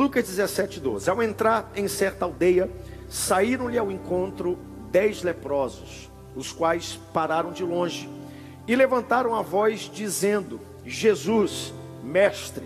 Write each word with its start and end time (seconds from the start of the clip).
Lucas 0.00 0.26
17, 0.26 0.80
12. 0.80 1.10
Ao 1.10 1.22
entrar 1.22 1.70
em 1.76 1.86
certa 1.86 2.24
aldeia, 2.24 2.70
saíram-lhe 3.06 3.76
ao 3.76 3.92
encontro 3.92 4.58
dez 4.90 5.22
leprosos, 5.22 6.10
os 6.34 6.50
quais 6.50 6.98
pararam 7.12 7.52
de 7.52 7.62
longe 7.62 8.08
e 8.66 8.74
levantaram 8.74 9.34
a 9.34 9.42
voz, 9.42 9.90
dizendo: 9.92 10.58
Jesus, 10.86 11.74
mestre, 12.02 12.64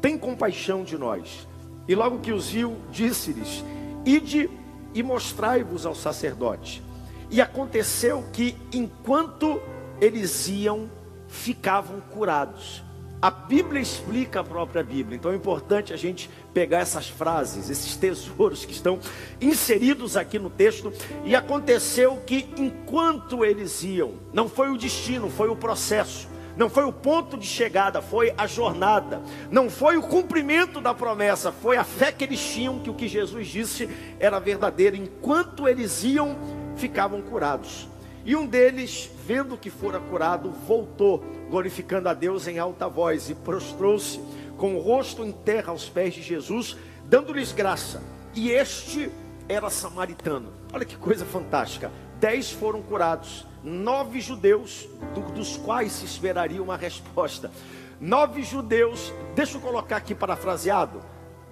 tem 0.00 0.16
compaixão 0.16 0.84
de 0.84 0.96
nós. 0.96 1.48
E 1.88 1.94
logo 1.96 2.20
que 2.20 2.30
os 2.30 2.50
viu, 2.50 2.76
disse-lhes: 2.92 3.64
Ide 4.04 4.48
e 4.94 5.02
mostrai-vos 5.02 5.86
ao 5.86 5.94
sacerdote. 5.94 6.84
E 7.28 7.40
aconteceu 7.40 8.22
que, 8.32 8.56
enquanto 8.72 9.60
eles 10.00 10.46
iam, 10.46 10.88
ficavam 11.26 12.00
curados. 12.00 12.85
A 13.20 13.30
Bíblia 13.30 13.80
explica 13.80 14.40
a 14.40 14.44
própria 14.44 14.82
Bíblia, 14.82 15.16
então 15.16 15.32
é 15.32 15.34
importante 15.34 15.92
a 15.92 15.96
gente 15.96 16.28
pegar 16.52 16.80
essas 16.80 17.08
frases, 17.08 17.70
esses 17.70 17.96
tesouros 17.96 18.64
que 18.64 18.72
estão 18.72 18.98
inseridos 19.40 20.16
aqui 20.16 20.38
no 20.38 20.50
texto. 20.50 20.92
E 21.24 21.34
aconteceu 21.34 22.18
que, 22.26 22.48
enquanto 22.58 23.44
eles 23.44 23.82
iam, 23.82 24.14
não 24.32 24.48
foi 24.48 24.70
o 24.70 24.76
destino, 24.76 25.30
foi 25.30 25.48
o 25.48 25.56
processo 25.56 26.28
não 26.56 26.70
foi 26.70 26.84
o 26.84 26.92
ponto 26.92 27.36
de 27.36 27.46
chegada, 27.46 28.00
foi 28.00 28.32
a 28.36 28.46
jornada, 28.46 29.20
não 29.50 29.68
foi 29.68 29.98
o 29.98 30.02
cumprimento 30.02 30.80
da 30.80 30.94
promessa, 30.94 31.52
foi 31.52 31.76
a 31.76 31.84
fé 31.84 32.10
que 32.10 32.24
eles 32.24 32.40
tinham 32.42 32.78
que 32.78 32.88
o 32.88 32.94
que 32.94 33.06
Jesus 33.06 33.46
disse 33.48 33.88
era 34.18 34.38
verdadeiro. 34.38 34.96
Enquanto 34.96 35.68
eles 35.68 36.02
iam, 36.02 36.34
ficavam 36.76 37.20
curados. 37.20 37.86
E 38.26 38.34
um 38.34 38.44
deles, 38.44 39.08
vendo 39.24 39.56
que 39.56 39.70
fora 39.70 40.00
curado, 40.00 40.50
voltou, 40.50 41.24
glorificando 41.48 42.08
a 42.08 42.12
Deus 42.12 42.48
em 42.48 42.58
alta 42.58 42.88
voz, 42.88 43.30
e 43.30 43.36
prostrou-se 43.36 44.20
com 44.58 44.74
o 44.74 44.80
rosto 44.80 45.24
em 45.24 45.30
terra 45.30 45.70
aos 45.70 45.88
pés 45.88 46.12
de 46.12 46.22
Jesus, 46.22 46.76
dando-lhes 47.04 47.52
graça. 47.52 48.02
E 48.34 48.50
este 48.50 49.12
era 49.48 49.70
samaritano. 49.70 50.52
Olha 50.72 50.84
que 50.84 50.96
coisa 50.96 51.24
fantástica. 51.24 51.92
Dez 52.18 52.50
foram 52.50 52.82
curados 52.82 53.46
nove 53.62 54.20
judeus, 54.20 54.88
do, 55.14 55.20
dos 55.32 55.56
quais 55.56 55.92
se 55.92 56.04
esperaria 56.04 56.60
uma 56.60 56.76
resposta. 56.76 57.52
Nove 58.00 58.42
judeus, 58.42 59.12
deixa 59.36 59.56
eu 59.56 59.60
colocar 59.60 59.98
aqui 59.98 60.16
parafraseado, 60.16 61.00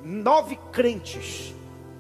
nove 0.03 0.59
crentes 0.73 1.55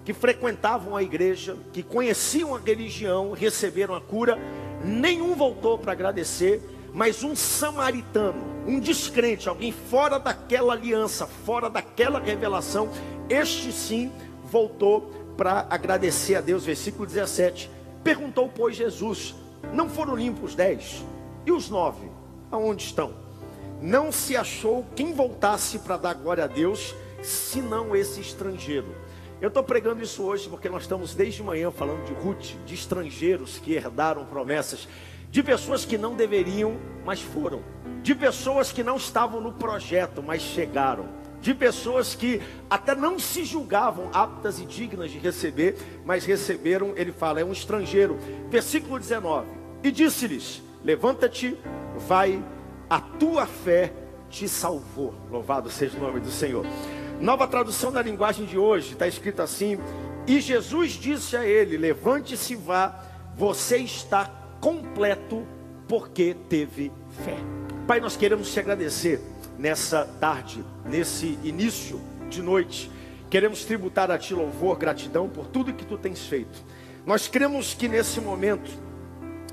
que 0.04 0.12
frequentavam 0.12 0.94
a 0.94 1.02
igreja, 1.02 1.56
que 1.72 1.82
conheciam 1.82 2.54
a 2.54 2.58
religião, 2.58 3.32
receberam 3.32 3.94
a 3.94 4.00
cura, 4.00 4.38
nenhum 4.84 5.34
voltou 5.34 5.78
para 5.78 5.92
agradecer, 5.92 6.62
mas 6.92 7.24
um 7.24 7.34
samaritano, 7.34 8.40
um 8.66 8.78
descrente, 8.78 9.48
alguém 9.48 9.72
fora 9.72 10.18
daquela 10.18 10.74
aliança, 10.74 11.26
fora 11.26 11.68
daquela 11.68 12.20
revelação, 12.20 12.88
este 13.28 13.72
sim 13.72 14.12
voltou 14.44 15.10
para 15.36 15.66
agradecer 15.70 16.36
a 16.36 16.40
Deus. 16.40 16.64
Versículo 16.64 17.06
17: 17.06 17.70
Perguntou, 18.02 18.48
pois, 18.54 18.76
Jesus: 18.76 19.34
não 19.72 19.88
foram 19.88 20.14
limpos 20.14 20.54
dez. 20.54 21.04
E 21.46 21.52
os 21.52 21.68
nove? 21.68 22.08
Aonde 22.50 22.84
estão? 22.84 23.12
Não 23.80 24.12
se 24.12 24.36
achou 24.36 24.84
quem 24.94 25.12
voltasse 25.12 25.78
para 25.80 25.96
dar 25.96 26.14
glória 26.14 26.44
a 26.44 26.46
Deus, 26.46 26.94
senão 27.22 27.94
esse 27.94 28.20
estrangeiro. 28.20 28.94
Eu 29.40 29.48
estou 29.48 29.62
pregando 29.62 30.02
isso 30.02 30.22
hoje 30.22 30.48
porque 30.48 30.68
nós 30.68 30.82
estamos 30.82 31.14
desde 31.14 31.42
manhã 31.42 31.70
falando 31.70 32.04
de 32.04 32.12
Ruth, 32.12 32.54
de 32.64 32.74
estrangeiros 32.74 33.58
que 33.58 33.74
herdaram 33.74 34.24
promessas, 34.24 34.88
de 35.30 35.42
pessoas 35.42 35.84
que 35.84 35.98
não 35.98 36.14
deveriam, 36.14 36.78
mas 37.04 37.20
foram, 37.20 37.62
de 38.02 38.14
pessoas 38.14 38.72
que 38.72 38.82
não 38.82 38.96
estavam 38.96 39.40
no 39.40 39.52
projeto, 39.52 40.22
mas 40.22 40.42
chegaram, 40.42 41.08
de 41.40 41.52
pessoas 41.52 42.14
que 42.14 42.40
até 42.70 42.94
não 42.94 43.18
se 43.18 43.44
julgavam 43.44 44.08
aptas 44.12 44.58
e 44.60 44.64
dignas 44.64 45.10
de 45.10 45.18
receber, 45.18 45.76
mas 46.04 46.24
receberam, 46.24 46.92
ele 46.96 47.12
fala, 47.12 47.40
é 47.40 47.44
um 47.44 47.52
estrangeiro. 47.52 48.16
Versículo 48.48 48.98
19 48.98 49.64
e 49.84 49.92
disse-lhes: 49.92 50.62
Levanta-te, 50.82 51.56
vai, 52.08 52.42
a 52.88 53.00
tua 53.00 53.46
fé 53.46 53.92
te 54.30 54.48
salvou. 54.48 55.14
Louvado 55.30 55.70
seja 55.70 55.96
o 55.98 56.00
nome 56.00 56.18
do 56.18 56.30
Senhor. 56.30 56.64
Nova 57.24 57.48
tradução 57.48 57.90
da 57.90 58.02
linguagem 58.02 58.44
de 58.44 58.58
hoje 58.58 58.92
está 58.92 59.08
escrito 59.08 59.40
assim: 59.40 59.78
E 60.26 60.42
Jesus 60.42 60.92
disse 60.92 61.34
a 61.34 61.46
ele: 61.46 61.78
Levante-se, 61.78 62.54
vá, 62.54 63.02
você 63.34 63.78
está 63.78 64.30
completo 64.60 65.46
porque 65.88 66.36
teve 66.50 66.92
fé. 67.24 67.38
Pai, 67.86 67.98
nós 67.98 68.14
queremos 68.14 68.52
te 68.52 68.60
agradecer 68.60 69.22
nessa 69.58 70.04
tarde, 70.20 70.62
nesse 70.84 71.38
início 71.42 71.98
de 72.28 72.42
noite. 72.42 72.90
Queremos 73.30 73.64
tributar 73.64 74.10
a 74.10 74.18
ti 74.18 74.34
louvor, 74.34 74.76
gratidão 74.76 75.26
por 75.26 75.46
tudo 75.46 75.72
que 75.72 75.86
tu 75.86 75.96
tens 75.96 76.26
feito. 76.26 76.62
Nós 77.06 77.26
cremos 77.26 77.72
que 77.72 77.88
nesse 77.88 78.20
momento 78.20 78.70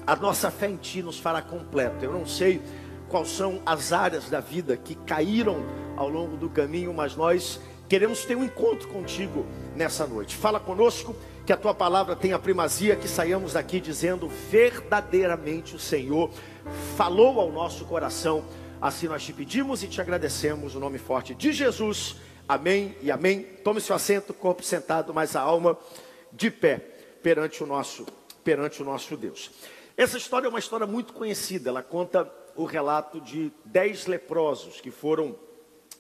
a 0.06 0.18
nossa 0.18 0.52
fé 0.52 0.68
em 0.68 0.76
Ti 0.76 1.02
nos 1.02 1.18
fará 1.18 1.42
completo. 1.42 2.04
Eu 2.04 2.12
não 2.12 2.26
sei 2.26 2.62
quais 3.08 3.30
são 3.30 3.62
as 3.66 3.94
áreas 3.94 4.30
da 4.30 4.42
vida 4.42 4.76
que 4.76 4.94
caíram 4.94 5.64
ao 6.02 6.10
longo 6.10 6.36
do 6.36 6.50
caminho, 6.50 6.94
mas 6.94 7.16
nós 7.16 7.60
queremos 7.88 8.26
ter 8.26 8.36
um 8.36 8.44
encontro 8.44 8.88
contigo 8.88 9.46
nessa 9.76 10.06
noite. 10.08 10.36
Fala 10.36 10.60
conosco, 10.60 11.16
que 11.46 11.54
a 11.54 11.58
Tua 11.58 11.74
palavra 11.74 12.16
tenha 12.16 12.38
primazia, 12.40 12.96
que 12.96 13.08
saiamos 13.08 13.54
daqui 13.54 13.80
dizendo 13.80 14.28
verdadeiramente 14.28 15.76
o 15.76 15.80
Senhor 15.80 16.30
falou 16.96 17.40
ao 17.40 17.52
nosso 17.52 17.86
coração. 17.86 18.44
Assim 18.82 19.08
nós 19.08 19.24
te 19.24 19.34
pedimos 19.34 19.84
e 19.84 19.88
te 19.88 20.02
agradecemos, 20.02 20.76
o 20.76 20.80
nome 20.80 20.98
forte 20.98 21.36
de 21.36 21.52
Jesus. 21.52 22.16
Amém 22.48 22.96
e 23.02 23.12
amém. 23.12 23.44
Tome 23.64 23.80
seu 23.80 23.96
assento, 23.96 24.34
corpo 24.34 24.64
sentado, 24.64 25.14
mas 25.14 25.36
a 25.36 25.42
alma 25.42 25.78
de 26.32 26.50
pé 26.50 26.78
perante 27.22 27.64
o 27.64 27.68
nosso 27.68 28.06
perante 28.44 28.82
o 28.82 28.86
nosso 28.86 29.16
Deus. 29.16 29.52
Essa 29.96 30.18
história 30.18 30.48
é 30.48 30.50
uma 30.50 30.58
história 30.58 30.88
muito 30.88 31.14
conhecida. 31.14 31.70
Ela 31.70 31.84
conta 31.84 32.28
o 32.56 32.66
relato 32.66 33.22
de 33.22 33.52
dez 33.64 34.08
leprosos 34.08 34.82
que 34.82 34.90
foram 34.90 35.36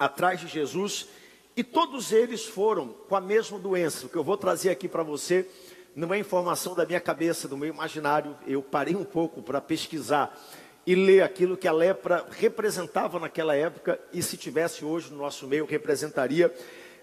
atrás 0.01 0.39
de 0.39 0.47
Jesus 0.47 1.07
e 1.55 1.63
todos 1.63 2.11
eles 2.11 2.43
foram 2.43 2.87
com 3.07 3.15
a 3.15 3.21
mesma 3.21 3.59
doença. 3.59 4.07
O 4.07 4.09
que 4.09 4.15
eu 4.15 4.23
vou 4.23 4.35
trazer 4.35 4.71
aqui 4.71 4.87
para 4.87 5.03
você 5.03 5.47
não 5.95 6.11
é 6.11 6.17
informação 6.17 6.73
da 6.73 6.87
minha 6.87 6.99
cabeça, 6.99 7.47
do 7.47 7.55
meu 7.55 7.69
imaginário. 7.69 8.35
Eu 8.47 8.63
parei 8.63 8.95
um 8.95 9.03
pouco 9.03 9.43
para 9.43 9.61
pesquisar 9.61 10.35
e 10.87 10.95
ler 10.95 11.21
aquilo 11.21 11.55
que 11.55 11.67
a 11.67 11.71
lepra 11.71 12.25
representava 12.31 13.19
naquela 13.19 13.55
época 13.55 13.99
e 14.11 14.23
se 14.23 14.37
tivesse 14.37 14.83
hoje 14.83 15.11
no 15.11 15.17
nosso 15.17 15.45
meio 15.45 15.65
representaria. 15.65 16.51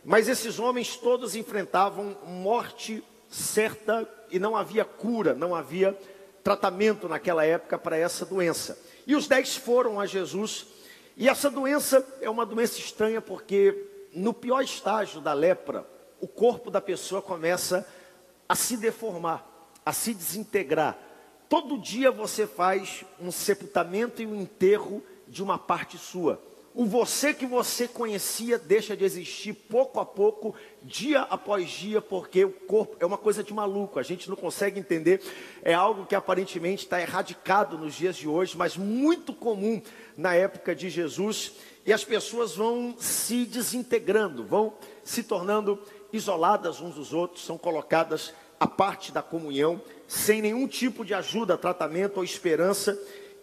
Mas 0.04 0.28
esses 0.28 0.58
homens 0.58 0.96
todos 0.96 1.36
enfrentavam 1.36 2.16
morte 2.26 3.04
certa 3.28 4.08
e 4.28 4.40
não 4.40 4.56
havia 4.56 4.84
cura, 4.84 5.34
não 5.34 5.54
havia 5.54 5.96
tratamento 6.42 7.08
naquela 7.08 7.44
época 7.44 7.78
para 7.78 7.96
essa 7.96 8.26
doença. 8.26 8.76
E 9.06 9.14
os 9.14 9.28
dez 9.28 9.54
foram 9.54 10.00
a 10.00 10.06
Jesus. 10.06 10.77
E 11.18 11.28
essa 11.28 11.50
doença 11.50 12.06
é 12.20 12.30
uma 12.30 12.46
doença 12.46 12.78
estranha 12.78 13.20
porque 13.20 13.76
no 14.14 14.32
pior 14.32 14.62
estágio 14.62 15.20
da 15.20 15.32
lepra, 15.32 15.84
o 16.20 16.28
corpo 16.28 16.70
da 16.70 16.80
pessoa 16.80 17.20
começa 17.20 17.84
a 18.48 18.54
se 18.54 18.76
deformar, 18.76 19.44
a 19.84 19.92
se 19.92 20.14
desintegrar. 20.14 20.96
Todo 21.48 21.76
dia 21.76 22.12
você 22.12 22.46
faz 22.46 23.04
um 23.20 23.32
sepultamento 23.32 24.22
e 24.22 24.26
um 24.26 24.40
enterro 24.40 25.02
de 25.26 25.42
uma 25.42 25.58
parte 25.58 25.98
sua. 25.98 26.40
O 26.72 26.84
você 26.86 27.34
que 27.34 27.44
você 27.44 27.88
conhecia 27.88 28.56
deixa 28.56 28.96
de 28.96 29.04
existir 29.04 29.52
pouco 29.52 29.98
a 29.98 30.06
pouco, 30.06 30.54
dia 30.80 31.22
após 31.22 31.68
dia, 31.68 32.00
porque 32.00 32.44
o 32.44 32.52
corpo 32.52 32.96
é 33.00 33.04
uma 33.04 33.18
coisa 33.18 33.42
de 33.42 33.52
maluco, 33.52 33.98
a 33.98 34.02
gente 34.04 34.28
não 34.28 34.36
consegue 34.36 34.78
entender, 34.78 35.20
é 35.64 35.74
algo 35.74 36.06
que 36.06 36.14
aparentemente 36.14 36.84
está 36.84 37.00
erradicado 37.00 37.76
nos 37.76 37.94
dias 37.96 38.16
de 38.16 38.28
hoje, 38.28 38.56
mas 38.56 38.76
muito 38.76 39.34
comum 39.34 39.82
na 40.18 40.34
época 40.34 40.74
de 40.74 40.90
Jesus, 40.90 41.52
e 41.86 41.92
as 41.92 42.04
pessoas 42.04 42.56
vão 42.56 42.94
se 42.98 43.46
desintegrando, 43.46 44.44
vão 44.44 44.74
se 45.02 45.22
tornando 45.22 45.80
isoladas 46.12 46.80
uns 46.80 46.96
dos 46.96 47.14
outros, 47.14 47.46
são 47.46 47.56
colocadas 47.56 48.34
à 48.60 48.66
parte 48.66 49.12
da 49.12 49.22
comunhão, 49.22 49.80
sem 50.06 50.42
nenhum 50.42 50.66
tipo 50.66 51.04
de 51.04 51.14
ajuda, 51.14 51.56
tratamento 51.56 52.18
ou 52.18 52.24
esperança 52.24 52.98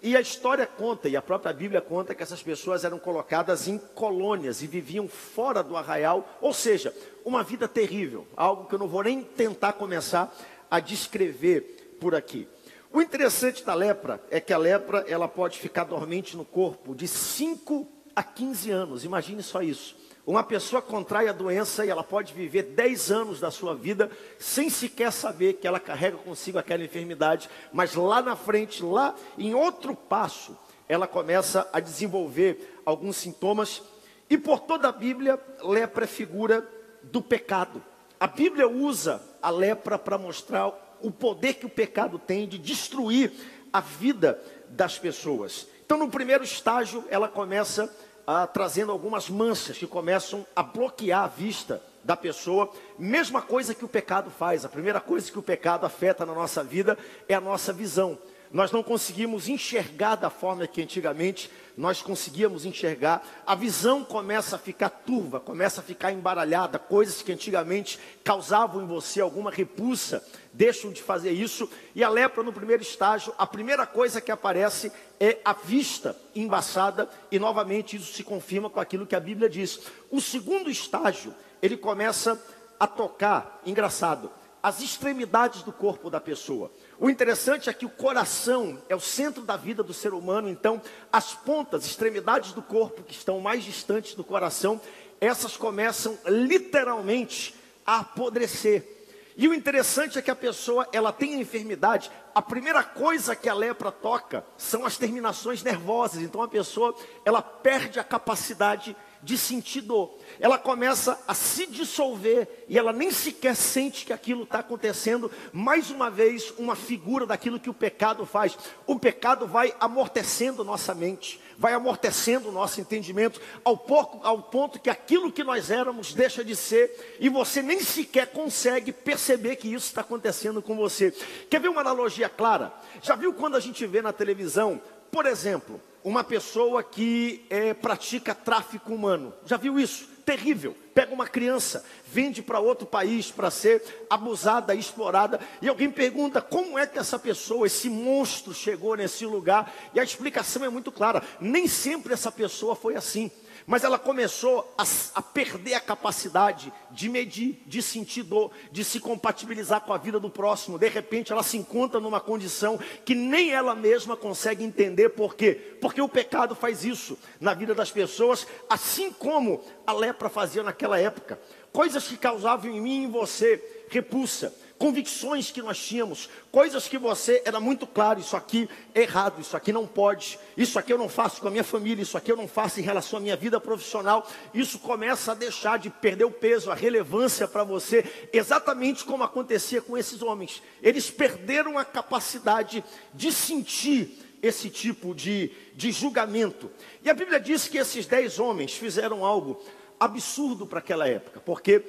e 0.05 0.15
a 0.15 0.21
história 0.21 0.67
conta, 0.67 1.09
e 1.09 1.15
a 1.15 1.21
própria 1.21 1.51
Bíblia 1.51 1.81
conta, 1.81 2.13
que 2.13 2.21
essas 2.21 2.43
pessoas 2.43 2.83
eram 2.83 2.99
colocadas 2.99 3.67
em 3.67 3.77
colônias 3.77 4.61
e 4.61 4.67
viviam 4.67 5.07
fora 5.07 5.63
do 5.63 5.75
arraial, 5.75 6.37
ou 6.39 6.53
seja, 6.53 6.93
uma 7.25 7.41
vida 7.41 7.67
terrível, 7.67 8.27
algo 8.37 8.65
que 8.65 8.75
eu 8.75 8.79
não 8.79 8.87
vou 8.87 9.01
nem 9.01 9.23
tentar 9.23 9.73
começar 9.73 10.31
a 10.69 10.79
descrever 10.79 11.97
por 11.99 12.13
aqui. 12.13 12.47
O 12.91 13.01
interessante 13.01 13.63
da 13.63 13.73
lepra 13.73 14.21
é 14.29 14.39
que 14.39 14.53
a 14.53 14.57
lepra 14.57 15.05
ela 15.07 15.27
pode 15.27 15.59
ficar 15.59 15.83
dormente 15.83 16.37
no 16.37 16.45
corpo 16.45 16.95
de 16.95 17.07
5 17.07 17.87
a 18.15 18.23
15 18.23 18.71
anos, 18.71 19.03
imagine 19.03 19.43
só 19.43 19.61
isso. 19.61 19.97
Uma 20.25 20.43
pessoa 20.43 20.81
contrai 20.81 21.27
a 21.27 21.33
doença 21.33 21.85
e 21.85 21.89
ela 21.89 22.03
pode 22.03 22.33
viver 22.33 22.63
10 22.63 23.11
anos 23.11 23.39
da 23.39 23.51
sua 23.51 23.75
vida 23.75 24.09
sem 24.39 24.71
sequer 24.71 25.11
saber 25.11 25.53
que 25.53 25.67
ela 25.67 25.79
carrega 25.79 26.17
consigo 26.17 26.57
aquela 26.57 26.83
enfermidade, 26.83 27.47
mas 27.71 27.93
lá 27.93 28.23
na 28.23 28.35
frente, 28.35 28.83
lá 28.83 29.13
em 29.37 29.53
outro 29.53 29.95
passo, 29.95 30.57
ela 30.87 31.05
começa 31.05 31.69
a 31.71 31.79
desenvolver 31.79 32.81
alguns 32.85 33.17
sintomas. 33.17 33.83
E 34.27 34.35
por 34.35 34.61
toda 34.61 34.89
a 34.89 34.91
Bíblia, 34.91 35.39
lepra 35.63 36.05
é 36.05 36.07
figura 36.07 36.67
do 37.03 37.21
pecado. 37.21 37.83
A 38.19 38.25
Bíblia 38.25 38.67
usa 38.67 39.21
a 39.41 39.51
lepra 39.51 39.99
para 39.99 40.17
mostrar 40.17 40.71
o 41.01 41.11
poder 41.11 41.55
que 41.55 41.65
o 41.65 41.69
pecado 41.69 42.19
tem 42.19 42.47
de 42.47 42.57
destruir 42.57 43.31
a 43.71 43.79
vida 43.79 44.41
das 44.69 44.97
pessoas. 44.97 45.67
Então, 45.85 45.97
no 45.97 46.09
primeiro 46.09 46.43
estágio, 46.43 47.03
ela 47.09 47.27
começa 47.27 47.93
ah, 48.25 48.47
trazendo 48.47 48.91
algumas 48.91 49.29
manchas 49.29 49.77
que 49.77 49.85
começam 49.85 50.45
a 50.55 50.63
bloquear 50.63 51.23
a 51.23 51.27
vista 51.27 51.81
da 52.03 52.15
pessoa. 52.15 52.71
Mesma 52.97 53.41
coisa 53.41 53.75
que 53.75 53.85
o 53.85 53.87
pecado 53.89 54.31
faz. 54.31 54.63
A 54.63 54.69
primeira 54.69 54.99
coisa 54.99 55.31
que 55.31 55.39
o 55.39 55.43
pecado 55.43 55.85
afeta 55.85 56.25
na 56.25 56.33
nossa 56.33 56.63
vida 56.63 56.97
é 57.27 57.33
a 57.33 57.41
nossa 57.41 57.73
visão. 57.73 58.17
Nós 58.51 58.71
não 58.71 58.83
conseguimos 58.83 59.47
enxergar 59.47 60.15
da 60.15 60.29
forma 60.29 60.67
que 60.67 60.81
antigamente 60.81 61.49
nós 61.77 62.01
conseguíamos 62.01 62.65
enxergar. 62.65 63.25
A 63.45 63.53
visão 63.53 64.03
começa 64.03 64.55
a 64.55 64.59
ficar 64.59 64.89
turva, 64.89 65.39
começa 65.39 65.81
a 65.81 65.83
ficar 65.83 66.11
embaralhada. 66.11 66.79
Coisas 66.79 67.21
que 67.21 67.31
antigamente 67.31 67.99
causavam 68.23 68.81
em 68.81 68.87
você 68.87 69.19
alguma 69.19 69.51
repulsa 69.51 70.25
deixam 70.53 70.91
de 70.91 71.01
fazer 71.01 71.31
isso. 71.31 71.69
E 71.93 72.03
a 72.03 72.09
lepra, 72.09 72.43
no 72.43 72.53
primeiro 72.53 72.81
estágio, 72.81 73.33
a 73.37 73.45
primeira 73.45 73.85
coisa 73.85 74.21
que 74.21 74.31
aparece 74.31 74.91
é 75.19 75.39
a 75.43 75.53
vista 75.53 76.15
embaçada, 76.33 77.09
e 77.31 77.39
novamente 77.39 77.97
isso 77.97 78.13
se 78.13 78.23
confirma 78.23 78.69
com 78.69 78.79
aquilo 78.79 79.05
que 79.05 79.15
a 79.15 79.19
Bíblia 79.19 79.49
diz. 79.49 79.81
O 80.09 80.21
segundo 80.21 80.69
estágio, 80.69 81.33
ele 81.61 81.75
começa 81.75 82.41
a 82.79 82.87
tocar, 82.87 83.61
engraçado, 83.65 84.31
as 84.61 84.81
extremidades 84.81 85.61
do 85.61 85.71
corpo 85.71 86.09
da 86.09 86.19
pessoa. 86.19 86.71
O 86.97 87.09
interessante 87.09 87.69
é 87.69 87.73
que 87.73 87.85
o 87.85 87.89
coração 87.89 88.81
é 88.87 88.95
o 88.95 88.99
centro 88.99 89.43
da 89.43 89.57
vida 89.57 89.83
do 89.83 89.93
ser 89.93 90.13
humano, 90.13 90.47
então 90.47 90.81
as 91.11 91.33
pontas, 91.33 91.85
extremidades 91.85 92.53
do 92.53 92.61
corpo 92.61 93.03
que 93.03 93.13
estão 93.13 93.39
mais 93.41 93.63
distantes 93.63 94.15
do 94.15 94.23
coração, 94.23 94.79
essas 95.19 95.57
começam 95.57 96.17
literalmente 96.25 97.53
a 97.85 97.99
apodrecer. 97.99 98.95
E 99.37 99.49
o 99.49 99.53
interessante 99.53 100.17
é 100.17 100.21
que 100.21 100.31
a 100.31 100.35
pessoa, 100.35 100.87
ela 100.93 101.11
tem 101.11 101.35
a 101.35 101.39
enfermidade, 101.39 102.09
a 102.33 102.41
primeira 102.41 102.81
coisa 102.81 103.35
que 103.35 103.49
a 103.49 103.53
lepra 103.53 103.91
toca 103.91 104.45
são 104.57 104.85
as 104.85 104.97
terminações 104.97 105.61
nervosas. 105.61 106.21
Então 106.21 106.41
a 106.41 106.47
pessoa, 106.47 106.95
ela 107.25 107.41
perde 107.41 107.99
a 107.99 108.03
capacidade 108.03 108.95
de 109.25 109.37
sentir 109.39 109.81
dor. 109.81 110.17
Ela 110.39 110.59
começa 110.59 111.19
a 111.27 111.33
se 111.33 111.65
dissolver 111.65 112.47
e 112.69 112.77
ela 112.77 112.93
nem 112.93 113.09
sequer 113.09 113.55
sente 113.55 114.05
que 114.05 114.13
aquilo 114.13 114.43
está 114.43 114.59
acontecendo. 114.59 115.31
Mais 115.51 115.89
uma 115.89 116.11
vez, 116.11 116.53
uma 116.59 116.75
figura 116.75 117.25
daquilo 117.25 117.59
que 117.59 117.69
o 117.69 117.73
pecado 117.73 118.23
faz. 118.25 118.55
O 118.85 118.99
pecado 118.99 119.47
vai 119.47 119.73
amortecendo 119.79 120.63
nossa 120.63 120.93
mente, 120.93 121.41
vai 121.57 121.73
amortecendo 121.73 122.51
nosso 122.51 122.79
entendimento, 122.79 123.41
ao, 123.63 123.75
pouco, 123.75 124.25
ao 124.25 124.43
ponto 124.43 124.79
que 124.79 124.91
aquilo 124.91 125.31
que 125.31 125.43
nós 125.43 125.71
éramos 125.71 126.13
deixa 126.13 126.43
de 126.43 126.55
ser 126.55 127.17
e 127.19 127.27
você 127.27 127.63
nem 127.63 127.79
sequer 127.79 128.27
consegue 128.27 128.91
perceber 128.91 129.55
que 129.55 129.67
isso 129.67 129.87
está 129.87 130.01
acontecendo 130.01 130.61
com 130.61 130.75
você. 130.75 131.11
Quer 131.49 131.59
ver 131.59 131.69
uma 131.69 131.81
analogia 131.81 132.29
clara? 132.29 132.71
Já 133.01 133.15
viu 133.15 133.33
quando 133.33 133.57
a 133.57 133.59
gente 133.59 133.87
vê 133.87 134.03
na 134.03 134.13
televisão, 134.13 134.79
por 135.11 135.25
exemplo, 135.25 135.81
uma 136.05 136.23
pessoa 136.23 136.83
que 136.83 137.43
é, 137.49 137.73
pratica 137.73 138.35
tráfico 138.35 138.93
humano. 138.93 139.33
Já 139.43 139.57
viu 139.57 139.79
isso? 139.79 140.07
Terrível. 140.23 140.77
Pega 140.93 141.11
uma 141.11 141.27
criança, 141.27 141.83
vende 142.05 142.43
para 142.43 142.59
outro 142.59 142.85
país 142.85 143.31
para 143.31 143.49
ser 143.49 144.05
abusada, 144.07 144.75
explorada, 144.75 145.39
e 145.63 145.67
alguém 145.67 145.89
pergunta 145.89 146.43
como 146.43 146.77
é 146.77 146.85
que 146.85 146.99
essa 146.99 147.17
pessoa, 147.17 147.65
esse 147.65 147.89
monstro, 147.89 148.53
chegou 148.53 148.95
nesse 148.95 149.25
lugar, 149.25 149.73
e 149.95 149.99
a 149.99 150.03
explicação 150.03 150.63
é 150.63 150.69
muito 150.69 150.91
clara: 150.91 151.23
nem 151.41 151.67
sempre 151.67 152.13
essa 152.13 152.31
pessoa 152.31 152.75
foi 152.75 152.95
assim. 152.95 153.31
Mas 153.67 153.83
ela 153.83 153.97
começou 153.97 154.71
a, 154.77 154.83
a, 155.15 155.21
perder 155.21 155.73
a 155.73 155.79
capacidade 155.79 156.71
de 156.91 157.09
medir, 157.09 157.63
de 157.65 157.81
sentir 157.81 158.21
dor, 158.21 158.51
de 158.71 158.83
se 158.83 158.99
compatibilizar 158.99 159.81
com 159.81 159.91
a 159.91 159.97
vida 159.97 160.19
do 160.19 160.29
próximo. 160.29 160.77
De 160.77 160.87
repente 160.87 161.31
ela 161.31 161.41
se 161.41 161.57
encontra 161.57 161.99
numa 161.99 162.19
condição 162.19 162.79
que 163.03 163.15
nem 163.15 163.51
ela 163.51 163.73
mesma 163.73 164.15
consegue 164.15 164.63
entender 164.63 165.09
por 165.09 165.35
quê? 165.35 165.77
Porque 165.81 165.99
o 165.99 166.07
pecado 166.07 166.53
faz 166.53 166.85
isso 166.85 167.17
na 167.39 167.55
vida 167.55 167.73
das 167.73 167.89
pessoas, 167.89 168.45
assim 168.69 169.11
como 169.11 169.63
a 169.87 169.93
lepra 169.93 170.29
fazia 170.29 170.61
naquela 170.61 170.99
época. 170.99 171.39
Coisas 171.73 172.07
que 172.07 172.17
causavam 172.17 172.69
em 172.69 172.79
mim 172.79 173.01
e 173.01 173.03
em 173.05 173.11
você 173.11 173.85
repulsa 173.89 174.53
convicções 174.77 175.51
que 175.51 175.61
nós 175.61 175.77
tínhamos, 175.77 176.29
coisas 176.51 176.87
que 176.87 176.97
você 176.97 177.41
era 177.45 177.59
muito 177.59 177.87
claro, 177.87 178.19
isso 178.19 178.35
aqui 178.35 178.69
é 178.93 179.01
errado, 179.01 179.39
isso 179.39 179.55
aqui 179.55 179.71
não 179.71 179.87
pode, 179.87 180.37
isso 180.57 180.77
aqui 180.77 180.91
eu 180.91 180.97
não 180.97 181.07
faço 181.07 181.39
com 181.39 181.47
a 181.47 181.51
minha 181.51 181.63
família, 181.63 182.03
isso 182.03 182.17
aqui 182.17 182.31
eu 182.31 182.35
não 182.35 182.47
faço 182.47 182.79
em 182.79 182.83
relação 182.83 183.17
à 183.17 183.21
minha 183.21 183.37
vida 183.37 183.59
profissional, 183.59 184.27
isso 184.53 184.79
começa 184.79 185.31
a 185.31 185.35
deixar 185.35 185.79
de 185.79 185.89
perder 185.89 186.25
o 186.25 186.31
peso, 186.31 186.71
a 186.71 186.75
relevância 186.75 187.47
para 187.47 187.63
você, 187.63 188.03
exatamente 188.33 189.05
como 189.05 189.23
acontecia 189.23 189.81
com 189.81 189.97
esses 189.97 190.21
homens. 190.21 190.61
Eles 190.81 191.09
perderam 191.09 191.77
a 191.77 191.85
capacidade 191.85 192.83
de 193.13 193.31
sentir 193.31 194.25
esse 194.41 194.69
tipo 194.69 195.15
de, 195.15 195.51
de 195.73 195.91
julgamento. 195.91 196.69
E 197.03 197.09
a 197.09 197.13
Bíblia 197.13 197.39
diz 197.39 197.67
que 197.67 197.77
esses 197.77 198.05
dez 198.05 198.39
homens 198.39 198.73
fizeram 198.73 199.25
algo 199.25 199.63
absurdo 199.99 200.67
para 200.67 200.79
aquela 200.79 201.07
época, 201.07 201.39
porque 201.39 201.81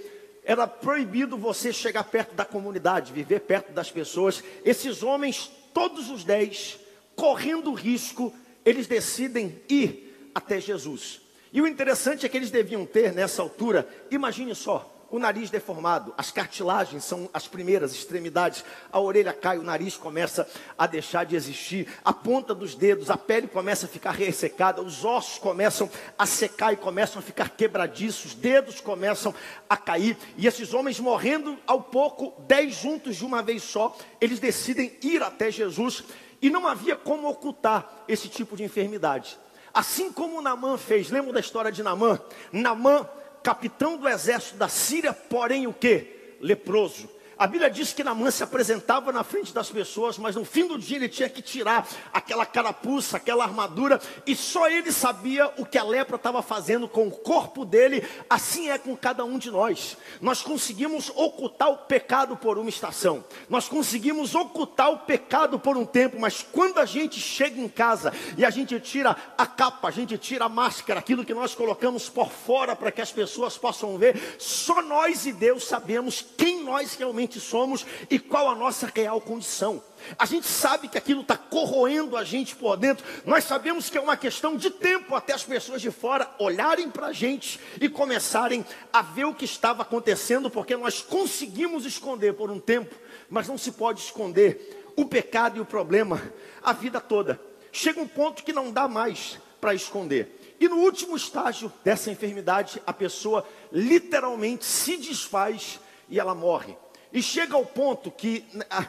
era 0.47 0.67
proibido 0.67 1.37
você 1.37 1.73
chegar 1.73 2.05
perto 2.05 2.35
da 2.37 2.45
comunidade, 2.45 3.13
viver 3.13 3.41
perto 3.41 3.73
das 3.73 3.91
pessoas. 3.91 4.43
Esses 4.65 5.03
homens, 5.03 5.51
todos 5.75 6.09
os 6.09 6.23
dez, 6.23 6.79
correndo 7.17 7.75
risco, 7.75 8.33
eles 8.65 8.87
decidem 8.87 9.61
ir 9.69 10.31
até 10.33 10.61
Jesus. 10.61 11.21
E 11.53 11.61
o 11.61 11.67
interessante 11.67 12.25
é 12.25 12.29
que 12.29 12.37
eles 12.37 12.51
deviam 12.51 12.87
ter 12.87 13.13
nessa 13.13 13.43
altura, 13.43 13.89
imagine 14.09 14.55
só, 14.55 14.96
o 15.11 15.19
nariz 15.19 15.51
deformado, 15.51 16.13
as 16.17 16.31
cartilagens 16.31 17.05
são 17.05 17.31
as 17.33 17.47
primeiras 17.47 17.93
extremidades, 17.93 18.65
a 18.91 19.01
orelha 19.01 19.33
cai, 19.33 19.59
o 19.59 19.63
nariz 19.63 19.97
começa 19.97 20.49
a 20.77 20.87
deixar 20.87 21.25
de 21.25 21.37
existir, 21.37 21.89
a 22.05 22.13
ponta 22.13 22.55
dos 22.55 22.75
dedos, 22.75 23.11
a 23.11 23.17
pele 23.17 23.47
começa 23.47 23.87
a 23.87 23.89
ficar 23.89 24.13
ressecada, 24.13 24.83
os 24.83 25.05
ossos 25.05 25.39
começam 25.39 25.89
a 26.19 26.27
secar 26.27 26.73
e 26.73 26.77
começam 26.77 27.21
a 27.21 27.23
ficar 27.23 27.51
quebradiços, 27.51 28.35
dedos 28.35 28.81
começam 28.81 29.35
a 29.69 29.77
cair, 29.77 30.17
e 30.37 30.47
esses 30.47 30.75
homens 30.75 30.99
morrendo 30.99 31.57
ao 31.67 31.83
pouco, 31.83 32.35
dez 32.47 32.75
juntos 32.75 33.17
de 33.17 33.25
uma 33.25 33.43
vez 33.43 33.63
só, 33.63 33.97
eles 34.21 34.41
decidem 34.41 34.97
ir 35.03 35.23
até 35.23 35.51
Jesus, 35.51 36.05
e 36.43 36.51
não 36.51 36.67
havia 36.67 36.97
como 36.97 37.29
ocultar 37.29 38.05
esse 38.07 38.29
tipo 38.29 38.57
de 38.57 38.65
enfermidade. 38.65 39.39
Assim 39.73 40.11
como 40.11 40.41
Namã 40.41 40.79
fez, 40.79 41.11
lembra 41.11 41.35
da 41.35 41.41
história 41.41 41.71
de 41.71 41.83
Namã? 41.83 42.19
Namã 42.51 43.07
capitão 43.47 43.97
do 43.97 44.09
exército 44.09 44.57
da 44.57 44.67
Síria, 44.67 45.13
porém 45.13 45.69
o 45.69 45.73
que? 45.73 46.35
Leproso. 46.41 47.09
A 47.39 47.47
Bíblia 47.47 47.69
diz 47.69 47.93
que 47.93 48.03
Namã 48.03 48.31
se 48.31 48.43
apresentava 48.43 49.13
na 49.13 49.23
frente 49.23 49.53
das 49.53 49.69
pessoas, 49.69 50.17
mas 50.17 50.37
no 50.37 50.45
fim 50.45 50.67
do 50.67 50.79
dia 50.79 50.97
ele 50.97 51.09
tinha 51.09 51.29
que 51.29 51.43
tirar 51.43 51.87
aquela 52.11 52.47
carapuça, 52.47 53.19
aquela 53.19 53.45
armadura, 53.45 54.01
e 54.27 54.35
só 54.35 54.71
ele 54.71 54.91
sabia 54.91 55.53
o 55.59 55.67
que 55.67 55.77
a 55.77 55.85
lepra 55.85 56.17
estava 56.17 56.41
fazendo 56.41 56.89
com 56.89 57.07
o 57.07 57.11
corpo 57.11 57.67
dele. 57.67 58.03
Assim 58.31 58.71
é 58.71 58.79
com 58.79 58.97
cada 58.97 59.23
um 59.23 59.37
de 59.37 59.51
nós. 59.51 59.99
Nós 60.19 60.41
conseguimos 60.41 61.11
ocultar 61.15 61.69
o 61.71 61.77
pecado 61.77 62.39
por 62.39 62.57
uma 62.57 62.71
estação, 62.71 63.23
nós 63.51 63.69
conseguimos 63.69 64.35
ocultar 64.35 64.91
o 64.91 65.01
pecado 65.01 65.59
por 65.59 65.77
um 65.77 65.85
tempo, 65.85 66.19
mas 66.19 66.41
quando 66.41 66.79
a 66.79 66.87
gente 66.87 67.21
chega 67.21 67.61
em 67.61 67.69
casa 67.69 68.15
e 68.39 68.47
a 68.47 68.51
gente 68.51 68.81
tira 68.81 69.15
a 69.37 69.47
capa, 69.47 69.89
a 69.89 69.91
gente 69.91 70.17
tira 70.17 70.47
a 70.47 70.49
máscara, 70.49 71.01
aquilo 71.01 71.23
que 71.23 71.35
nós 71.35 71.55
colocamos 71.55 72.09
por 72.09 72.31
fora 72.31 72.75
para 72.75 72.91
que 72.91 73.03
as 73.03 73.13
pessoas 73.13 73.59
possam 73.59 73.99
ver, 73.99 74.37
só 74.39 74.81
nós 74.81 75.27
e 75.27 75.35
Deus 75.35 75.67
sabemos 75.67 76.25
quem 76.39 76.65
nós 76.65 76.95
realmente 76.95 77.26
realmente 77.27 77.41
somos 77.41 77.85
e 78.09 78.19
qual 78.19 78.49
a 78.49 78.55
nossa 78.55 78.91
real 78.95 79.21
condição. 79.21 79.83
A 80.19 80.25
gente 80.25 80.47
sabe 80.47 80.89
que 80.89 80.97
aquilo 80.97 81.23
está 81.23 81.37
corroendo 81.37 82.17
a 82.17 82.25
gente 82.25 82.55
por 82.55 82.77
dentro. 82.77 83.05
Nós 83.25 83.45
sabemos 83.45 83.91
que 83.91 83.99
é 83.99 84.01
uma 84.01 84.17
questão 84.17 84.57
de 84.57 84.71
tempo 84.71 85.15
até 85.15 85.33
as 85.33 85.43
pessoas 85.43 85.83
de 85.83 85.91
fora 85.91 86.31
olharem 86.39 86.89
para 86.89 87.09
a 87.09 87.13
gente 87.13 87.59
e 87.81 87.89
começarem 87.89 88.65
a 88.93 89.03
ver 89.03 89.25
o 89.25 89.35
que 89.35 89.45
estava 89.45 89.83
acontecendo, 89.83 90.49
porque 90.49 90.77
nós 90.77 91.03
conseguimos 91.03 91.85
esconder 91.85 92.35
por 92.35 92.51
um 92.51 92.61
tempo, 92.61 92.95
mas 93.29 93.49
não 93.49 93.59
se 93.59 93.73
pode 93.73 94.01
esconder 94.01 94.85
o 94.97 95.05
pecado 95.05 95.59
e 95.59 95.61
o 95.61 95.67
problema 95.67 96.23
a 96.63 96.73
vida 96.73 97.01
toda. 97.01 97.41
Chega 97.73 98.01
um 98.01 98.09
ponto 98.09 98.45
que 98.45 98.53
não 98.53 98.73
dá 98.73 98.87
mais 98.87 99.39
para 99.61 99.75
esconder. 99.75 100.55
E 100.59 100.69
no 100.69 100.77
último 100.77 101.17
estágio 101.17 101.71
dessa 101.85 102.11
enfermidade, 102.11 102.81
a 102.87 102.93
pessoa 102.93 103.47
literalmente 103.71 104.65
se 104.65 104.97
desfaz 104.97 105.79
e 106.09 106.19
ela 106.19 106.35
morre. 106.35 106.77
E 107.13 107.23
chega 107.23 107.55
ao 107.55 107.65
ponto 107.65 108.11
que 108.11 108.45
a, 108.69 108.81
a, 108.81 108.87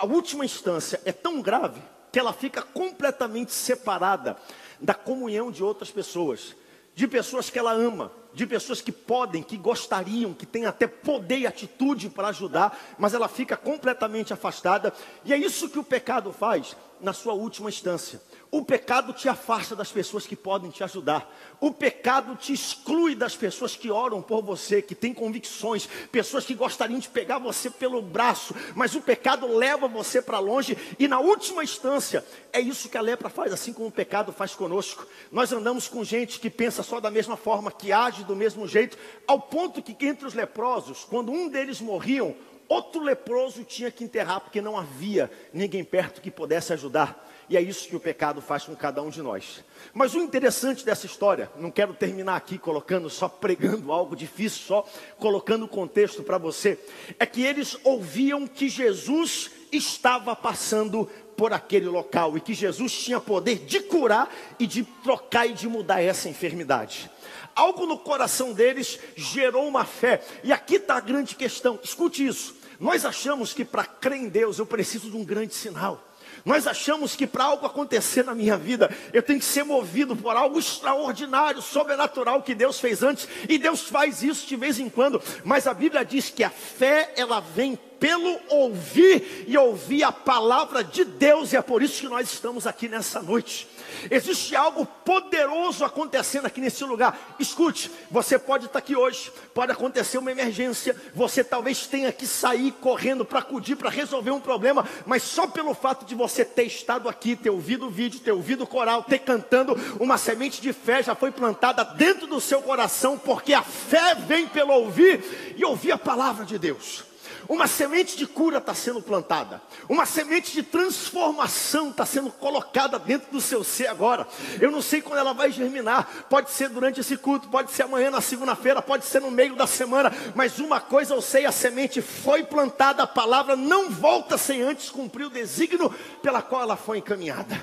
a 0.00 0.04
última 0.06 0.44
instância 0.44 1.00
é 1.04 1.12
tão 1.12 1.40
grave 1.40 1.80
que 2.10 2.18
ela 2.18 2.32
fica 2.32 2.62
completamente 2.62 3.52
separada 3.52 4.36
da 4.80 4.94
comunhão 4.94 5.50
de 5.50 5.62
outras 5.62 5.90
pessoas, 5.90 6.56
de 6.94 7.06
pessoas 7.06 7.50
que 7.50 7.58
ela 7.58 7.72
ama, 7.72 8.10
de 8.32 8.46
pessoas 8.46 8.80
que 8.80 8.92
podem, 8.92 9.42
que 9.42 9.56
gostariam, 9.56 10.32
que 10.32 10.46
têm 10.46 10.66
até 10.66 10.86
poder 10.86 11.38
e 11.38 11.46
atitude 11.46 12.08
para 12.08 12.28
ajudar, 12.28 12.78
mas 12.98 13.14
ela 13.14 13.28
fica 13.28 13.56
completamente 13.56 14.32
afastada, 14.32 14.92
e 15.24 15.32
é 15.32 15.36
isso 15.36 15.68
que 15.68 15.78
o 15.78 15.84
pecado 15.84 16.32
faz 16.32 16.76
na 17.00 17.12
sua 17.12 17.34
última 17.34 17.68
instância. 17.68 18.20
O 18.50 18.64
pecado 18.64 19.12
te 19.12 19.28
afasta 19.28 19.76
das 19.76 19.92
pessoas 19.92 20.26
que 20.26 20.34
podem 20.34 20.70
te 20.70 20.82
ajudar. 20.82 21.30
O 21.60 21.70
pecado 21.70 22.34
te 22.34 22.52
exclui 22.52 23.14
das 23.14 23.36
pessoas 23.36 23.76
que 23.76 23.90
oram 23.90 24.22
por 24.22 24.42
você, 24.42 24.80
que 24.80 24.94
têm 24.94 25.12
convicções, 25.12 25.86
pessoas 26.10 26.46
que 26.46 26.54
gostariam 26.54 26.98
de 26.98 27.08
pegar 27.08 27.38
você 27.38 27.68
pelo 27.68 28.00
braço, 28.00 28.54
mas 28.74 28.94
o 28.94 29.02
pecado 29.02 29.46
leva 29.46 29.86
você 29.86 30.22
para 30.22 30.38
longe 30.38 30.78
e 30.98 31.06
na 31.06 31.20
última 31.20 31.62
instância, 31.62 32.24
é 32.50 32.58
isso 32.58 32.88
que 32.88 32.96
a 32.96 33.02
lepra 33.02 33.28
faz, 33.28 33.52
assim 33.52 33.72
como 33.72 33.88
o 33.88 33.92
pecado 33.92 34.32
faz 34.32 34.54
conosco. 34.54 35.06
Nós 35.30 35.52
andamos 35.52 35.86
com 35.86 36.02
gente 36.02 36.40
que 36.40 36.48
pensa 36.48 36.82
só 36.82 37.00
da 37.00 37.10
mesma 37.10 37.36
forma, 37.36 37.70
que 37.70 37.92
age 37.92 38.24
do 38.24 38.34
mesmo 38.34 38.66
jeito, 38.66 38.96
ao 39.26 39.40
ponto 39.40 39.82
que 39.82 40.06
entre 40.06 40.26
os 40.26 40.32
leprosos, 40.32 41.04
quando 41.04 41.30
um 41.30 41.50
deles 41.50 41.82
morriam, 41.82 42.34
outro 42.66 43.02
leproso 43.02 43.62
tinha 43.64 43.90
que 43.90 44.04
enterrar 44.04 44.40
porque 44.40 44.62
não 44.62 44.78
havia 44.78 45.30
ninguém 45.52 45.84
perto 45.84 46.22
que 46.22 46.30
pudesse 46.30 46.72
ajudar. 46.72 47.26
E 47.48 47.56
é 47.56 47.62
isso 47.62 47.88
que 47.88 47.96
o 47.96 48.00
pecado 48.00 48.42
faz 48.42 48.64
com 48.64 48.76
cada 48.76 49.02
um 49.02 49.08
de 49.08 49.22
nós. 49.22 49.64
Mas 49.94 50.14
o 50.14 50.20
interessante 50.20 50.84
dessa 50.84 51.06
história, 51.06 51.50
não 51.56 51.70
quero 51.70 51.94
terminar 51.94 52.36
aqui 52.36 52.58
colocando, 52.58 53.08
só 53.08 53.28
pregando 53.28 53.90
algo 53.90 54.14
difícil, 54.14 54.60
só 54.66 54.86
colocando 55.18 55.64
o 55.64 55.68
contexto 55.68 56.22
para 56.22 56.36
você, 56.36 56.78
é 57.18 57.24
que 57.24 57.42
eles 57.42 57.76
ouviam 57.84 58.46
que 58.46 58.68
Jesus 58.68 59.50
estava 59.72 60.36
passando 60.36 61.08
por 61.36 61.52
aquele 61.52 61.86
local 61.86 62.36
e 62.36 62.40
que 62.40 62.52
Jesus 62.52 62.92
tinha 62.92 63.20
poder 63.20 63.60
de 63.60 63.80
curar 63.80 64.28
e 64.58 64.66
de 64.66 64.82
trocar 65.02 65.46
e 65.46 65.54
de 65.54 65.68
mudar 65.68 66.02
essa 66.02 66.28
enfermidade. 66.28 67.10
Algo 67.54 67.86
no 67.86 67.98
coração 67.98 68.52
deles 68.52 68.98
gerou 69.16 69.66
uma 69.66 69.84
fé, 69.84 70.22
e 70.44 70.52
aqui 70.52 70.76
está 70.76 70.96
a 70.96 71.00
grande 71.00 71.34
questão, 71.34 71.78
escute 71.82 72.26
isso. 72.26 72.56
Nós 72.78 73.04
achamos 73.04 73.52
que 73.52 73.64
para 73.64 73.84
crer 73.84 74.18
em 74.18 74.28
Deus 74.28 74.58
eu 74.58 74.66
preciso 74.66 75.10
de 75.10 75.16
um 75.16 75.24
grande 75.24 75.54
sinal. 75.54 76.07
Nós 76.48 76.66
achamos 76.66 77.14
que 77.14 77.26
para 77.26 77.44
algo 77.44 77.66
acontecer 77.66 78.24
na 78.24 78.34
minha 78.34 78.56
vida, 78.56 78.90
eu 79.12 79.22
tenho 79.22 79.38
que 79.38 79.44
ser 79.44 79.64
movido 79.64 80.16
por 80.16 80.34
algo 80.34 80.58
extraordinário, 80.58 81.60
sobrenatural 81.60 82.42
que 82.42 82.54
Deus 82.54 82.80
fez 82.80 83.02
antes, 83.02 83.28
e 83.46 83.58
Deus 83.58 83.82
faz 83.82 84.22
isso 84.22 84.46
de 84.46 84.56
vez 84.56 84.80
em 84.80 84.88
quando, 84.88 85.20
mas 85.44 85.66
a 85.66 85.74
Bíblia 85.74 86.06
diz 86.06 86.30
que 86.30 86.42
a 86.42 86.48
fé 86.48 87.12
ela 87.18 87.38
vem 87.40 87.78
pelo 88.00 88.40
ouvir 88.48 89.44
e 89.46 89.58
ouvir 89.58 90.02
a 90.04 90.10
palavra 90.10 90.82
de 90.82 91.04
Deus, 91.04 91.52
e 91.52 91.56
é 91.58 91.60
por 91.60 91.82
isso 91.82 92.00
que 92.00 92.08
nós 92.08 92.32
estamos 92.32 92.66
aqui 92.66 92.88
nessa 92.88 93.20
noite. 93.20 93.68
Existe 94.10 94.54
algo 94.54 94.86
poderoso 95.04 95.84
acontecendo 95.84 96.46
aqui 96.46 96.60
nesse 96.60 96.84
lugar. 96.84 97.36
Escute, 97.38 97.90
você 98.10 98.38
pode 98.38 98.66
estar 98.66 98.78
aqui 98.78 98.96
hoje, 98.96 99.32
pode 99.54 99.72
acontecer 99.72 100.18
uma 100.18 100.30
emergência, 100.30 100.96
você 101.14 101.42
talvez 101.42 101.86
tenha 101.86 102.12
que 102.12 102.26
sair 102.26 102.72
correndo 102.72 103.24
para 103.24 103.40
acudir, 103.40 103.76
para 103.76 103.90
resolver 103.90 104.30
um 104.30 104.40
problema, 104.40 104.86
mas 105.06 105.22
só 105.22 105.46
pelo 105.46 105.74
fato 105.74 106.04
de 106.04 106.14
você 106.14 106.44
ter 106.44 106.64
estado 106.64 107.08
aqui, 107.08 107.36
ter 107.36 107.50
ouvido 107.50 107.86
o 107.86 107.90
vídeo, 107.90 108.20
ter 108.20 108.32
ouvido 108.32 108.64
o 108.64 108.66
coral, 108.66 109.02
ter 109.02 109.18
cantando, 109.18 109.74
uma 109.98 110.18
semente 110.18 110.60
de 110.60 110.72
fé 110.72 111.02
já 111.02 111.14
foi 111.14 111.30
plantada 111.30 111.84
dentro 111.84 112.26
do 112.26 112.40
seu 112.40 112.62
coração, 112.62 113.18
porque 113.18 113.54
a 113.54 113.62
fé 113.62 114.14
vem 114.14 114.46
pelo 114.46 114.72
ouvir 114.72 115.54
e 115.56 115.64
ouvir 115.64 115.92
a 115.92 115.98
palavra 115.98 116.44
de 116.44 116.58
Deus. 116.58 117.07
Uma 117.48 117.66
semente 117.66 118.14
de 118.14 118.26
cura 118.26 118.58
está 118.58 118.74
sendo 118.74 119.00
plantada. 119.00 119.62
Uma 119.88 120.04
semente 120.04 120.52
de 120.52 120.62
transformação 120.62 121.88
está 121.88 122.04
sendo 122.04 122.30
colocada 122.30 122.98
dentro 122.98 123.32
do 123.32 123.40
seu 123.40 123.64
ser 123.64 123.86
agora. 123.86 124.28
Eu 124.60 124.70
não 124.70 124.82
sei 124.82 125.00
quando 125.00 125.18
ela 125.18 125.32
vai 125.32 125.50
germinar. 125.50 126.26
Pode 126.28 126.50
ser 126.50 126.68
durante 126.68 127.00
esse 127.00 127.16
culto, 127.16 127.48
pode 127.48 127.72
ser 127.72 127.84
amanhã 127.84 128.10
na 128.10 128.20
segunda-feira, 128.20 128.82
pode 128.82 129.06
ser 129.06 129.22
no 129.22 129.30
meio 129.30 129.56
da 129.56 129.66
semana. 129.66 130.12
Mas 130.34 130.58
uma 130.58 130.78
coisa 130.78 131.14
eu 131.14 131.22
sei: 131.22 131.46
a 131.46 131.52
semente 131.52 132.02
foi 132.02 132.44
plantada, 132.44 133.02
a 133.02 133.06
palavra 133.06 133.56
não 133.56 133.88
volta 133.88 134.36
sem 134.36 134.60
antes 134.60 134.90
cumprir 134.90 135.24
o 135.24 135.30
desígnio 135.30 135.90
pela 136.22 136.42
qual 136.42 136.60
ela 136.60 136.76
foi 136.76 136.98
encaminhada. 136.98 137.58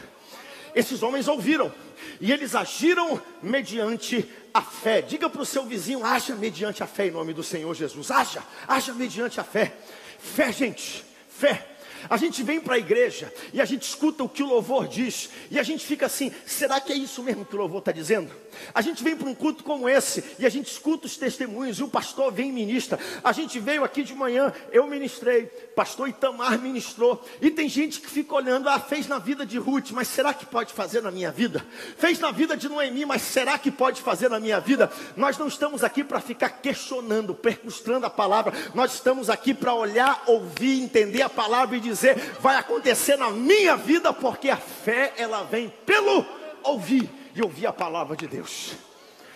Esses 0.73 1.03
homens 1.03 1.27
ouviram 1.27 1.71
e 2.19 2.31
eles 2.31 2.55
agiram 2.55 3.21
mediante 3.41 4.29
a 4.53 4.61
fé. 4.61 5.01
Diga 5.01 5.29
para 5.29 5.41
o 5.41 5.45
seu 5.45 5.65
vizinho: 5.65 6.05
haja 6.05 6.35
mediante 6.35 6.83
a 6.83 6.87
fé 6.87 7.07
em 7.07 7.11
nome 7.11 7.33
do 7.33 7.43
Senhor 7.43 7.73
Jesus. 7.73 8.11
Haja, 8.11 8.43
haja 8.67 8.93
mediante 8.93 9.39
a 9.39 9.43
fé. 9.43 9.73
Fé, 10.19 10.51
gente, 10.51 11.03
fé. 11.29 11.75
A 12.09 12.17
gente 12.17 12.43
vem 12.43 12.59
para 12.59 12.75
a 12.75 12.79
igreja 12.79 13.33
e 13.51 13.59
a 13.59 13.65
gente 13.65 13.83
escuta 13.83 14.23
o 14.23 14.29
que 14.29 14.43
o 14.43 14.47
louvor 14.47 14.87
diz, 14.87 15.29
e 15.49 15.59
a 15.59 15.63
gente 15.63 15.85
fica 15.85 16.05
assim: 16.05 16.31
será 16.45 16.79
que 16.79 16.93
é 16.93 16.95
isso 16.95 17.23
mesmo 17.23 17.45
que 17.45 17.55
o 17.55 17.59
louvor 17.59 17.79
está 17.79 17.91
dizendo? 17.91 18.31
A 18.73 18.81
gente 18.81 19.03
vem 19.03 19.15
para 19.15 19.27
um 19.27 19.35
culto 19.35 19.63
como 19.63 19.87
esse 19.87 20.23
e 20.39 20.45
a 20.45 20.49
gente 20.49 20.71
escuta 20.71 21.05
os 21.05 21.17
testemunhos, 21.17 21.79
e 21.79 21.83
o 21.83 21.87
pastor 21.87 22.31
vem 22.31 22.49
e 22.49 22.51
ministra. 22.51 22.99
A 23.23 23.31
gente 23.31 23.59
veio 23.59 23.83
aqui 23.83 24.03
de 24.03 24.13
manhã, 24.13 24.53
eu 24.71 24.87
ministrei, 24.87 25.45
pastor 25.75 26.09
Itamar 26.09 26.59
ministrou, 26.59 27.23
e 27.41 27.49
tem 27.51 27.67
gente 27.67 27.99
que 27.99 28.09
fica 28.09 28.33
olhando: 28.35 28.69
ah, 28.69 28.79
fez 28.79 29.07
na 29.07 29.19
vida 29.19 29.45
de 29.45 29.57
Ruth, 29.57 29.91
mas 29.91 30.07
será 30.07 30.33
que 30.33 30.45
pode 30.45 30.73
fazer 30.73 31.01
na 31.01 31.11
minha 31.11 31.31
vida? 31.31 31.65
Fez 31.97 32.19
na 32.19 32.31
vida 32.31 32.55
de 32.55 32.69
Noemi, 32.69 33.05
mas 33.05 33.21
será 33.21 33.57
que 33.57 33.71
pode 33.71 34.01
fazer 34.01 34.29
na 34.29 34.39
minha 34.39 34.59
vida? 34.59 34.91
Nós 35.15 35.37
não 35.37 35.47
estamos 35.47 35.83
aqui 35.83 36.03
para 36.03 36.19
ficar 36.19 36.49
questionando, 36.49 37.33
percustrando 37.33 38.05
a 38.05 38.09
palavra, 38.09 38.53
nós 38.73 38.93
estamos 38.93 39.29
aqui 39.29 39.53
para 39.53 39.73
olhar, 39.73 40.23
ouvir, 40.27 40.81
entender 40.81 41.21
a 41.21 41.29
palavra 41.29 41.77
e 41.77 41.79
dizer 41.79 42.15
vai 42.39 42.55
acontecer 42.55 43.17
na 43.17 43.29
minha 43.29 43.75
vida, 43.75 44.13
porque 44.13 44.49
a 44.49 44.57
fé 44.57 45.13
ela 45.17 45.43
vem 45.43 45.73
pelo 45.85 46.25
ouvir 46.63 47.24
e 47.35 47.41
ouvir 47.41 47.67
a 47.67 47.73
palavra 47.73 48.15
de 48.15 48.27
Deus. 48.27 48.71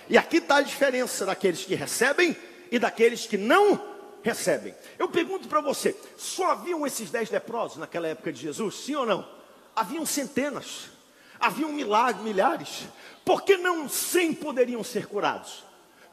E 0.10 0.18
aqui 0.18 0.38
está 0.38 0.58
a 0.58 0.62
diferença 0.62 1.26
daqueles 1.26 1.66
que 1.66 1.76
recebem 1.76 2.36
e 2.72 2.80
daqueles 2.80 3.28
que 3.28 3.38
não 3.38 3.80
recebem. 4.24 4.74
Eu 4.98 5.10
pergunto 5.10 5.48
para 5.48 5.62
você: 5.62 5.96
só 6.18 6.52
haviam 6.52 6.88
esses 6.88 7.12
dez 7.12 7.30
leprosos 7.30 7.78
naquela 7.78 8.08
época 8.08 8.32
de 8.32 8.40
Jesus? 8.40 8.76
Sim 8.76 8.96
ou 8.96 9.06
não? 9.06 9.28
Haviam 9.76 10.06
centenas, 10.06 10.90
haviam 11.40 11.72
milagres, 11.72 12.24
milhares. 12.24 12.84
Por 13.24 13.44
que 13.44 13.58
não 13.58 13.88
cem 13.88 14.34
poderiam 14.34 14.84
ser 14.84 15.06
curados? 15.06 15.64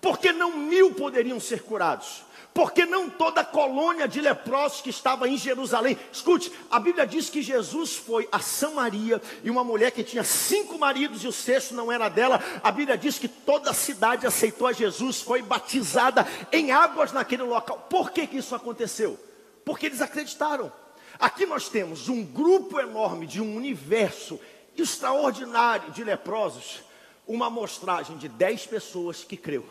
Por 0.01 0.19
que 0.19 0.33
não 0.33 0.57
mil 0.57 0.93
poderiam 0.93 1.41
ser 1.41 1.63
curados? 1.63 2.26
Porque 2.57 2.87
não 2.87 3.11
toda 3.11 3.43
a 3.43 3.45
colônia 3.45 4.09
de 4.09 4.19
leprosos 4.19 4.81
que 4.81 4.89
estava 4.89 5.29
em 5.29 5.37
Jerusalém. 5.37 5.99
Escute, 6.11 6.51
a 6.71 6.81
Bíblia 6.81 7.07
diz 7.07 7.29
que 7.29 7.43
Jesus 7.43 7.95
foi 7.95 8.27
a 8.33 8.41
Samaria 8.41 9.21
e 9.45 9.51
uma 9.51 9.63
mulher 9.63 9.91
que 9.91 10.03
tinha 10.03 10.25
cinco 10.25 10.79
maridos 10.79 11.23
e 11.23 11.29
o 11.29 11.33
sexto 11.33 11.75
não 11.75 11.93
era 11.93 12.09
dela. 12.09 12.43
A 12.63 12.73
Bíblia 12.73 12.97
diz 12.97 13.19
que 13.19 13.29
toda 13.29 13.73
a 13.73 13.75
cidade 13.75 14.27
aceitou 14.27 14.67
a 14.67 14.73
Jesus, 14.73 15.21
foi 15.21 15.43
batizada 15.43 16.27
em 16.51 16.73
águas 16.73 17.13
naquele 17.13 17.43
local. 17.43 17.87
Por 17.91 18.11
que, 18.11 18.27
que 18.27 18.39
isso 18.39 18.55
aconteceu? 18.55 19.21
Porque 19.63 19.85
eles 19.85 20.01
acreditaram. 20.01 20.73
Aqui 21.19 21.45
nós 21.45 21.69
temos 21.69 22.09
um 22.09 22.25
grupo 22.25 22.81
enorme 22.81 23.27
de 23.27 23.39
um 23.39 23.55
universo 23.55 24.41
extraordinário 24.75 25.91
de 25.91 26.03
leprosos, 26.03 26.83
uma 27.27 27.49
amostragem 27.49 28.17
de 28.17 28.31
dez 28.31 28.65
pessoas 28.65 29.25
que 29.25 29.37
creu. 29.37 29.63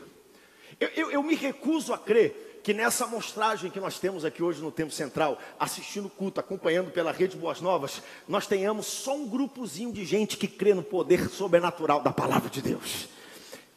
Eu, 0.79 0.89
eu, 0.89 1.11
eu 1.11 1.23
me 1.23 1.33
recuso 1.33 1.91
a 1.91 1.97
crer 1.97 2.45
que 2.65 2.73
nessa 2.73 3.03
amostragem 3.03 3.69
que 3.69 3.79
nós 3.79 3.99
temos 3.99 4.25
aqui 4.25 4.41
hoje 4.41 4.59
no 4.59 4.71
Tempo 4.71 4.91
Central, 4.91 5.37
assistindo 5.59 6.07
o 6.07 6.09
culto, 6.09 6.39
acompanhando 6.39 6.89
pela 6.89 7.11
Rede 7.11 7.37
Boas 7.37 7.61
Novas, 7.61 8.01
nós 8.27 8.47
tenhamos 8.47 8.87
só 8.87 9.15
um 9.15 9.27
grupozinho 9.27 9.93
de 9.93 10.03
gente 10.03 10.35
que 10.35 10.47
crê 10.47 10.73
no 10.73 10.81
poder 10.81 11.29
sobrenatural 11.29 12.01
da 12.01 12.11
palavra 12.11 12.49
de 12.49 12.63
Deus. 12.63 13.07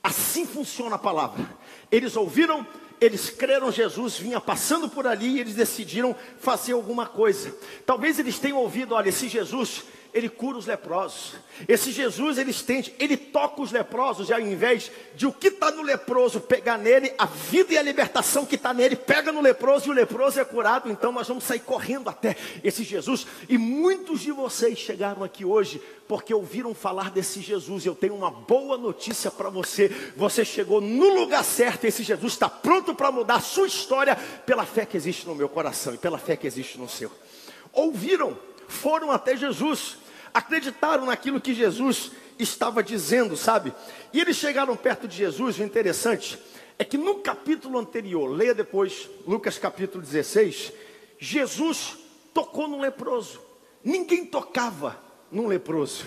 Assim 0.03 0.47
funciona 0.47 0.95
a 0.95 0.99
palavra. 0.99 1.47
Eles 1.93 2.17
ouviram, 2.17 2.67
eles 2.99 3.29
creram 3.29 3.71
Jesus 3.71 4.17
vinha 4.17 4.41
passando 4.41 4.89
por 4.89 5.07
ali 5.07 5.37
e 5.37 5.41
eles 5.41 5.55
decidiram 5.55 6.17
fazer 6.39 6.73
alguma 6.73 7.05
coisa. 7.05 7.55
Talvez 7.85 8.19
eles 8.19 8.39
tenham 8.39 8.57
ouvido, 8.57 8.95
olha, 8.95 9.11
esse 9.11 9.29
Jesus 9.29 9.85
ele 10.13 10.29
cura 10.29 10.59
os 10.59 10.67
leprosos. 10.67 11.35
Esse 11.67 11.93
Jesus, 11.93 12.39
ele 12.39 12.51
estende, 12.51 12.95
ele 12.99 13.17
toca 13.17 13.61
os 13.61 13.73
leprosos, 13.73 14.29
e 14.29 14.33
ao 14.33 14.41
invés 14.41 14.91
de 15.15 15.27
o 15.27 15.33
que 15.33 15.49
está 15.49 15.71
no 15.71 15.83
leproso 15.83 16.41
pegar 16.41 16.79
nele, 16.79 17.13
a 17.19 17.27
vida 17.27 17.75
e 17.75 17.79
a 17.79 17.83
libertação 17.83 18.47
que 18.47 18.55
está 18.55 18.73
nele, 18.73 18.97
pega 18.97 19.33
no 19.33 19.41
leproso 19.41 19.89
e 19.89 19.91
o 19.91 19.95
leproso 19.95 20.41
é 20.41 20.45
curado. 20.45 20.91
Então 20.91 21.13
nós 21.13 21.29
vamos 21.29 21.45
sair 21.45 21.61
correndo 21.61 22.09
até 22.09 22.37
esse 22.65 22.85
Jesus. 22.85 23.27
E 23.49 23.59
muitos 23.59 24.21
de 24.21 24.33
vocês 24.33 24.79
chegaram 24.79 25.23
aqui 25.23 25.45
hoje 25.45 25.83
porque 26.09 26.33
ouviram 26.33 26.75
falar 26.75 27.11
desse 27.11 27.41
Jesus. 27.41 27.85
Eu 27.85 27.95
tenho 27.95 28.15
uma 28.15 28.31
boa 28.31 28.79
notícia 28.79 29.31
para 29.31 29.51
você. 29.51 29.89
Você 30.17 30.45
chegou 30.45 30.81
no 30.81 31.15
lugar 31.15 31.45
certo. 31.45 31.85
Esse 31.85 32.03
Jesus 32.03 32.33
está 32.33 32.49
pronto 32.49 32.95
para 32.95 33.13
mudar 33.13 33.37
a 33.37 33.41
sua 33.41 33.67
história 33.67 34.17
pela 34.47 34.65
fé 34.65 34.87
que 34.87 34.97
existe 34.97 35.27
no 35.27 35.35
meu 35.35 35.49
coração 35.49 35.95
e 35.95 35.99
pela 35.99 36.19
fé 36.19 36.37
que 36.37 36.47
existe 36.47 36.79
no 36.79 36.89
seu. 36.89 37.13
Ouviram 37.73 38.37
foram 38.69 39.11
até 39.11 39.37
Jesus, 39.37 39.97
acreditaram 40.33 41.07
naquilo 41.07 41.41
que 41.41 41.55
Jesus 41.55 42.13
estava 42.39 42.83
dizendo, 42.83 43.37
sabe? 43.37 43.73
E 44.13 44.21
eles 44.21 44.37
chegaram 44.37 44.77
perto 44.77 45.09
de 45.09 45.17
Jesus. 45.17 45.59
O 45.59 45.63
interessante 45.63 46.39
é 46.79 46.85
que 46.85 46.97
no 46.97 47.17
capítulo 47.17 47.79
anterior, 47.79 48.29
leia 48.29 48.55
depois, 48.55 49.09
Lucas 49.27 49.59
capítulo 49.59 50.05
16, 50.05 50.73
Jesus 51.19 51.97
tocou 52.33 52.69
no 52.69 52.79
leproso. 52.79 53.41
Ninguém 53.83 54.25
tocava 54.25 54.97
num 55.31 55.47
leproso, 55.47 56.05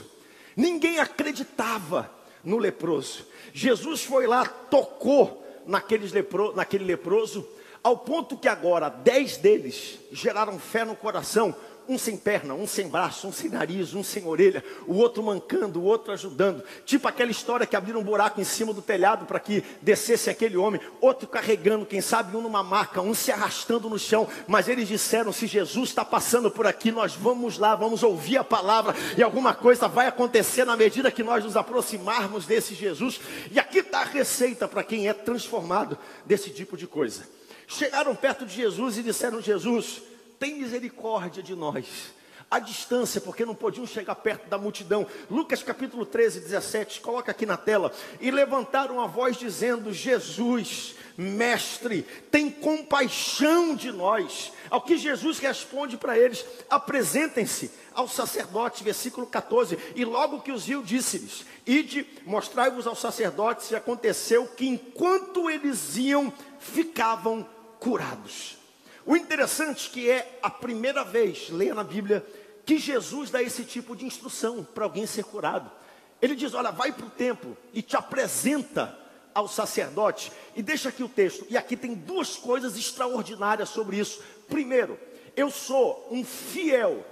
ninguém 0.56 1.00
acreditava 1.00 2.12
no 2.44 2.58
leproso. 2.58 3.26
Jesus 3.54 4.04
foi 4.04 4.28
lá, 4.28 4.46
tocou 4.46 5.46
naqueles 5.66 6.12
lepro, 6.12 6.54
naquele 6.56 6.84
leproso, 6.84 7.48
ao 7.84 7.98
ponto 7.98 8.38
que 8.38 8.48
agora 8.48 8.90
dez 8.90 9.38
deles 9.38 10.00
geraram 10.12 10.60
fé 10.60 10.86
no 10.86 10.96
coração 10.96 11.56
um 11.92 11.98
sem 11.98 12.16
perna, 12.16 12.54
um 12.54 12.66
sem 12.66 12.88
braço, 12.88 13.28
um 13.28 13.34
sem 13.34 13.50
nariz, 13.50 13.94
um 13.94 14.02
sem 14.02 14.26
orelha, 14.26 14.64
o 14.88 14.96
outro 14.96 15.22
mancando, 15.22 15.82
o 15.82 15.84
outro 15.84 16.14
ajudando. 16.14 16.64
Tipo 16.86 17.08
aquela 17.08 17.30
história 17.30 17.66
que 17.66 17.76
abriram 17.76 18.00
um 18.00 18.04
buraco 18.04 18.40
em 18.40 18.46
cima 18.46 18.74
do 18.74 18.82
telhado 18.82 19.26
para 19.26 19.42
que 19.42 19.62
descesse 19.82 20.30
aquele 20.30 20.56
homem, 20.56 20.80
outro 21.02 21.28
carregando, 21.28 21.86
quem 21.86 22.00
sabe 22.00 22.36
um 22.38 22.42
numa 22.42 22.64
maca, 22.64 23.02
um 23.02 23.14
se 23.14 23.30
arrastando 23.30 23.90
no 23.90 24.00
chão. 24.00 24.26
Mas 24.48 24.70
eles 24.70 24.88
disseram: 24.88 25.34
se 25.34 25.48
Jesus 25.48 25.90
está 25.90 26.06
passando 26.06 26.50
por 26.50 26.66
aqui, 26.66 26.92
nós 26.92 27.14
vamos 27.14 27.58
lá, 27.58 27.76
vamos 27.76 28.04
ouvir 28.04 28.38
a 28.38 28.44
palavra 28.44 28.96
e 29.18 29.22
alguma 29.22 29.54
coisa 29.54 29.90
vai 29.90 30.08
acontecer 30.08 30.64
na 30.64 30.78
medida 30.78 31.12
que 31.12 31.24
nós 31.24 31.44
nos 31.44 31.58
aproximarmos 31.58 32.46
desse 32.46 32.74
Jesus. 32.74 33.20
E 33.52 33.60
aqui 33.60 33.80
está 33.80 34.00
a 34.00 34.06
receita 34.06 34.66
para 34.66 34.84
quem 34.84 35.10
é 35.10 35.14
transformado 35.14 35.98
desse 36.26 36.52
tipo 36.52 36.78
de 36.78 36.88
coisa. 36.88 37.28
Chegaram 37.68 38.16
perto 38.16 38.46
de 38.46 38.56
Jesus 38.56 38.98
e 38.98 39.04
disseram: 39.04 39.42
Jesus, 39.42 40.02
tem 40.42 40.56
misericórdia 40.56 41.44
de 41.44 41.56
nós. 41.56 41.86
A 42.50 42.58
distância, 42.58 43.22
porque 43.22 43.46
não 43.46 43.54
podiam 43.54 43.86
chegar 43.86 44.16
perto 44.16 44.50
da 44.50 44.58
multidão. 44.58 45.06
Lucas 45.30 45.62
capítulo 45.62 46.04
13, 46.04 46.40
17, 46.42 47.00
coloca 47.00 47.32
aqui 47.32 47.46
na 47.46 47.56
tela. 47.56 47.94
E 48.20 48.32
levantaram 48.32 49.00
a 49.00 49.06
voz 49.06 49.38
dizendo: 49.38 49.94
Jesus, 49.94 50.96
mestre, 51.16 52.02
tem 52.30 52.50
compaixão 52.50 53.76
de 53.76 53.92
nós. 53.92 54.52
Ao 54.70 54.82
que 54.82 54.98
Jesus 54.98 55.38
responde 55.38 55.96
para 55.96 56.18
eles: 56.18 56.44
apresentem-se 56.70 57.72
ao 57.94 58.08
sacerdote, 58.08 58.84
versículo 58.84 59.28
14. 59.28 59.78
E 59.96 60.04
logo 60.04 60.42
que 60.42 60.52
os 60.52 60.66
viu, 60.66 60.82
disse-lhes: 60.82 61.46
Ide, 61.66 62.06
mostrai-vos 62.26 62.88
aos 62.88 63.00
sacerdotes. 63.00 63.70
E 63.70 63.76
aconteceu 63.76 64.48
que 64.48 64.68
enquanto 64.68 65.50
eles 65.50 65.96
iam, 65.96 66.34
ficavam 66.60 67.48
curados. 67.80 68.61
O 69.06 69.16
interessante 69.16 69.88
é 69.88 69.92
que 69.92 70.10
é 70.10 70.40
a 70.42 70.50
primeira 70.50 71.04
vez, 71.04 71.50
leia 71.50 71.74
na 71.74 71.84
Bíblia, 71.84 72.26
que 72.66 72.78
Jesus 72.78 73.30
dá 73.30 73.42
esse 73.42 73.64
tipo 73.64 73.96
de 73.96 74.06
instrução 74.06 74.64
para 74.64 74.86
alguém 74.86 75.06
ser 75.06 75.24
curado. 75.24 75.72
Ele 76.22 76.36
diz: 76.36 76.54
Olha, 76.54 76.72
vai 76.72 76.92
para 76.92 77.06
o 77.06 77.10
templo 77.10 77.58
e 77.74 77.82
te 77.82 77.96
apresenta 77.96 78.98
ao 79.34 79.48
sacerdote. 79.48 80.32
E 80.56 80.62
deixa 80.62 80.90
aqui 80.90 81.04
o 81.04 81.10
texto. 81.10 81.46
E 81.50 81.58
aqui 81.58 81.76
tem 81.76 81.94
duas 81.94 82.36
coisas 82.36 82.78
extraordinárias 82.78 83.70
sobre 83.70 83.98
isso. 83.98 84.22
Primeiro, 84.48 85.00
eu 85.36 85.50
sou 85.50 86.08
um 86.12 86.24
fiel, 86.24 87.04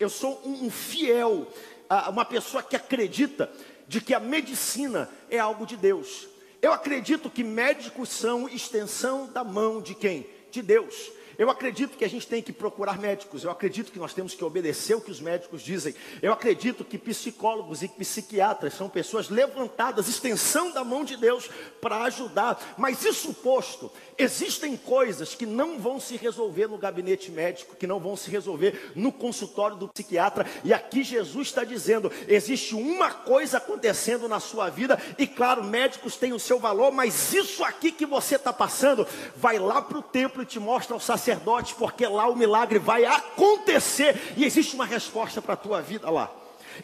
eu 0.00 0.08
sou 0.08 0.40
um 0.44 0.70
fiel, 0.70 1.46
ah, 1.88 2.10
uma 2.10 2.24
pessoa 2.24 2.62
que 2.62 2.74
acredita 2.74 3.50
de 3.86 4.00
que 4.00 4.14
a 4.14 4.20
medicina 4.20 5.08
é 5.30 5.38
algo 5.38 5.66
de 5.66 5.76
Deus. 5.76 6.26
Eu 6.60 6.72
acredito 6.72 7.30
que 7.30 7.44
médicos 7.44 8.08
são 8.08 8.48
extensão 8.48 9.26
da 9.26 9.44
mão 9.44 9.80
de 9.80 9.94
quem? 9.94 10.26
De 10.50 10.62
Deus. 10.62 11.12
Eu 11.38 11.50
acredito 11.50 11.98
que 11.98 12.04
a 12.04 12.08
gente 12.08 12.26
tem 12.26 12.40
que 12.40 12.52
procurar 12.52 12.98
médicos, 12.98 13.44
eu 13.44 13.50
acredito 13.50 13.92
que 13.92 13.98
nós 13.98 14.14
temos 14.14 14.34
que 14.34 14.44
obedecer 14.44 14.94
o 14.94 15.00
que 15.00 15.10
os 15.10 15.20
médicos 15.20 15.60
dizem. 15.60 15.94
Eu 16.22 16.32
acredito 16.32 16.84
que 16.84 16.96
psicólogos 16.96 17.82
e 17.82 17.88
psiquiatras 17.88 18.74
são 18.74 18.88
pessoas 18.88 19.28
levantadas, 19.28 20.08
extensão 20.08 20.70
da 20.70 20.82
mão 20.82 21.04
de 21.04 21.16
Deus 21.16 21.50
para 21.80 22.02
ajudar. 22.04 22.74
Mas 22.78 23.04
isso 23.04 23.34
posto, 23.34 23.92
existem 24.16 24.76
coisas 24.76 25.34
que 25.34 25.44
não 25.44 25.78
vão 25.78 26.00
se 26.00 26.16
resolver 26.16 26.68
no 26.68 26.78
gabinete 26.78 27.30
médico, 27.30 27.76
que 27.76 27.86
não 27.86 28.00
vão 28.00 28.16
se 28.16 28.30
resolver 28.30 28.92
no 28.94 29.12
consultório 29.12 29.76
do 29.76 29.88
psiquiatra. 29.88 30.46
E 30.64 30.72
aqui 30.72 31.04
Jesus 31.04 31.48
está 31.48 31.64
dizendo: 31.64 32.10
existe 32.26 32.74
uma 32.74 33.10
coisa 33.10 33.58
acontecendo 33.58 34.26
na 34.26 34.40
sua 34.40 34.70
vida, 34.70 34.98
e 35.18 35.26
claro, 35.26 35.62
médicos 35.62 36.16
têm 36.16 36.32
o 36.32 36.40
seu 36.40 36.58
valor, 36.58 36.90
mas 36.92 37.34
isso 37.34 37.62
aqui 37.62 37.92
que 37.92 38.06
você 38.06 38.36
está 38.36 38.52
passando, 38.52 39.06
vai 39.36 39.58
lá 39.58 39.82
para 39.82 39.98
o 39.98 40.02
templo 40.02 40.42
e 40.42 40.46
te 40.46 40.58
mostra 40.58 40.96
o 40.96 41.00
sacerdote 41.00 41.25
porque 41.72 42.06
lá 42.06 42.28
o 42.28 42.36
milagre 42.36 42.78
vai 42.78 43.04
acontecer 43.04 44.34
e 44.36 44.44
existe 44.44 44.74
uma 44.74 44.84
resposta 44.84 45.42
para 45.42 45.54
a 45.54 45.56
tua 45.56 45.80
vida 45.80 46.10
lá. 46.10 46.30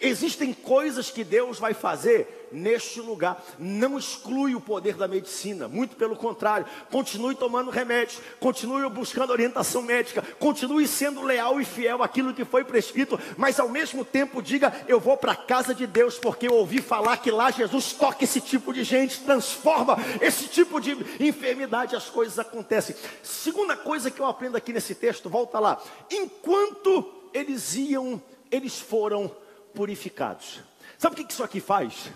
Existem 0.00 0.52
coisas 0.52 1.10
que 1.10 1.24
Deus 1.24 1.58
vai 1.58 1.74
fazer 1.74 2.42
neste 2.52 3.00
lugar. 3.00 3.42
Não 3.58 3.98
exclui 3.98 4.54
o 4.54 4.60
poder 4.60 4.94
da 4.94 5.08
medicina, 5.08 5.66
muito 5.66 5.96
pelo 5.96 6.14
contrário. 6.14 6.66
Continue 6.90 7.34
tomando 7.34 7.70
remédios, 7.70 8.20
continue 8.38 8.88
buscando 8.90 9.30
orientação 9.30 9.82
médica, 9.82 10.22
continue 10.38 10.86
sendo 10.86 11.22
leal 11.22 11.60
e 11.60 11.64
fiel 11.64 12.02
àquilo 12.02 12.34
que 12.34 12.44
foi 12.44 12.64
prescrito, 12.64 13.18
mas 13.36 13.58
ao 13.58 13.68
mesmo 13.68 14.04
tempo 14.04 14.42
diga: 14.42 14.72
Eu 14.86 15.00
vou 15.00 15.16
para 15.16 15.32
a 15.32 15.36
casa 15.36 15.74
de 15.74 15.86
Deus, 15.86 16.18
porque 16.18 16.46
eu 16.46 16.54
ouvi 16.54 16.80
falar 16.80 17.16
que 17.16 17.30
lá 17.30 17.50
Jesus 17.50 17.92
toca 17.92 18.24
esse 18.24 18.40
tipo 18.40 18.72
de 18.72 18.84
gente, 18.84 19.20
transforma 19.20 19.96
esse 20.20 20.46
tipo 20.48 20.80
de 20.80 20.92
enfermidade, 21.20 21.96
as 21.96 22.08
coisas 22.08 22.38
acontecem. 22.38 22.94
Segunda 23.22 23.76
coisa 23.76 24.10
que 24.10 24.20
eu 24.20 24.26
aprendo 24.26 24.56
aqui 24.56 24.72
nesse 24.72 24.94
texto, 24.94 25.28
volta 25.28 25.58
lá. 25.58 25.82
Enquanto 26.10 27.10
eles 27.32 27.74
iam, 27.74 28.20
eles 28.50 28.78
foram 28.78 29.30
purificados. 29.74 30.60
Sabe 30.98 31.20
o 31.20 31.24
que 31.24 31.32
isso 31.32 31.42
aqui 31.42 31.60
faz? 31.60 32.10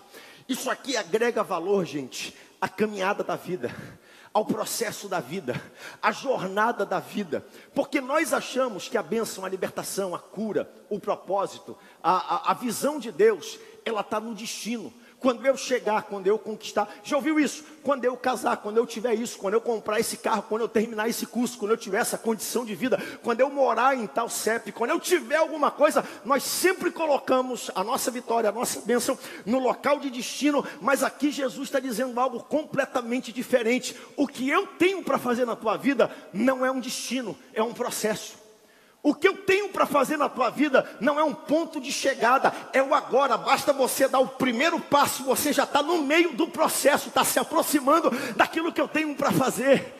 Isso 0.49 0.71
aqui 0.71 0.97
agrega 0.97 1.43
valor, 1.43 1.85
gente, 1.85 2.35
à 2.61 2.69
caminhada 2.69 3.25
da 3.25 3.35
vida, 3.35 3.75
ao 4.33 4.45
processo 4.45 5.09
da 5.09 5.19
vida, 5.19 5.61
à 6.01 6.13
jornada 6.13 6.87
da 6.87 7.01
vida, 7.01 7.45
porque 7.75 8.01
nós 8.01 8.33
achamos 8.33 8.89
que 8.89 8.97
a 8.97 9.03
bênção, 9.03 9.45
a 9.45 9.49
libertação, 9.49 10.15
a 10.15 10.19
cura, 10.19 10.71
o 10.89 11.01
propósito, 11.01 11.77
a, 12.03 12.13
a, 12.13 12.51
a 12.51 12.55
visão 12.55 12.99
de 12.99 13.11
Deus, 13.11 13.59
ela 13.85 14.03
está 14.03 14.21
no 14.21 14.35
destino. 14.35 14.93
Quando 15.19 15.47
eu 15.47 15.57
chegar, 15.57 16.03
quando 16.03 16.27
eu 16.27 16.39
conquistar, 16.39 16.89
já 17.03 17.17
ouviu 17.17 17.41
isso? 17.41 17.65
Quando 17.83 18.05
eu 18.05 18.17
casar, 18.17 18.59
quando 18.59 18.77
eu 18.77 18.87
tiver 18.87 19.15
isso, 19.15 19.39
quando 19.39 19.55
eu 19.55 19.61
comprar 19.61 19.99
esse 19.99 20.19
carro, 20.19 20.45
quando 20.49 20.63
eu 20.63 20.69
terminar 20.69 21.09
esse 21.09 21.27
curso, 21.27 21.59
quando 21.59 21.71
eu 21.71 21.77
tiver 21.77 21.99
essa 21.99 22.19
condição 22.19 22.65
de 22.65 22.75
vida, 22.75 23.01
quando 23.23 23.41
eu 23.41 23.49
morar 23.49 23.97
em 23.97 24.07
tal 24.07 24.29
CEP, 24.29 24.73
quando 24.73 24.91
eu 24.91 25.01
tiver 25.01 25.37
alguma 25.37 25.71
coisa, 25.71 26.05
nós 26.25 26.43
sempre 26.43 26.91
colocamos 26.91 27.71
a 27.75 27.83
nossa 27.83 28.11
vitória, 28.11 28.51
a 28.51 28.53
nossa 28.53 28.81
bênção 28.81 29.19
no 29.45 29.59
local 29.59 29.99
de 29.99 30.11
destino, 30.11 30.65
mas 30.81 31.03
aqui 31.03 31.31
Jesus 31.31 31.69
está 31.69 31.81
dizendo 31.81 32.19
algo 32.21 32.41
completamente 32.41 33.33
diferente. 33.33 33.97
O 34.17 34.27
que 34.27 34.49
eu 34.49 34.67
tenho 34.67 35.03
para 35.03 35.19
fazer 35.19 35.47
na 35.47 35.57
tua 35.57 35.77
vida 35.77 36.11
não 36.33 36.65
é 36.65 36.71
um 36.71 36.81
destino, 36.81 37.37
é 37.55 37.63
um 37.63 37.73
processo. 37.73 38.46
O 39.07 39.15
que 39.15 39.29
eu 39.29 39.37
tenho 39.37 39.69
para 39.69 39.87
fazer 39.87 40.17
na 40.17 40.29
tua 40.29 40.51
vida 40.51 40.85
não 40.99 41.17
é 41.17 41.23
um 41.23 41.33
ponto 41.33 41.81
de 41.81 41.93
chegada, 41.93 42.53
é 42.73 42.83
o 42.83 42.93
agora. 42.93 43.37
Basta 43.37 43.73
você 43.73 44.09
dar 44.09 44.19
o 44.19 44.27
primeiro 44.27 44.81
passo, 44.81 45.23
você 45.23 45.53
já 45.53 45.63
está 45.63 45.81
no 45.81 46.03
meio 46.03 46.33
do 46.33 46.49
processo, 46.49 47.07
está 47.07 47.23
se 47.23 47.39
aproximando 47.39 48.11
daquilo 48.35 48.73
que 48.73 48.81
eu 48.81 48.89
tenho 48.89 49.15
para 49.15 49.31
fazer. 49.31 49.95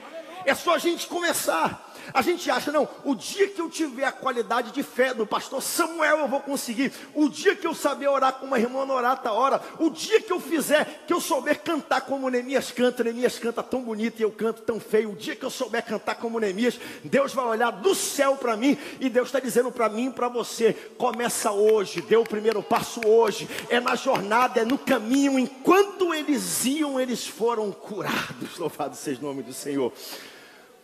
É 0.45 0.57
só 0.57 0.75
a 0.75 0.79
gente 0.79 1.07
começar. 1.07 1.86
A 2.13 2.23
gente 2.23 2.51
acha, 2.51 2.73
não, 2.73 2.89
o 3.05 3.15
dia 3.15 3.49
que 3.49 3.61
eu 3.61 3.69
tiver 3.69 4.05
a 4.05 4.13
qualidade 4.13 4.71
de 4.73 4.83
fé 4.83 5.13
do 5.13 5.27
pastor 5.27 5.63
Samuel, 5.63 6.19
eu 6.19 6.29
vou 6.29 6.41
conseguir. 6.41 6.93
O 7.15 7.29
dia 7.29 7.55
que 7.55 7.67
eu 7.67 7.75
saber 7.75 8.09
orar 8.09 8.35
como 8.35 8.47
uma 8.47 8.59
irmã 8.59 8.85
Norata 8.85 9.33
ora. 9.33 9.61
O 9.79 9.91
dia 9.91 10.21
que 10.21 10.33
eu 10.33 10.41
fizer, 10.41 11.05
que 11.07 11.13
eu 11.13 11.21
souber 11.21 11.61
cantar 11.63 12.03
como 12.03 12.31
Neemias 12.31 12.71
canta. 12.71 13.05
Neemias 13.05 13.39
canta 13.39 13.63
tão 13.63 13.83
bonito 13.83 14.21
e 14.21 14.23
eu 14.23 14.31
canto 14.31 14.63
tão 14.63 14.79
feio. 14.81 15.13
O 15.13 15.17
dia 15.17 15.37
que 15.37 15.45
eu 15.45 15.51
souber 15.51 15.85
cantar 15.85 16.17
como 16.17 16.41
Neemias, 16.41 16.79
Deus 17.05 17.33
vai 17.33 17.45
olhar 17.45 17.71
do 17.71 17.95
céu 17.95 18.37
para 18.37 18.57
mim. 18.57 18.79
E 19.01 19.09
Deus 19.09 19.29
está 19.29 19.41
dizendo 19.41 19.71
para 19.71 19.89
mim 19.89 20.09
e 20.09 20.13
para 20.13 20.29
você: 20.29 20.73
começa 20.97 21.51
hoje, 21.53 22.01
dê 22.03 22.17
o 22.17 22.25
primeiro 22.25 22.63
passo 22.63 23.01
hoje. 23.07 23.49
É 23.69 23.81
na 23.81 23.95
jornada, 23.95 24.61
é 24.61 24.65
no 24.65 24.79
caminho. 24.79 25.39
Enquanto 25.39 26.15
eles 26.15 26.65
iam, 26.65 27.01
eles 27.01 27.27
foram 27.27 27.71
curados. 27.73 28.57
Louvado 28.59 28.97
seja 28.97 29.21
o 29.21 29.25
nome 29.25 29.43
do 29.43 29.53
Senhor 29.53 29.93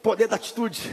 poder 0.03 0.27
da 0.27 0.37
atitude, 0.37 0.91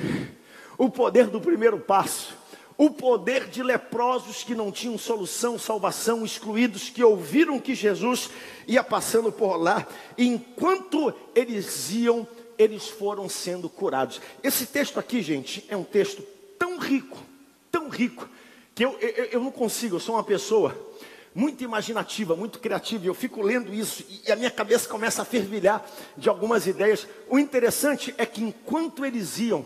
o 0.77 0.89
poder 0.89 1.27
do 1.27 1.41
primeiro 1.41 1.79
passo, 1.79 2.37
o 2.77 2.89
poder 2.89 3.47
de 3.47 3.61
leprosos 3.61 4.43
que 4.43 4.55
não 4.55 4.71
tinham 4.71 4.97
solução, 4.97 5.59
salvação, 5.59 6.23
excluídos, 6.23 6.89
que 6.89 7.03
ouviram 7.03 7.59
que 7.59 7.75
Jesus 7.75 8.29
ia 8.67 8.83
passando 8.83 9.31
por 9.31 9.57
lá, 9.57 9.85
e 10.17 10.27
enquanto 10.27 11.13
eles 11.35 11.91
iam, 11.91 12.25
eles 12.57 12.87
foram 12.87 13.27
sendo 13.27 13.67
curados. 13.67 14.21
Esse 14.43 14.65
texto 14.65 14.99
aqui, 14.99 15.21
gente, 15.21 15.65
é 15.67 15.75
um 15.75 15.83
texto 15.83 16.21
tão 16.57 16.77
rico, 16.77 17.17
tão 17.71 17.89
rico, 17.89 18.29
que 18.75 18.85
eu, 18.85 18.97
eu, 18.99 19.25
eu 19.25 19.41
não 19.41 19.51
consigo, 19.51 19.95
eu 19.95 19.99
sou 19.99 20.15
uma 20.15 20.23
pessoa 20.23 20.88
muito 21.39 21.63
imaginativa, 21.63 22.35
muito 22.35 22.59
criativa, 22.59 23.05
e 23.05 23.07
eu 23.07 23.13
fico 23.13 23.41
lendo 23.41 23.73
isso 23.73 24.03
e 24.27 24.29
a 24.29 24.35
minha 24.35 24.51
cabeça 24.51 24.89
começa 24.89 25.21
a 25.21 25.25
fervilhar 25.25 25.89
de 26.17 26.27
algumas 26.27 26.67
ideias. 26.67 27.07
O 27.29 27.39
interessante 27.39 28.13
é 28.17 28.25
que 28.25 28.43
enquanto 28.43 29.05
eles 29.05 29.39
iam, 29.39 29.65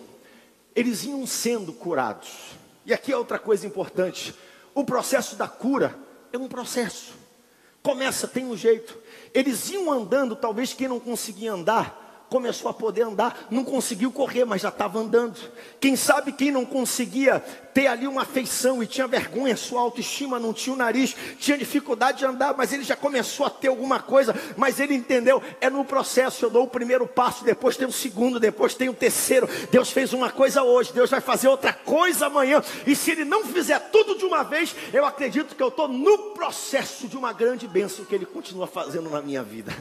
eles 0.76 1.04
iam 1.04 1.26
sendo 1.26 1.74
curados. 1.74 2.30
E 2.86 2.94
aqui 2.94 3.12
é 3.12 3.18
outra 3.18 3.40
coisa 3.40 3.66
importante: 3.66 4.36
o 4.76 4.86
processo 4.86 5.36
da 5.36 5.48
cura 5.48 5.98
é 6.32 6.38
um 6.38 6.48
processo. 6.48 7.14
Começa, 7.82 8.28
tem 8.28 8.46
um 8.46 8.56
jeito. 8.56 8.96
Eles 9.34 9.68
iam 9.72 9.92
andando, 9.92 10.36
talvez 10.36 10.74
quem 10.74 10.88
não 10.88 11.00
conseguia 11.00 11.54
andar, 11.54 12.03
começou 12.34 12.72
a 12.72 12.74
poder 12.74 13.04
andar, 13.04 13.46
não 13.52 13.64
conseguiu 13.64 14.12
correr, 14.12 14.44
mas 14.44 14.64
já 14.64 14.70
estava 14.70 14.98
andando. 14.98 15.40
Quem 15.80 15.96
sabe 15.96 16.32
quem 16.32 16.50
não 16.50 16.66
conseguia 16.66 17.40
ter 17.72 17.86
ali 17.86 18.08
uma 18.08 18.24
afeição 18.24 18.82
e 18.82 18.88
tinha 18.88 19.08
vergonha, 19.08 19.56
sua 19.56 19.82
autoestima 19.82 20.40
não 20.40 20.52
tinha 20.52 20.74
o 20.74 20.78
nariz, 20.78 21.16
tinha 21.38 21.56
dificuldade 21.56 22.18
de 22.18 22.26
andar, 22.26 22.56
mas 22.58 22.74
ele 22.74 22.84
já 22.84 22.96
começou 22.96 23.46
a 23.46 23.52
ter 23.52 23.68
alguma 23.68 24.00
coisa, 24.00 24.34
mas 24.58 24.80
ele 24.80 24.96
entendeu, 24.96 25.44
é 25.62 25.70
no 25.70 25.86
processo, 25.86 26.44
eu 26.44 26.50
dou 26.50 26.64
o 26.64 26.68
primeiro 26.68 27.06
passo, 27.06 27.44
depois 27.46 27.78
tem 27.78 27.88
o 27.88 27.92
segundo, 27.92 28.40
depois 28.40 28.74
tem 28.74 28.90
o 28.90 28.96
terceiro. 28.96 29.48
Deus 29.70 29.92
fez 29.92 30.12
uma 30.12 30.32
coisa 30.32 30.64
hoje, 30.64 30.92
Deus 30.92 31.12
vai 31.12 31.22
fazer 31.22 31.50
outra 31.50 31.72
coisa 31.72 32.26
amanhã. 32.26 32.64
E 32.88 32.96
se 32.96 33.12
ele 33.12 33.26
não 33.26 33.46
fizer 33.46 33.78
tudo 33.92 34.18
de 34.18 34.26
uma 34.26 34.42
vez, 34.42 34.76
eu 34.92 35.06
acredito 35.06 35.56
que 35.56 35.62
eu 35.62 35.68
estou 35.68 35.88
no 35.88 36.32
processo 36.32 37.08
de 37.08 37.16
uma 37.16 37.32
grande 37.32 37.68
bênção 37.68 38.04
que 38.04 38.16
ele 38.16 38.26
continua 38.26 38.66
fazendo 38.66 39.08
na 39.08 39.22
minha 39.22 39.44
vida. 39.44 39.72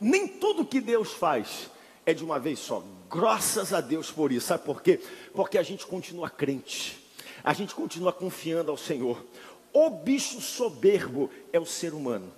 Nem 0.00 0.26
tudo 0.26 0.64
que 0.64 0.80
Deus 0.80 1.12
faz 1.12 1.70
é 2.04 2.12
de 2.12 2.24
uma 2.24 2.38
vez 2.38 2.58
só. 2.58 2.82
Graças 3.10 3.72
a 3.72 3.80
Deus 3.80 4.10
por 4.10 4.32
isso. 4.32 4.46
Sabe 4.46 4.64
por 4.64 4.82
quê? 4.82 5.00
Porque 5.34 5.58
a 5.58 5.62
gente 5.62 5.86
continua 5.86 6.30
crente. 6.30 6.98
A 7.44 7.52
gente 7.52 7.74
continua 7.74 8.12
confiando 8.12 8.70
ao 8.70 8.76
Senhor. 8.76 9.24
O 9.72 9.90
bicho 9.90 10.40
soberbo 10.40 11.30
é 11.52 11.58
o 11.58 11.66
ser 11.66 11.94
humano. 11.94 12.32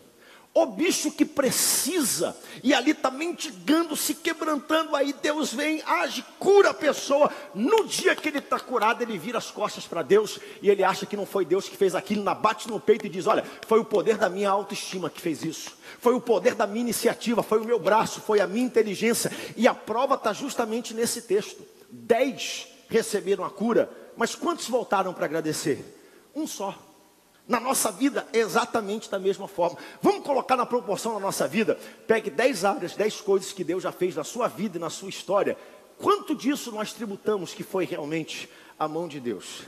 O 0.56 0.66
bicho 0.66 1.10
que 1.10 1.24
precisa, 1.24 2.36
e 2.62 2.72
ali 2.72 2.92
está 2.92 3.10
mendigando, 3.10 3.96
se 3.96 4.14
quebrantando, 4.14 4.94
aí 4.94 5.12
Deus 5.12 5.52
vem, 5.52 5.82
age, 5.84 6.24
cura 6.38 6.70
a 6.70 6.74
pessoa. 6.74 7.28
No 7.52 7.84
dia 7.88 8.14
que 8.14 8.28
ele 8.28 8.38
está 8.38 8.60
curado, 8.60 9.02
ele 9.02 9.18
vira 9.18 9.36
as 9.36 9.50
costas 9.50 9.84
para 9.84 10.00
Deus 10.00 10.38
e 10.62 10.70
ele 10.70 10.84
acha 10.84 11.06
que 11.06 11.16
não 11.16 11.26
foi 11.26 11.44
Deus 11.44 11.68
que 11.68 11.76
fez 11.76 11.96
aquilo, 11.96 12.22
bate 12.36 12.68
no 12.68 12.78
peito 12.78 13.04
e 13.04 13.08
diz: 13.08 13.26
Olha, 13.26 13.44
foi 13.66 13.80
o 13.80 13.84
poder 13.84 14.16
da 14.16 14.28
minha 14.28 14.48
autoestima 14.48 15.10
que 15.10 15.20
fez 15.20 15.42
isso, 15.42 15.76
foi 15.98 16.14
o 16.14 16.20
poder 16.20 16.54
da 16.54 16.68
minha 16.68 16.82
iniciativa, 16.82 17.42
foi 17.42 17.58
o 17.58 17.64
meu 17.64 17.80
braço, 17.80 18.20
foi 18.20 18.40
a 18.40 18.46
minha 18.46 18.64
inteligência. 18.64 19.32
E 19.56 19.66
a 19.66 19.74
prova 19.74 20.14
está 20.14 20.32
justamente 20.32 20.94
nesse 20.94 21.22
texto: 21.22 21.64
dez 21.90 22.68
receberam 22.88 23.44
a 23.44 23.50
cura, 23.50 23.90
mas 24.16 24.36
quantos 24.36 24.68
voltaram 24.68 25.12
para 25.12 25.24
agradecer? 25.24 25.84
Um 26.32 26.46
só. 26.46 26.93
Na 27.46 27.60
nossa 27.60 27.92
vida 27.92 28.26
é 28.32 28.38
exatamente 28.38 29.10
da 29.10 29.18
mesma 29.18 29.46
forma. 29.46 29.76
Vamos 30.00 30.24
colocar 30.24 30.56
na 30.56 30.64
proporção 30.64 31.14
da 31.14 31.20
nossa 31.20 31.46
vida. 31.46 31.78
Pegue 32.06 32.30
10 32.30 32.64
áreas, 32.64 32.96
10 32.96 33.20
coisas 33.20 33.52
que 33.52 33.62
Deus 33.62 33.82
já 33.82 33.92
fez 33.92 34.16
na 34.16 34.24
sua 34.24 34.48
vida 34.48 34.78
e 34.78 34.80
na 34.80 34.88
sua 34.88 35.10
história. 35.10 35.56
Quanto 35.98 36.34
disso 36.34 36.72
nós 36.72 36.92
tributamos 36.92 37.52
que 37.52 37.62
foi 37.62 37.84
realmente 37.84 38.48
a 38.78 38.88
mão 38.88 39.06
de 39.06 39.20
Deus? 39.20 39.62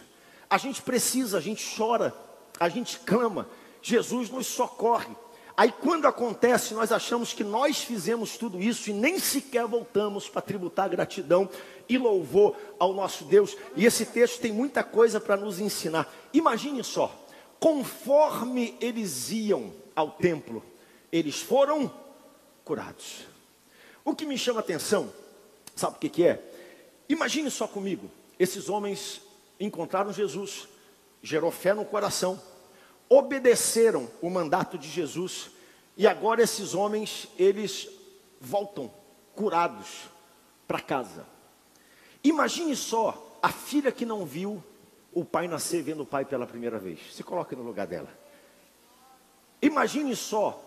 A 0.49 0.57
gente 0.57 0.81
precisa, 0.81 1.37
a 1.37 1.41
gente 1.41 1.77
chora, 1.77 2.15
a 2.59 2.69
gente 2.69 2.99
clama. 3.01 3.47
Jesus 3.83 4.31
nos 4.31 4.47
socorre. 4.47 5.15
Aí 5.55 5.73
quando 5.73 6.07
acontece, 6.07 6.75
nós 6.75 6.93
achamos 6.93 7.33
que 7.33 7.45
nós 7.45 7.79
fizemos 7.79 8.37
tudo 8.37 8.61
isso 8.61 8.91
e 8.91 8.93
nem 8.93 9.19
sequer 9.19 9.67
voltamos 9.67 10.29
para 10.29 10.43
tributar 10.43 10.89
gratidão 10.89 11.49
e 11.89 11.97
louvor 11.97 12.57
ao 12.79 12.93
nosso 12.93 13.25
Deus. 13.25 13.57
E 13.75 13.87
esse 13.87 14.07
texto 14.07 14.41
tem 14.41 14.53
muita 14.53 14.83
coisa 14.83 15.21
para 15.21 15.37
nos 15.37 15.59
ensinar. 15.59 16.13
Imagine 16.33 16.83
só, 16.85 17.26
conforme 17.61 18.77
eles 18.81 19.31
iam 19.31 19.73
ao 19.95 20.11
templo, 20.11 20.63
eles 21.11 21.41
foram 21.41 21.93
curados. 22.65 23.27
O 24.05 24.15
que 24.15 24.27
me 24.27 24.39
chama 24.39 24.61
a 24.61 24.63
atenção, 24.63 25.13
sabe 25.75 25.97
o 25.97 25.99
que, 25.99 26.09
que 26.09 26.25
é? 26.25 26.43
Imagine 27.09 27.51
só 27.51 27.67
comigo: 27.67 28.11
esses 28.39 28.69
homens 28.69 29.21
encontraram 29.59 30.13
Jesus, 30.13 30.69
gerou 31.23 31.51
fé 31.51 31.73
no 31.73 31.85
coração, 31.85 32.41
obedeceram 33.09 34.09
o 34.21 34.29
mandato 34.29 34.77
de 34.77 34.89
Jesus, 34.89 35.51
e 35.97 36.07
agora 36.07 36.43
esses 36.43 36.75
homens, 36.75 37.29
eles 37.39 37.89
voltam 38.41 38.93
curados 39.35 40.09
para 40.67 40.81
casa. 40.81 41.27
Imagine 42.23 42.75
só 42.77 43.39
a 43.43 43.51
filha 43.51 43.93
que 43.93 44.05
não 44.05 44.27
viu 44.27 44.63
o 45.17 45.25
pai 45.25 45.49
nascer 45.49 45.83
vendo 45.83 46.03
o 46.03 46.07
pai 46.07 46.27
pela 46.27 46.47
primeira 46.47 46.79
vez. 46.79 47.01
Se 47.15 47.23
coloque 47.23 47.57
no 47.57 47.63
lugar 47.63 47.87
dela. 47.87 48.11
Imagine 49.63 50.15
só 50.15 50.63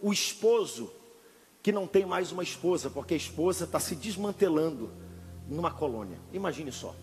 o 0.00 0.12
esposo 0.12 0.88
que 1.60 1.72
não 1.72 1.84
tem 1.84 2.06
mais 2.06 2.30
uma 2.30 2.44
esposa, 2.44 2.88
porque 2.88 3.14
a 3.14 3.16
esposa 3.16 3.64
está 3.64 3.80
se 3.80 3.96
desmantelando 3.96 4.88
numa 5.48 5.72
colônia. 5.72 6.16
Imagine 6.32 6.70
só. 6.70 6.94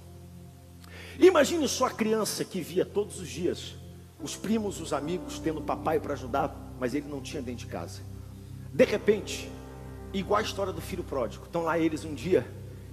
Imagine 1.20 1.68
só 1.68 1.88
a 1.88 1.92
criança 1.92 2.46
que 2.46 2.62
via 2.62 2.86
todos 2.86 3.20
os 3.20 3.28
dias 3.28 3.76
os 4.24 4.38
primos, 4.38 4.80
os 4.80 4.94
amigos 4.94 5.38
tendo 5.38 5.62
papai 5.62 6.00
para 6.00 6.14
ajudar, 6.14 6.56
mas 6.80 6.94
ele 6.94 7.10
não 7.10 7.20
tinha 7.20 7.42
dentro 7.42 7.66
de 7.66 7.72
casa. 7.72 8.02
De 8.72 8.86
repente, 8.86 9.52
igual 10.14 10.40
a 10.40 10.44
história 10.44 10.72
do 10.72 10.80
filho 10.80 11.04
pródigo, 11.04 11.44
estão 11.44 11.64
lá 11.64 11.78
eles 11.78 12.06
um 12.06 12.16
dia, 12.16 12.50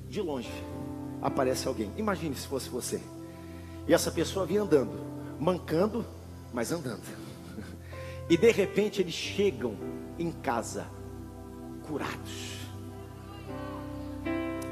de 0.09 0.21
longe, 0.21 0.51
aparece 1.23 1.69
alguém. 1.69 1.93
Imagine 1.97 2.35
se 2.35 2.49
fosse 2.49 2.69
você. 2.69 3.01
E 3.87 3.93
essa 3.93 4.11
pessoa 4.11 4.47
vinha 4.47 4.63
andando, 4.63 5.01
mancando, 5.39 6.05
mas 6.53 6.71
andando. 6.71 7.03
E 8.31 8.37
de 8.37 8.51
repente 8.51 9.03
eles 9.03 9.15
chegam 9.15 9.77
em 10.19 10.31
casa 10.31 10.87
curados. 11.87 12.59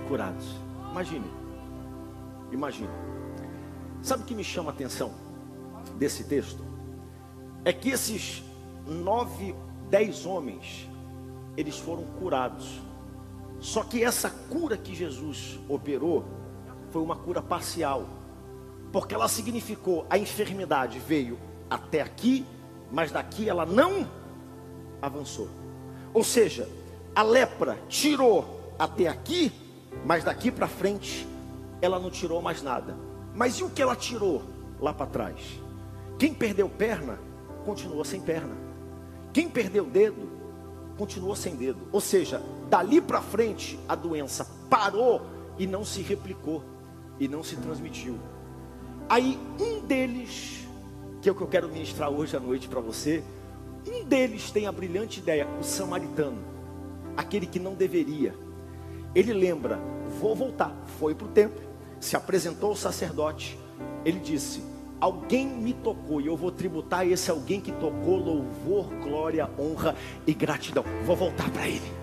Curados. 0.09 0.47
Imagine. 0.91 1.31
Imagine. 2.53 2.89
Sabe 4.03 4.23
o 4.23 4.27
que 4.27 4.35
me 4.35 4.45
chama 4.45 4.71
a 4.71 4.73
atenção 4.73 5.13
desse 5.99 6.25
texto? 6.25 6.65
É 7.65 7.73
que 7.73 7.91
esses 7.91 8.43
nove, 8.87 9.55
dez 9.91 10.25
homens, 10.25 10.89
eles 11.57 11.79
foram 11.79 12.05
curados. 12.19 12.81
Só 13.59 13.83
que 13.85 14.03
essa 14.03 14.31
cura 14.31 14.77
que 14.77 14.95
Jesus 14.95 15.61
operou 15.69 16.25
foi 16.91 17.03
uma 17.03 17.17
cura 17.17 17.43
parcial 17.43 18.07
porque 18.93 19.15
ela 19.15 19.29
significou 19.29 20.07
a 20.11 20.19
enfermidade 20.19 20.99
veio 20.99 21.39
até 21.69 22.01
aqui, 22.01 22.45
mas 22.91 23.13
daqui 23.13 23.49
ela 23.49 23.65
não 23.65 24.09
avançou. 25.01 25.49
Ou 26.13 26.25
seja, 26.25 26.69
a 27.15 27.23
lepra 27.23 27.79
tirou 27.89 28.75
até 28.79 29.07
aqui, 29.07 29.53
mas 30.05 30.25
daqui 30.25 30.51
para 30.51 30.67
frente 30.67 31.27
ela 31.81 31.99
não 31.99 32.11
tirou 32.11 32.43
mais 32.43 32.63
nada. 32.63 32.97
Mas 33.35 33.55
e 33.55 33.65
o 33.65 33.71
que 33.71 33.81
ela 33.81 33.95
tirou 33.95 34.43
lá 34.81 34.93
para 34.93 35.07
trás? 35.07 35.61
Quem 36.19 36.35
perdeu 36.35 36.69
perna, 36.69 37.19
continuou 37.65 38.05
sem 38.05 38.21
perna. 38.21 38.55
Quem 39.33 39.49
perdeu 39.49 39.85
dedo, 39.85 40.29
continuou 40.99 41.37
sem 41.37 41.55
dedo. 41.55 41.87
Ou 41.93 42.01
seja, 42.01 42.43
dali 42.69 43.01
para 43.01 43.23
frente 43.23 43.79
a 43.89 43.95
doença 43.95 44.47
parou 44.69 45.23
e 45.59 45.67
não 45.67 45.85
se 45.85 46.03
replicou 46.03 46.65
e 47.19 47.29
não 47.29 47.43
se 47.43 47.57
transmitiu. 47.57 48.19
Aí 49.11 49.37
um 49.59 49.81
deles, 49.81 50.69
que 51.21 51.29
é 51.29 51.33
o 51.33 51.35
que 51.35 51.41
eu 51.41 51.49
quero 51.49 51.69
ministrar 51.69 52.09
hoje 52.09 52.37
à 52.37 52.39
noite 52.39 52.69
para 52.69 52.79
você, 52.79 53.25
um 53.85 54.05
deles 54.05 54.53
tem 54.53 54.69
a 54.69 54.73
brilhante 54.73 55.19
ideia, 55.19 55.49
o 55.59 55.65
samaritano, 55.65 56.39
aquele 57.17 57.45
que 57.45 57.59
não 57.59 57.75
deveria. 57.75 58.37
Ele 59.13 59.33
lembra, 59.33 59.81
vou 60.21 60.37
voltar, 60.37 60.73
foi 61.01 61.13
para 61.13 61.27
o 61.27 61.31
templo, 61.31 61.61
se 61.99 62.15
apresentou 62.15 62.71
ao 62.71 62.77
sacerdote, 62.77 63.59
ele 64.05 64.21
disse: 64.21 64.63
Alguém 65.01 65.45
me 65.45 65.73
tocou 65.73 66.21
e 66.21 66.29
eu 66.29 66.37
vou 66.37 66.53
tributar 66.53 67.05
esse 67.05 67.33
alguém 67.33 67.61
que 67.61 67.73
tocou 67.73 68.17
louvor, 68.17 68.87
glória, 69.03 69.51
honra 69.59 69.97
e 70.25 70.33
gratidão. 70.33 70.85
Vou 71.05 71.17
voltar 71.17 71.51
para 71.51 71.67
ele 71.67 72.00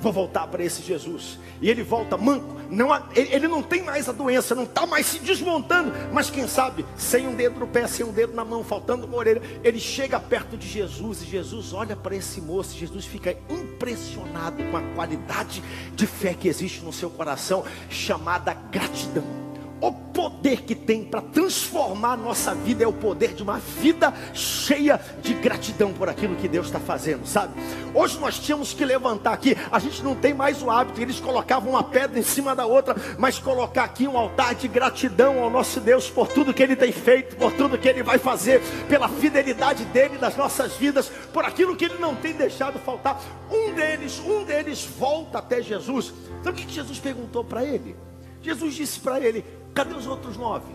vou 0.00 0.12
voltar 0.12 0.46
para 0.46 0.62
esse 0.62 0.82
Jesus. 0.82 1.38
E 1.60 1.70
ele 1.70 1.82
volta 1.82 2.16
manco, 2.16 2.56
não, 2.70 2.90
ele 3.14 3.48
não 3.48 3.62
tem 3.62 3.82
mais 3.82 4.08
a 4.08 4.12
doença, 4.12 4.54
não 4.54 4.64
está 4.64 4.86
mais 4.86 5.06
se 5.06 5.18
desmontando, 5.18 5.92
mas 6.12 6.30
quem 6.30 6.46
sabe, 6.46 6.84
sem 6.96 7.26
um 7.26 7.34
dedo 7.34 7.60
no 7.60 7.66
pé, 7.66 7.86
sem 7.86 8.04
um 8.04 8.12
dedo 8.12 8.34
na 8.34 8.44
mão, 8.44 8.64
faltando 8.64 9.06
uma 9.06 9.16
orelha, 9.16 9.42
ele 9.62 9.78
chega 9.78 10.18
perto 10.18 10.56
de 10.56 10.68
Jesus 10.68 11.22
e 11.22 11.26
Jesus 11.26 11.72
olha 11.72 11.96
para 11.96 12.16
esse 12.16 12.40
moço, 12.40 12.76
Jesus 12.76 13.04
fica 13.04 13.36
impressionado 13.48 14.62
com 14.70 14.76
a 14.76 14.82
qualidade 14.94 15.62
de 15.94 16.06
fé 16.06 16.34
que 16.34 16.48
existe 16.48 16.82
no 16.82 16.92
seu 16.92 17.10
coração, 17.10 17.64
chamada 17.88 18.52
gratidão. 18.54 19.43
O 19.80 19.92
poder 19.92 20.62
que 20.62 20.74
tem 20.74 21.04
para 21.04 21.20
transformar 21.20 22.12
a 22.12 22.16
nossa 22.16 22.54
vida 22.54 22.84
é 22.84 22.86
o 22.86 22.92
poder 22.92 23.34
de 23.34 23.42
uma 23.42 23.58
vida 23.58 24.14
cheia 24.32 25.00
de 25.20 25.34
gratidão 25.34 25.92
por 25.92 26.08
aquilo 26.08 26.36
que 26.36 26.48
Deus 26.48 26.66
está 26.66 26.80
fazendo, 26.80 27.26
sabe? 27.26 27.52
Hoje 27.92 28.18
nós 28.18 28.38
tínhamos 28.38 28.72
que 28.72 28.84
levantar 28.84 29.32
aqui, 29.32 29.56
a 29.70 29.78
gente 29.78 30.02
não 30.02 30.14
tem 30.14 30.32
mais 30.32 30.62
o 30.62 30.70
hábito, 30.70 31.00
eles 31.00 31.20
colocavam 31.20 31.70
uma 31.70 31.82
pedra 31.82 32.18
em 32.18 32.22
cima 32.22 32.54
da 32.54 32.64
outra, 32.64 32.96
mas 33.18 33.38
colocar 33.38 33.84
aqui 33.84 34.06
um 34.06 34.16
altar 34.16 34.54
de 34.54 34.68
gratidão 34.68 35.42
ao 35.42 35.50
nosso 35.50 35.80
Deus 35.80 36.08
por 36.08 36.28
tudo 36.28 36.54
que 36.54 36.62
Ele 36.62 36.76
tem 36.76 36.92
feito, 36.92 37.36
por 37.36 37.52
tudo 37.52 37.76
que 37.76 37.88
Ele 37.88 38.02
vai 38.02 38.18
fazer, 38.18 38.62
pela 38.88 39.08
fidelidade 39.08 39.84
dEle 39.86 40.18
nas 40.18 40.36
nossas 40.36 40.74
vidas, 40.74 41.10
por 41.32 41.44
aquilo 41.44 41.76
que 41.76 41.84
Ele 41.84 41.98
não 41.98 42.14
tem 42.14 42.32
deixado 42.32 42.78
faltar. 42.78 43.20
Um 43.50 43.74
deles, 43.74 44.20
um 44.20 44.44
deles 44.44 44.84
volta 44.84 45.38
até 45.38 45.60
Jesus. 45.60 46.12
Então 46.40 46.52
o 46.52 46.56
que 46.56 46.72
Jesus 46.72 46.98
perguntou 46.98 47.44
para 47.44 47.64
ele? 47.64 47.96
Jesus 48.42 48.74
disse 48.74 49.00
para 49.00 49.20
ele: 49.20 49.44
Cadê 49.74 49.94
os 49.94 50.06
outros 50.06 50.36
nove? 50.36 50.72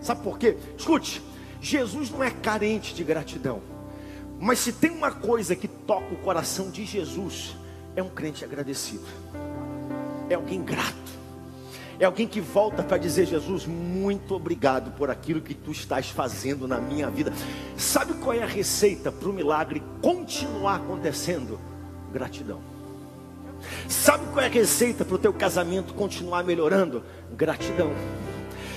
Sabe 0.00 0.22
por 0.22 0.38
quê? 0.38 0.56
Escute, 0.76 1.22
Jesus 1.60 2.10
não 2.10 2.24
é 2.24 2.30
carente 2.30 2.94
de 2.94 3.04
gratidão. 3.04 3.60
Mas 4.40 4.58
se 4.58 4.72
tem 4.72 4.90
uma 4.90 5.12
coisa 5.12 5.54
que 5.54 5.68
toca 5.68 6.12
o 6.12 6.18
coração 6.18 6.70
de 6.70 6.84
Jesus, 6.84 7.56
é 7.94 8.02
um 8.02 8.08
crente 8.08 8.44
agradecido. 8.44 9.04
é 10.28 10.34
alguém 10.34 10.62
grato. 10.62 11.12
É 12.00 12.04
alguém 12.04 12.26
que 12.26 12.40
volta 12.40 12.82
para 12.82 12.96
dizer: 12.96 13.26
Jesus, 13.26 13.66
muito 13.66 14.34
obrigado 14.34 14.90
por 14.96 15.10
aquilo 15.10 15.40
que 15.40 15.54
tu 15.54 15.70
estás 15.70 16.08
fazendo 16.08 16.66
na 16.66 16.78
minha 16.80 17.08
vida. 17.08 17.32
Sabe 17.76 18.14
qual 18.14 18.34
é 18.34 18.42
a 18.42 18.46
receita 18.46 19.12
para 19.12 19.28
o 19.28 19.32
milagre 19.32 19.82
continuar 20.00 20.76
acontecendo? 20.76 21.60
Gratidão. 22.12 22.71
Sabe 23.88 24.26
qual 24.32 24.44
é 24.44 24.46
a 24.46 24.50
receita 24.50 25.04
para 25.04 25.14
o 25.14 25.18
teu 25.18 25.32
casamento 25.32 25.94
continuar 25.94 26.44
melhorando? 26.44 27.02
Gratidão. 27.32 27.92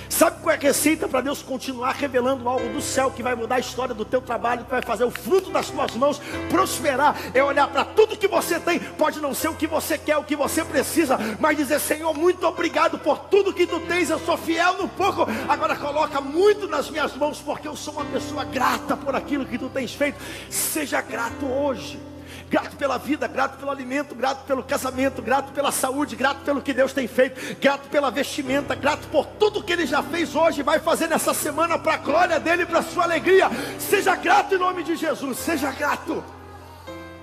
Sabe 0.08 0.40
qual 0.40 0.54
é 0.54 0.56
a 0.56 0.60
receita 0.60 1.08
para 1.08 1.20
Deus 1.20 1.42
continuar 1.42 1.92
revelando 1.92 2.48
algo 2.48 2.68
do 2.70 2.80
céu 2.80 3.10
que 3.10 3.22
vai 3.22 3.34
mudar 3.34 3.56
a 3.56 3.60
história 3.60 3.94
do 3.94 4.04
teu 4.04 4.20
trabalho, 4.20 4.64
que 4.64 4.70
vai 4.70 4.82
fazer 4.82 5.04
o 5.04 5.10
fruto 5.10 5.50
das 5.50 5.68
tuas 5.68 5.94
mãos 5.94 6.20
prosperar? 6.48 7.16
É 7.34 7.42
olhar 7.42 7.68
para 7.68 7.84
tudo 7.84 8.16
que 8.16 8.28
você 8.28 8.58
tem, 8.60 8.78
pode 8.78 9.20
não 9.20 9.34
ser 9.34 9.48
o 9.48 9.54
que 9.54 9.66
você 9.66 9.98
quer, 9.98 10.16
o 10.16 10.24
que 10.24 10.36
você 10.36 10.64
precisa, 10.64 11.18
mas 11.40 11.56
dizer: 11.56 11.80
Senhor, 11.80 12.14
muito 12.14 12.46
obrigado 12.46 12.98
por 12.98 13.18
tudo 13.18 13.52
que 13.52 13.66
tu 13.66 13.80
tens. 13.80 14.08
Eu 14.08 14.18
sou 14.20 14.36
fiel 14.36 14.78
no 14.78 14.88
pouco, 14.88 15.26
agora 15.48 15.76
coloca 15.76 16.20
muito 16.20 16.68
nas 16.68 16.88
minhas 16.88 17.14
mãos, 17.16 17.40
porque 17.40 17.68
eu 17.68 17.76
sou 17.76 17.94
uma 17.94 18.04
pessoa 18.04 18.44
grata 18.44 18.96
por 18.96 19.14
aquilo 19.14 19.44
que 19.44 19.58
tu 19.58 19.68
tens 19.68 19.92
feito. 19.92 20.18
Seja 20.48 21.00
grato 21.00 21.46
hoje 21.46 21.98
grato 22.48 22.76
pela 22.76 22.96
vida, 22.96 23.26
grato 23.26 23.58
pelo 23.58 23.70
alimento, 23.70 24.14
grato 24.14 24.44
pelo 24.46 24.62
casamento, 24.62 25.20
grato 25.20 25.52
pela 25.52 25.72
saúde, 25.72 26.14
grato 26.14 26.42
pelo 26.44 26.62
que 26.62 26.72
Deus 26.72 26.92
tem 26.92 27.08
feito, 27.08 27.56
grato 27.60 27.88
pela 27.88 28.10
vestimenta, 28.10 28.74
grato 28.74 29.08
por 29.08 29.26
tudo 29.26 29.62
que 29.62 29.72
Ele 29.72 29.86
já 29.86 30.02
fez 30.02 30.34
hoje 30.34 30.62
vai 30.62 30.78
fazer 30.78 31.08
nessa 31.08 31.34
semana 31.34 31.78
para 31.78 31.94
a 31.94 31.98
glória 31.98 32.40
dele, 32.40 32.64
para 32.64 32.80
a 32.80 32.82
sua 32.82 33.04
alegria. 33.04 33.48
Seja 33.78 34.14
grato 34.14 34.54
em 34.54 34.58
nome 34.58 34.82
de 34.82 34.96
Jesus, 34.96 35.38
seja 35.38 35.70
grato, 35.72 36.22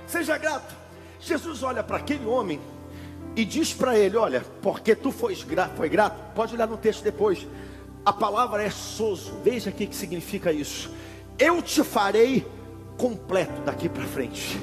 seja 0.06 0.38
grato. 0.38 0.76
Jesus 1.20 1.64
olha 1.64 1.84
para 1.84 1.98
aquele 1.98 2.26
homem 2.26 2.60
e 3.36 3.46
diz 3.46 3.74
para 3.74 3.98
ele: 3.98 4.18
Olha, 4.18 4.46
porque 4.62 4.96
tu 4.96 5.12
foi 5.12 5.36
grato, 5.36 5.76
foi 5.78 5.90
grato, 5.90 6.18
pode 6.36 6.54
olhar 6.54 6.68
no 6.68 6.78
texto 6.78 7.04
depois. 7.04 7.48
A 8.06 8.12
palavra 8.12 8.62
é 8.62 8.70
soso, 8.70 9.40
veja 9.42 9.70
o 9.70 9.74
que 9.74 9.88
significa 9.96 10.52
isso. 10.52 10.92
Eu 11.40 11.62
te 11.62 11.82
farei 11.84 12.46
completo 12.98 13.62
daqui 13.62 13.88
para 13.88 14.04
frente. 14.04 14.60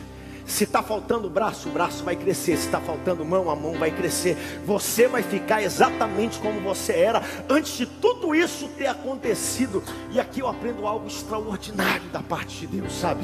Se 0.51 0.65
está 0.65 0.83
faltando 0.83 1.31
braço, 1.31 1.69
o 1.69 1.73
braço 1.73 2.03
vai 2.03 2.17
crescer. 2.17 2.57
Se 2.57 2.67
está 2.67 2.81
faltando 2.81 3.25
mão, 3.25 3.49
a 3.49 3.55
mão 3.55 3.75
vai 3.75 3.93
crescer. 3.93 4.37
Você 4.67 5.07
vai 5.07 5.23
ficar 5.23 5.63
exatamente 5.63 6.41
como 6.41 6.61
você 6.61 6.93
era 6.93 7.23
antes 7.49 7.79
de 7.79 7.87
tudo 7.87 8.35
isso 8.35 8.69
ter 8.77 8.89
acontecido. 8.89 9.81
E 10.11 10.19
aqui 10.19 10.41
eu 10.41 10.49
aprendo 10.49 10.89
algo 10.89 11.07
extraordinário 11.07 12.09
da 12.11 12.21
parte 12.21 12.59
de 12.59 12.67
Deus, 12.67 12.93
sabe? 12.93 13.23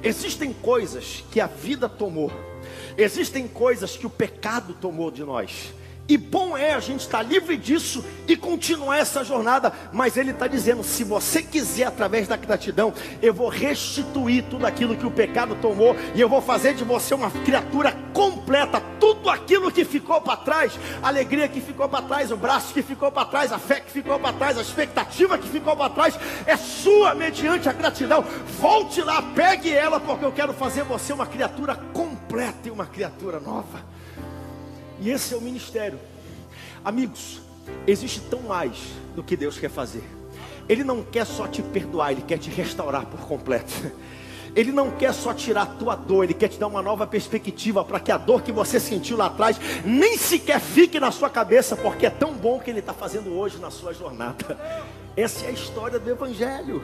Existem 0.00 0.52
coisas 0.52 1.24
que 1.32 1.40
a 1.40 1.46
vida 1.46 1.88
tomou, 1.88 2.30
existem 2.96 3.48
coisas 3.48 3.96
que 3.96 4.06
o 4.06 4.10
pecado 4.10 4.74
tomou 4.80 5.10
de 5.10 5.24
nós. 5.24 5.74
E 6.06 6.18
bom 6.18 6.54
é 6.54 6.74
a 6.74 6.80
gente 6.80 7.00
estar 7.00 7.22
livre 7.22 7.56
disso 7.56 8.04
e 8.28 8.36
continuar 8.36 8.98
essa 8.98 9.24
jornada. 9.24 9.72
Mas 9.90 10.18
ele 10.18 10.32
está 10.32 10.46
dizendo: 10.46 10.84
se 10.84 11.02
você 11.02 11.42
quiser, 11.42 11.86
através 11.86 12.28
da 12.28 12.36
gratidão, 12.36 12.92
eu 13.22 13.32
vou 13.32 13.48
restituir 13.48 14.44
tudo 14.50 14.66
aquilo 14.66 14.96
que 14.96 15.06
o 15.06 15.10
pecado 15.10 15.56
tomou. 15.62 15.96
E 16.14 16.20
eu 16.20 16.28
vou 16.28 16.42
fazer 16.42 16.74
de 16.74 16.84
você 16.84 17.14
uma 17.14 17.30
criatura 17.30 17.92
completa. 18.12 18.82
Tudo 19.00 19.30
aquilo 19.30 19.72
que 19.72 19.84
ficou 19.84 20.20
para 20.20 20.36
trás, 20.36 20.78
a 21.02 21.08
alegria 21.08 21.48
que 21.48 21.60
ficou 21.60 21.88
para 21.88 22.04
trás, 22.04 22.30
o 22.30 22.36
braço 22.36 22.74
que 22.74 22.82
ficou 22.82 23.10
para 23.10 23.24
trás, 23.24 23.50
a 23.50 23.58
fé 23.58 23.80
que 23.80 23.90
ficou 23.90 24.18
para 24.18 24.32
trás, 24.34 24.58
a 24.58 24.62
expectativa 24.62 25.38
que 25.38 25.48
ficou 25.48 25.74
para 25.74 25.88
trás, 25.88 26.18
é 26.44 26.56
sua 26.56 27.14
mediante 27.14 27.66
a 27.66 27.72
gratidão. 27.72 28.22
Volte 28.60 29.00
lá, 29.00 29.22
pegue 29.34 29.72
ela, 29.72 29.98
porque 29.98 30.24
eu 30.24 30.32
quero 30.32 30.52
fazer 30.52 30.84
você 30.84 31.14
uma 31.14 31.26
criatura 31.26 31.74
completa 31.94 32.68
e 32.68 32.70
uma 32.70 32.84
criatura 32.84 33.40
nova. 33.40 34.03
E 35.04 35.10
esse 35.10 35.34
é 35.34 35.36
o 35.36 35.40
ministério. 35.42 36.00
Amigos, 36.82 37.42
existe 37.86 38.20
tão 38.22 38.40
mais 38.40 38.78
do 39.14 39.22
que 39.22 39.36
Deus 39.36 39.58
quer 39.58 39.68
fazer. 39.68 40.02
Ele 40.66 40.82
não 40.82 41.02
quer 41.02 41.26
só 41.26 41.46
te 41.46 41.60
perdoar, 41.60 42.12
ele 42.12 42.22
quer 42.22 42.38
te 42.38 42.48
restaurar 42.48 43.04
por 43.04 43.20
completo. 43.20 43.70
Ele 44.56 44.72
não 44.72 44.92
quer 44.92 45.12
só 45.12 45.34
tirar 45.34 45.62
a 45.62 45.66
tua 45.66 45.94
dor, 45.94 46.24
ele 46.24 46.32
quer 46.32 46.48
te 46.48 46.58
dar 46.58 46.68
uma 46.68 46.80
nova 46.80 47.06
perspectiva 47.06 47.84
para 47.84 48.00
que 48.00 48.10
a 48.10 48.16
dor 48.16 48.40
que 48.40 48.50
você 48.50 48.80
sentiu 48.80 49.16
lá 49.16 49.26
atrás 49.26 49.60
nem 49.84 50.16
sequer 50.16 50.58
fique 50.58 50.98
na 50.98 51.10
sua 51.10 51.28
cabeça, 51.28 51.76
porque 51.76 52.06
é 52.06 52.10
tão 52.10 52.32
bom 52.32 52.58
que 52.58 52.70
ele 52.70 52.78
está 52.78 52.94
fazendo 52.94 53.30
hoje 53.36 53.58
na 53.58 53.70
sua 53.70 53.92
jornada. 53.92 54.58
Essa 55.16 55.44
é 55.44 55.48
a 55.48 55.52
história 55.52 55.98
do 55.98 56.08
Evangelho, 56.08 56.82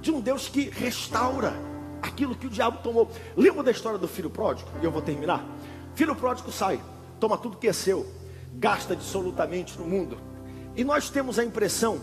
de 0.00 0.12
um 0.12 0.20
Deus 0.20 0.48
que 0.48 0.68
restaura 0.68 1.54
aquilo 2.02 2.36
que 2.36 2.46
o 2.46 2.50
diabo 2.50 2.78
tomou. 2.84 3.10
Lembra 3.36 3.64
da 3.64 3.70
história 3.72 3.98
do 3.98 4.06
filho 4.06 4.30
pródigo? 4.30 4.68
E 4.80 4.84
eu 4.84 4.92
vou 4.92 5.02
terminar. 5.02 5.44
Filho 5.94 6.14
pródigo 6.14 6.52
sai, 6.52 6.78
toma 7.18 7.38
tudo 7.38 7.56
que 7.56 7.68
é 7.68 7.72
seu, 7.72 8.06
gasta 8.54 8.94
absolutamente 8.94 9.78
no 9.78 9.84
mundo. 9.84 10.18
E 10.76 10.84
nós 10.84 11.10
temos 11.10 11.38
a 11.38 11.44
impressão 11.44 12.00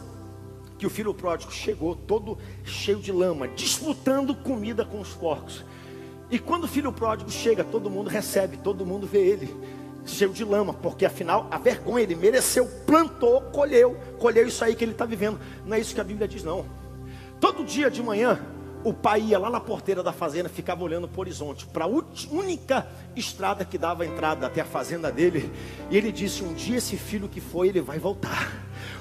que 0.77 0.85
o 0.85 0.89
filho 0.89 1.13
pródigo 1.13 1.51
chegou 1.51 1.95
todo 1.95 2.37
cheio 2.63 2.99
de 2.99 3.11
lama, 3.11 3.47
disputando 3.47 4.35
comida 4.35 4.83
com 4.83 4.99
os 4.99 5.09
porcos. 5.09 5.63
E 6.29 6.39
quando 6.39 6.63
o 6.63 6.67
filho 6.67 6.91
pródigo 6.91 7.29
chega, 7.29 7.63
todo 7.63 7.89
mundo 7.89 8.09
recebe, 8.09 8.57
todo 8.57 8.85
mundo 8.85 9.05
vê 9.05 9.19
ele 9.19 9.55
cheio 10.05 10.33
de 10.33 10.43
lama, 10.43 10.73
porque 10.73 11.05
afinal 11.05 11.47
a 11.49 11.57
vergonha 11.57 12.03
ele 12.03 12.15
mereceu, 12.15 12.67
plantou, 12.85 13.41
colheu, 13.41 13.97
colheu 14.19 14.47
isso 14.47 14.63
aí 14.63 14.75
que 14.75 14.83
ele 14.83 14.91
está 14.91 15.05
vivendo. 15.05 15.39
Não 15.65 15.75
é 15.75 15.79
isso 15.79 15.93
que 15.93 16.01
a 16.01 16.03
Bíblia 16.03 16.27
diz, 16.27 16.43
não. 16.43 16.65
Todo 17.39 17.63
dia 17.63 17.89
de 17.89 18.01
manhã, 18.01 18.39
o 18.83 18.93
pai 18.93 19.21
ia 19.21 19.39
lá 19.39 19.49
na 19.49 19.59
porteira 19.59 20.03
da 20.03 20.11
fazenda, 20.11 20.49
ficava 20.49 20.83
olhando 20.83 21.07
para 21.07 21.17
o 21.17 21.21
horizonte, 21.21 21.65
para 21.65 21.85
a 21.85 21.87
única 21.87 22.87
estrada 23.15 23.63
que 23.63 23.77
dava 23.77 24.05
entrada 24.05 24.45
até 24.45 24.61
a 24.61 24.65
fazenda 24.65 25.11
dele. 25.11 25.51
E 25.89 25.97
ele 25.97 26.11
disse: 26.11 26.43
Um 26.43 26.53
dia 26.53 26.77
esse 26.77 26.97
filho 26.97 27.29
que 27.29 27.39
foi, 27.39 27.69
ele 27.69 27.81
vai 27.81 27.99
voltar. 27.99 28.51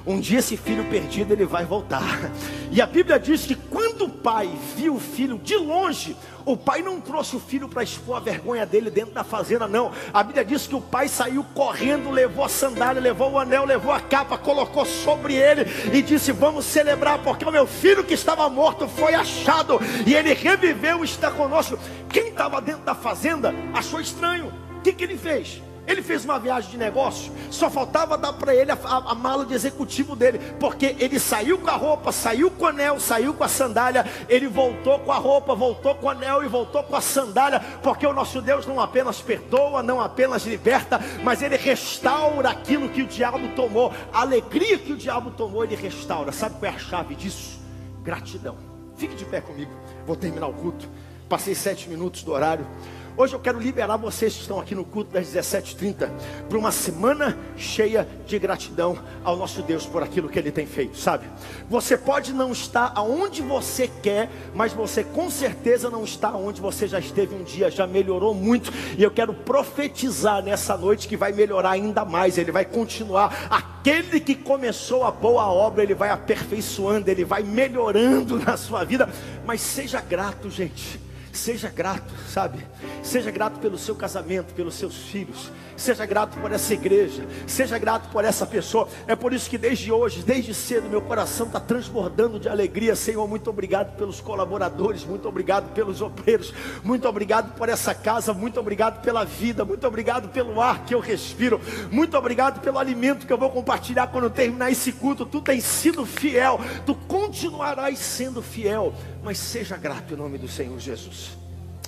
Um 0.07 0.19
dia 0.21 0.39
esse 0.39 0.57
filho 0.57 0.85
perdido, 0.91 1.33
ele 1.33 1.45
vai 1.45 1.65
voltar. 1.65 2.31
E 2.71 2.81
a 2.81 2.87
Bíblia 2.87 3.19
diz 3.19 3.45
que 3.45 3.55
quando 3.55 4.07
o 4.07 4.09
pai 4.09 4.51
viu 4.77 4.97
o 4.97 5.01
filho 5.01 5.39
de 5.39 5.57
longe, 5.57 6.17
o 6.45 6.57
pai 6.57 6.83
não 6.83 7.01
trouxe 7.01 7.37
o 7.37 7.41
filho 7.41 7.69
para 7.69 7.83
expor 7.83 8.17
a 8.17 8.21
vergonha 8.21 8.67
dele 8.67 8.91
dentro 8.91 9.13
da 9.13 9.25
fazenda, 9.25 9.67
não. 9.67 9.93
A 10.13 10.23
Bíblia 10.23 10.45
diz 10.45 10.67
que 10.67 10.75
o 10.75 10.81
pai 10.81 11.09
saiu 11.09 11.45
correndo, 11.55 12.11
levou 12.11 12.45
a 12.45 12.49
sandália, 12.49 13.01
levou 13.01 13.33
o 13.33 13.39
anel, 13.39 13.65
levou 13.65 13.93
a 13.93 14.01
capa, 14.01 14.37
colocou 14.39 14.85
sobre 14.85 15.35
ele 15.35 15.67
e 15.93 16.03
disse: 16.03 16.33
Vamos 16.33 16.65
celebrar, 16.65 17.19
porque 17.19 17.45
o 17.45 17.53
meu 17.53 17.67
filho 17.67 18.05
que 18.05 18.15
estava 18.15 18.49
morto 18.49 18.89
foi 18.89 19.15
achado 19.15 19.81
e 20.07 20.15
ele 20.15 20.35
reviveu 20.35 21.03
e 21.03 21.05
está 21.05 21.31
conosco. 21.31 21.79
Quem 22.09 22.29
estava 22.29 22.61
dentro 22.61 22.83
da 22.83 22.95
fazenda 22.95 23.55
achou 23.73 24.01
estranho. 24.01 24.53
O 24.79 24.81
que, 24.83 24.93
que 24.93 25.05
ele 25.05 25.17
fez? 25.17 25.63
Ele 25.87 26.01
fez 26.01 26.25
uma 26.25 26.39
viagem 26.39 26.71
de 26.71 26.77
negócio, 26.77 27.33
só 27.51 27.69
faltava 27.69 28.17
dar 28.17 28.33
para 28.33 28.55
ele 28.55 28.71
a, 28.71 28.79
a, 28.85 29.11
a, 29.11 29.15
mala 29.17 29.45
de 29.45 29.53
executivo 29.53 30.15
dele, 30.15 30.39
porque 30.61 30.95
ele 30.99 31.19
saiu 31.19 31.59
com 31.59 31.69
a 31.69 31.77
roupa, 31.77 32.13
saiu 32.13 32.51
com 32.53 32.65
o 32.65 32.69
anel, 32.69 33.01
saiu 33.01 33.35
com 33.35 33.43
a 33.43 33.49
sandália, 33.49 34.07
ele 34.29 34.47
voltou 34.47 35.01
com 35.01 35.11
a 35.11 35.17
roupa, 35.17 35.57
voltou 35.57 35.97
com 35.97 36.07
o 36.07 36.11
anel 36.11 36.45
e 36.45 36.49
voltou 36.49 36.85
com 36.85 36.95
a 36.95 37.01
sandália, 37.01 37.61
porque 37.83 38.07
o 38.07 38.13
nosso 38.13 38.41
Deus 38.41 38.65
não 38.65 38.81
apenas 38.81 39.21
perdoa, 39.21 39.83
não 39.83 40.01
apenas 40.01 40.45
liberta, 40.45 41.01
mas 41.25 41.43
ele 41.43 41.57
restaura 41.57 42.51
aquilo 42.51 42.89
que 42.89 43.03
o 43.03 43.07
diabo 43.07 43.49
tomou, 43.57 43.93
a 44.13 44.21
alegria 44.21 44.79
que 44.79 44.93
o 44.93 44.97
diabo 44.97 45.33
tomou, 45.33 45.65
ele 45.65 45.75
restaura. 45.75 46.31
Sabe 46.31 46.61
qual 46.61 46.71
é 46.71 46.75
a 46.77 46.79
chave 46.79 47.17
disso? 47.17 47.61
Gratidão. 48.05 48.57
Fique 48.97 49.17
de 49.17 49.25
pé 49.25 49.41
comigo, 49.41 49.73
vou 50.07 50.15
terminar 50.15 50.47
o 50.47 50.53
culto. 50.53 50.89
Passei 51.29 51.55
sete 51.55 51.89
minutos 51.89 52.23
do 52.23 52.31
horário. 52.31 52.67
Hoje 53.15 53.35
eu 53.35 53.41
quero 53.41 53.61
liberar 53.61 53.99
vocês 53.99 54.33
que 54.33 54.41
estão 54.41 54.59
aqui 54.59 54.75
no 54.75 54.87
culto 54.87 55.13
das 55.13 55.27
17h30 55.27 56.11
para 56.49 56.59
uma 56.59 56.73
semana 56.73 57.37
cheia 57.59 58.09
de 58.27 58.39
gratidão 58.39 58.99
ao 59.23 59.37
nosso 59.37 59.61
Deus 59.63 59.85
por 59.85 60.03
aquilo 60.03 60.31
que 60.31 60.39
Ele 60.39 60.51
tem 60.51 60.67
feito, 60.67 60.97
sabe? 60.97 61.27
Você 61.69 61.99
pode 61.99 62.33
não 62.33 62.53
estar 62.53 62.91
aonde 62.95 63.43
você 63.43 63.87
quer, 64.03 64.31
mas 64.55 64.73
você 64.73 65.05
com 65.05 65.29
certeza 65.31 65.91
não 65.91 66.05
está 66.05 66.35
onde 66.35 66.59
você 66.59 66.89
já 66.89 66.99
esteve 66.99 67.35
um 67.35 67.45
dia, 67.45 67.71
já 67.71 67.87
melhorou 67.87 68.33
muito. 68.33 68.73
E 68.97 69.03
eu 69.03 69.11
quero 69.11 69.35
profetizar 69.35 70.43
nessa 70.43 70.75
noite 70.75 71.07
que 71.07 71.17
vai 71.17 71.33
melhorar 71.33 71.73
ainda 71.73 72.07
mais, 72.07 72.39
Ele 72.39 72.51
vai 72.51 72.65
continuar. 72.65 73.47
Aquele 73.51 74.21
que 74.21 74.35
começou 74.35 75.05
a 75.05 75.11
boa 75.11 75.45
obra, 75.53 75.83
Ele 75.83 75.95
vai 75.95 76.09
aperfeiçoando, 76.09 77.11
Ele 77.11 77.27
vai 77.27 77.43
melhorando 77.43 78.39
na 78.43 78.57
sua 78.57 78.85
vida. 78.85 79.07
Mas 79.45 79.61
seja 79.61 80.01
grato, 80.01 80.49
gente. 80.49 81.12
Seja 81.33 81.71
grato, 81.71 82.13
sabe? 82.29 82.59
Seja 83.03 83.31
grato 83.31 83.59
pelo 83.59 83.79
seu 83.79 83.95
casamento, 83.95 84.53
pelos 84.55 84.75
seus 84.75 84.95
filhos. 84.97 85.51
Seja 85.83 86.07
grato 86.07 86.39
por 86.39 86.53
essa 86.53 86.73
igreja. 86.73 87.27
Seja 87.45 87.77
grato 87.77 88.09
por 88.11 88.25
essa 88.25 88.47
pessoa. 88.47 88.89
É 89.09 89.17
por 89.17 89.33
isso 89.33 89.51
que 89.51 89.59
desde 89.59 89.91
hoje, 89.91 90.23
desde 90.23 90.55
cedo, 90.55 90.89
meu 90.89 91.03
coração 91.03 91.49
está 91.49 91.59
transbordando 91.59 92.39
de 92.39 92.49
alegria. 92.49 92.95
Senhor, 92.95 93.27
muito 93.27 93.51
obrigado 93.51 93.97
pelos 93.97 94.21
colaboradores. 94.21 95.05
Muito 95.05 95.29
obrigado 95.29 95.75
pelos 95.75 96.01
obreiros. 96.01 96.55
Muito 96.85 97.09
obrigado 97.09 97.57
por 97.57 97.69
essa 97.69 97.93
casa. 97.93 98.33
Muito 98.33 98.61
obrigado 98.61 99.03
pela 99.03 99.25
vida. 99.25 99.65
Muito 99.65 99.85
obrigado 99.85 100.29
pelo 100.29 100.61
ar 100.61 100.85
que 100.85 100.95
eu 100.95 101.01
respiro. 101.01 101.61
Muito 101.91 102.17
obrigado 102.17 102.61
pelo 102.61 102.79
alimento 102.79 103.27
que 103.27 103.33
eu 103.33 103.39
vou 103.39 103.51
compartilhar 103.51 104.07
quando 104.07 104.31
terminar 104.31 104.71
esse 104.71 104.93
culto. 104.93 105.27
Tu 105.27 105.41
tens 105.41 105.65
sido 105.65 106.07
fiel. 106.07 106.61
Tu 106.87 106.95
continuarás 106.95 107.99
sendo 107.99 108.41
fiel. 108.41 108.95
Mas 109.21 109.37
seja 109.37 109.77
grato 109.77 110.15
em 110.15 110.17
nome 110.17 110.39
do 110.39 110.47
Senhor 110.47 110.79
Jesus. 110.79 111.37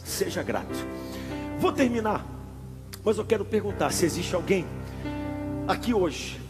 Seja 0.03 0.43
grato. 0.43 0.85
Vou 1.61 1.73
terminar, 1.73 2.27
mas 3.05 3.19
eu 3.19 3.25
quero 3.25 3.45
perguntar 3.45 3.93
se 3.93 4.05
existe 4.07 4.35
alguém 4.35 4.65
aqui 5.69 5.93
hoje 5.93 6.41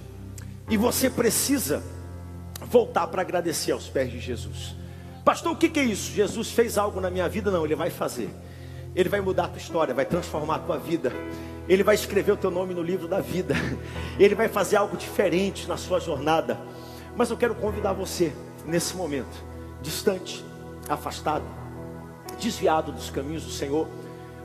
e 0.69 0.77
você 0.77 1.11
precisa 1.11 1.83
voltar 2.71 3.07
para 3.09 3.23
agradecer 3.23 3.73
aos 3.73 3.89
pés 3.89 4.11
de 4.11 4.21
Jesus. 4.21 4.75
Pastor, 5.25 5.53
o 5.53 5.57
que, 5.57 5.79
é 5.79 5.83
isso? 5.83 6.13
Jesus 6.13 6.51
fez 6.51 6.79
algo 6.79 7.01
na 7.01 7.11
minha 7.11 7.29
vida? 7.29 7.51
Não, 7.51 7.65
Ele 7.65 7.75
vai 7.75 7.91
fazer. 7.91 8.31
Ele 8.95 9.09
vai 9.09 9.21
mudar 9.21 9.45
a 9.45 9.49
tua 9.49 9.59
história, 9.59 9.93
vai 9.93 10.05
transformar 10.05 10.57
a 10.57 10.59
tua 10.59 10.79
vida. 10.79 11.13
Ele 11.69 11.83
vai 11.83 11.95
escrever 11.95 12.33
o 12.33 12.37
teu 12.37 12.51
nome 12.51 12.75
no 12.75 12.83
livro 12.83 13.09
da 13.09 13.21
vida. 13.21 13.55
Ele 14.21 14.35
vai 14.35 14.49
fazer 14.49 14.77
algo 14.77 14.97
diferente 14.97 15.67
na 15.67 15.77
sua 15.77 15.99
jornada. 15.99 16.59
Mas 17.17 17.31
eu 17.31 17.37
quero 17.37 17.55
convidar 17.55 17.93
você, 17.95 18.33
nesse 18.67 18.95
momento, 18.95 19.35
distante, 19.81 20.45
afastado, 20.89 21.45
desviado 22.39 22.93
dos 22.93 23.09
caminhos 23.09 23.45
do 23.45 23.51
Senhor. 23.51 23.89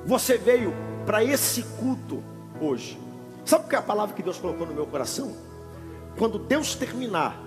Você 0.06 0.38
veio 0.38 0.74
para 1.06 1.24
esse 1.24 1.64
culto 1.80 2.24
hoje. 2.60 3.00
Sabe 3.46 3.66
o 3.66 3.68
que 3.68 3.76
é 3.76 3.80
a 3.80 3.82
palavra 3.82 4.16
que 4.16 4.24
Deus 4.24 4.38
colocou 4.38 4.68
no 4.68 4.74
meu 4.74 4.86
coração? 4.86 5.36
Quando 6.18 6.38
Deus 6.38 6.76
terminar 6.76 7.42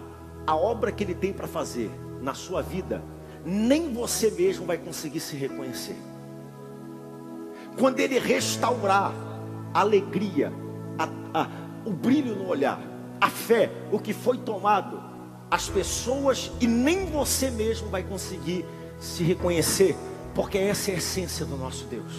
a 0.47 0.57
obra 0.57 0.91
que 0.91 1.05
Ele 1.05 1.15
tem 1.15 1.33
para 1.33 1.47
fazer 1.47 1.91
na 2.21 2.35
sua 2.35 2.62
vida, 2.62 3.03
nem 3.45 3.93
você 3.93 4.31
mesmo 4.31 4.67
vai 4.67 4.79
conseguir 4.79 5.21
se 5.21 5.37
reconhecer. 5.37 5.97
Quando 7.79 8.01
Ele 8.01 8.19
restaurar 8.19 9.12
a 9.73 9.81
alegria, 9.81 10.53
a, 10.99 11.43
a, 11.43 11.49
o 11.85 11.93
brilho 11.93 12.35
no 12.37 12.49
olhar, 12.49 12.81
a 13.21 13.31
fé, 13.31 13.71
o 13.91 13.99
que 13.99 14.12
foi 14.12 14.38
tomado, 14.38 15.03
as 15.51 15.69
pessoas 15.69 16.51
e 16.61 16.67
nem 16.67 17.07
você 17.07 17.51
mesmo 17.51 17.88
vai 17.88 18.03
conseguir 18.03 18.65
se 18.99 19.23
reconhecer, 19.23 19.97
porque 20.35 20.59
essa 20.59 20.91
é 20.91 20.95
a 20.95 20.99
essência 20.99 21.45
do 21.45 21.57
nosso 21.57 21.85
Deus. 21.87 22.12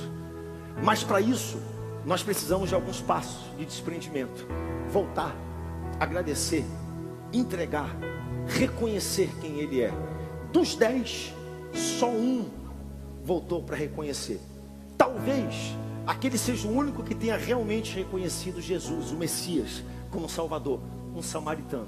Mas 0.82 1.04
para 1.04 1.22
isso, 1.22 1.58
nós 2.06 2.24
precisamos 2.24 2.70
de 2.70 2.76
alguns 2.76 3.02
passos 3.02 3.44
de 3.58 3.66
desprendimento, 3.66 4.48
voltar, 4.90 5.36
agradecer, 6.00 6.66
entregar, 7.32 7.96
reconhecer 8.48 9.30
quem 9.42 9.60
Ele 9.60 9.82
é. 9.82 9.92
Dos 10.52 10.76
dez, 10.76 11.34
só 11.74 12.10
um 12.10 12.50
voltou 13.24 13.64
para 13.64 13.78
reconhecer. 13.78 14.40
Talvez 14.98 15.76
aquele 16.06 16.38
seja 16.38 16.68
o 16.68 16.72
único 16.72 17.04
que 17.04 17.16
tenha 17.16 17.38
realmente 17.38 17.96
reconhecido 17.96 18.62
Jesus, 18.62 19.12
o 19.12 19.16
Messias, 19.16 19.84
como 20.12 20.28
Salvador, 20.28 20.80
um 21.16 21.22
samaritano. 21.22 21.88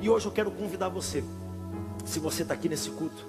E 0.00 0.08
hoje 0.08 0.26
eu 0.26 0.32
quero 0.32 0.50
convidar 0.50 0.88
você, 0.88 1.22
se 2.04 2.18
você 2.18 2.42
está 2.42 2.54
aqui 2.54 2.68
nesse 2.68 2.90
culto, 2.90 3.26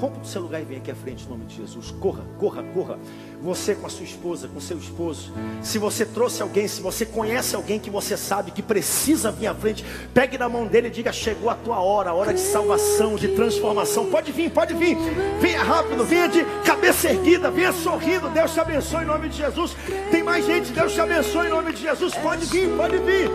Rompa 0.00 0.18
do 0.18 0.26
seu 0.26 0.40
lugar 0.40 0.62
e 0.62 0.64
vem 0.64 0.78
aqui 0.78 0.90
à 0.90 0.94
frente 0.94 1.26
em 1.26 1.28
nome 1.28 1.44
de 1.44 1.56
Jesus. 1.56 1.90
Corra, 2.00 2.24
corra, 2.38 2.62
corra. 2.72 2.98
Você 3.42 3.74
com 3.74 3.86
a 3.86 3.90
sua 3.90 4.04
esposa, 4.04 4.48
com 4.48 4.58
seu 4.58 4.78
esposo. 4.78 5.30
Se 5.60 5.78
você 5.78 6.06
trouxe 6.06 6.40
alguém, 6.40 6.66
se 6.66 6.80
você 6.80 7.04
conhece 7.04 7.54
alguém 7.54 7.78
que 7.78 7.90
você 7.90 8.16
sabe 8.16 8.50
que 8.50 8.62
precisa 8.62 9.30
vir 9.30 9.48
à 9.48 9.54
frente, 9.54 9.84
pegue 10.14 10.38
na 10.38 10.48
mão 10.48 10.66
dele 10.66 10.88
e 10.88 10.90
diga: 10.90 11.12
Chegou 11.12 11.50
a 11.50 11.54
tua 11.54 11.80
hora, 11.80 12.10
a 12.10 12.14
hora 12.14 12.32
de 12.32 12.40
salvação, 12.40 13.16
de 13.16 13.28
transformação. 13.28 14.06
Pode 14.06 14.32
vir, 14.32 14.50
pode 14.50 14.72
vir. 14.72 14.96
Venha 15.38 15.62
rápido, 15.62 16.02
venha 16.04 16.28
de 16.28 16.42
cabeça 16.64 17.10
erguida, 17.10 17.50
venha 17.50 17.72
sorrindo. 17.72 18.30
Deus 18.30 18.54
te 18.54 18.60
abençoe 18.60 19.02
em 19.02 19.06
nome 19.06 19.28
de 19.28 19.36
Jesus. 19.36 19.76
Tem 20.10 20.22
mais 20.22 20.46
gente, 20.46 20.72
Deus 20.72 20.94
te 20.94 21.00
abençoe 21.00 21.46
em 21.48 21.50
nome 21.50 21.74
de 21.74 21.82
Jesus. 21.82 22.14
Pode 22.14 22.46
vir, 22.46 22.70
pode 22.74 22.96
vir. 22.98 23.28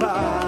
Para. 0.00 0.47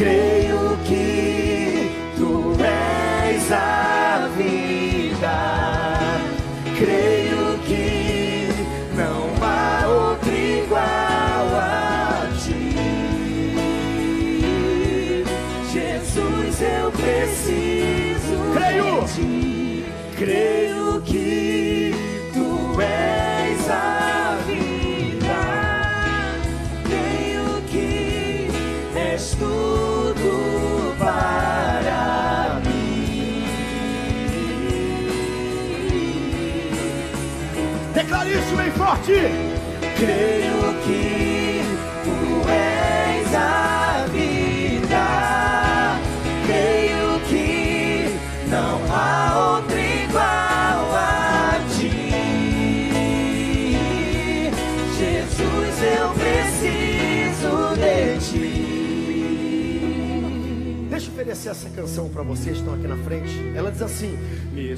Creio 0.00 0.78
que 0.86 1.90
tu 2.16 2.56
és 2.58 3.52
a 3.52 4.30
vida. 4.34 6.30
Creio 6.78 7.58
que 7.66 8.48
não 8.96 9.44
há 9.46 9.86
outro 9.86 10.34
igual 10.34 10.80
a 11.54 12.26
ti. 12.42 12.72
Jesus, 15.70 16.62
eu 16.62 16.90
preciso 16.92 18.38
Creio. 18.54 19.02
de 19.02 19.12
ti. 19.12 19.84
Creio 20.16 21.02
que 21.02 21.94
tu 22.32 22.80
és 22.80 23.68
a 23.68 24.38
vida. 24.46 25.40
Creio 26.86 27.60
que 27.70 28.48
és 28.96 29.34
tudo 29.38 29.79
bem 38.70 38.78
forte. 38.78 39.12
Creio 39.98 40.74
que 40.84 41.62
tu 42.04 42.48
és 42.48 43.34
a 43.34 44.06
vida. 44.12 45.06
Creio 46.46 47.20
que 47.28 48.14
não 48.48 48.80
há 48.94 49.54
outro 49.54 49.78
igual 49.78 50.94
a 50.94 51.60
ti. 51.70 52.12
Jesus, 54.98 55.82
eu 55.82 56.08
preciso 56.14 57.52
de 57.76 58.18
ti. 58.30 58.50
Deixa 60.90 61.06
eu 61.06 61.12
oferecer 61.12 61.50
essa 61.50 61.68
canção 61.70 62.08
para 62.08 62.22
vocês 62.22 62.56
que 62.56 62.62
estão 62.62 62.74
aqui 62.74 62.86
na 62.86 62.96
frente. 62.98 63.52
Ela 63.54 63.70
diz 63.70 63.82
assim: 63.82 64.16
Me 64.52 64.70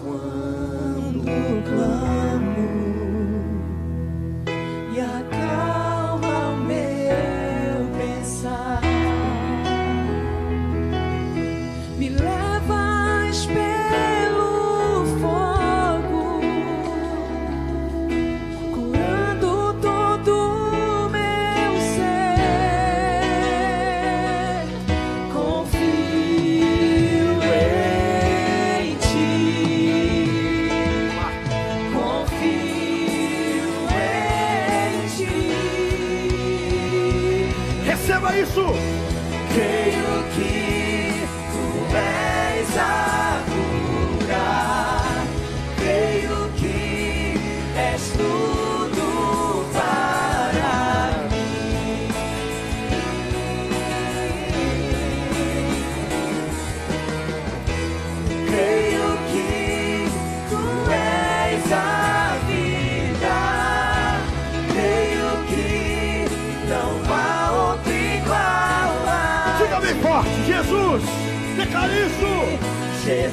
quando 0.00 1.24
e 1.28 3.01
receba 38.22 38.38
isso. 38.38 38.64
Creio 39.52 40.24
que 40.34 41.26
tu 41.52 41.96
és 41.96 42.78
a 42.78 43.11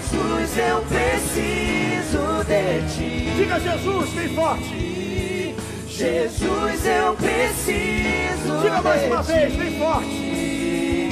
Jesus, 0.09 0.57
eu 0.57 0.81
preciso 0.81 2.43
de 2.43 2.81
ti. 2.93 3.29
Diga 3.37 3.59
Jesus 3.59 4.09
bem 4.09 4.29
forte. 4.29 5.55
Jesus, 5.87 6.85
eu 6.85 7.13
preciso 7.15 8.57
Diga 8.61 8.81
mais 8.81 9.03
uma 9.05 9.21
ti. 9.21 9.31
vez, 9.31 9.55
bem 9.55 9.79
forte. 9.79 11.09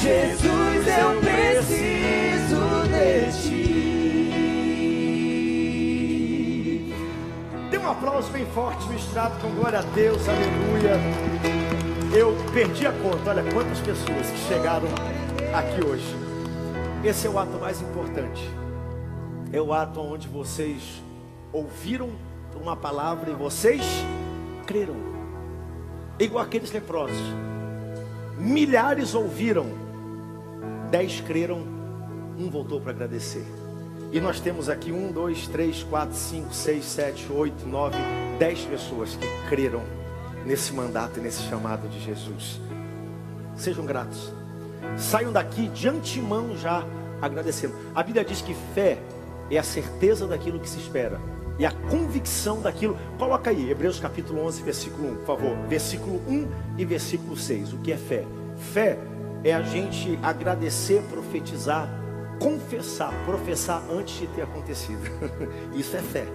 Jesus, 0.00 0.86
eu 0.86 1.20
preciso 1.20 2.62
de 2.88 3.32
ti. 3.42 3.56
Dê 7.70 7.76
um 7.78 7.90
aplauso 7.90 8.30
bem 8.30 8.46
forte, 8.54 8.88
misturado 8.88 9.38
com 9.40 9.50
glória 9.50 9.80
a 9.80 9.82
Deus, 9.82 10.22
aleluia. 10.26 10.98
Eu 12.14 12.34
perdi 12.54 12.86
a 12.86 12.92
conta, 12.92 13.30
olha 13.30 13.42
quantas 13.52 13.80
pessoas 13.80 14.30
que 14.30 14.38
chegaram 14.48 14.88
aqui 15.52 15.84
hoje. 15.84 16.25
Esse 17.06 17.28
é 17.28 17.30
o 17.30 17.38
ato 17.38 17.56
mais 17.60 17.80
importante. 17.80 18.42
É 19.52 19.62
o 19.62 19.72
ato 19.72 20.00
onde 20.00 20.26
vocês 20.26 21.00
ouviram 21.52 22.10
uma 22.60 22.74
palavra 22.74 23.30
e 23.30 23.32
vocês 23.34 23.80
creram. 24.66 24.96
Igual 26.18 26.42
aqueles 26.42 26.72
leprosos. 26.72 27.16
Milhares 28.36 29.14
ouviram, 29.14 29.66
dez 30.90 31.20
creram 31.20 31.60
um 32.36 32.50
voltou 32.50 32.80
para 32.80 32.90
agradecer. 32.90 33.46
E 34.10 34.20
nós 34.20 34.40
temos 34.40 34.68
aqui 34.68 34.90
um, 34.90 35.12
dois, 35.12 35.46
três, 35.46 35.84
quatro, 35.84 36.16
cinco, 36.16 36.52
seis, 36.52 36.84
sete, 36.84 37.30
oito, 37.30 37.68
nove, 37.68 37.98
dez 38.36 38.62
pessoas 38.62 39.14
que 39.14 39.28
creram 39.48 39.84
nesse 40.44 40.72
mandato 40.72 41.20
e 41.20 41.22
nesse 41.22 41.44
chamado 41.44 41.88
de 41.88 42.00
Jesus. 42.00 42.60
Sejam 43.54 43.86
gratos. 43.86 44.32
Saiam 44.96 45.30
daqui 45.30 45.68
de 45.68 45.88
antemão 45.88 46.56
já 46.56 46.84
agradecendo. 47.20 47.74
A 47.94 48.02
Bíblia 48.02 48.24
diz 48.24 48.40
que 48.40 48.54
fé 48.74 48.98
é 49.50 49.58
a 49.58 49.62
certeza 49.62 50.26
daquilo 50.26 50.58
que 50.58 50.68
se 50.68 50.78
espera 50.78 51.20
e 51.58 51.64
a 51.64 51.70
convicção 51.70 52.60
daquilo. 52.60 52.96
Coloca 53.18 53.50
aí, 53.50 53.70
Hebreus 53.70 53.98
capítulo 53.98 54.44
11, 54.46 54.62
versículo 54.62 55.12
1, 55.12 55.16
por 55.16 55.26
favor. 55.26 55.56
Versículo 55.68 56.20
1 56.28 56.48
e 56.78 56.84
versículo 56.84 57.36
6. 57.36 57.72
O 57.72 57.78
que 57.78 57.92
é 57.92 57.96
fé? 57.96 58.24
Fé 58.72 58.98
é 59.44 59.54
a 59.54 59.62
gente 59.62 60.18
agradecer, 60.22 61.02
profetizar, 61.02 61.88
confessar, 62.38 63.12
professar 63.24 63.82
antes 63.90 64.18
de 64.18 64.26
ter 64.28 64.42
acontecido. 64.42 65.00
Isso 65.74 65.96
é 65.96 66.02
fé. 66.02 66.26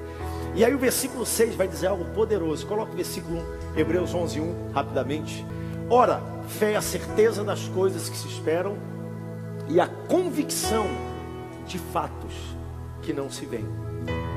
E 0.56 0.66
aí 0.66 0.74
o 0.74 0.80
versículo 0.80 1.26
6 1.26 1.56
vai 1.56 1.68
dizer 1.68 1.88
algo 1.88 2.06
poderoso. 2.06 2.66
Coloca 2.66 2.92
o 2.92 2.96
versículo 2.96 3.42
1, 3.76 3.80
Hebreus 3.80 4.14
11, 4.14 4.42
1, 4.42 4.72
rapidamente. 4.74 5.46
Ora, 5.90 6.22
fé 6.48 6.74
é 6.74 6.76
a 6.78 6.82
certeza 6.82 7.44
das 7.44 7.68
coisas 7.68 8.10
que 8.10 8.18
se 8.18 8.28
esperam 8.28 8.76
e 9.72 9.80
a 9.80 9.88
convicção 9.88 10.86
de 11.65 11.80
fatos 11.80 12.34
que 13.01 13.13
não 13.13 13.30
se 13.32 13.45
veem. 13.45 13.65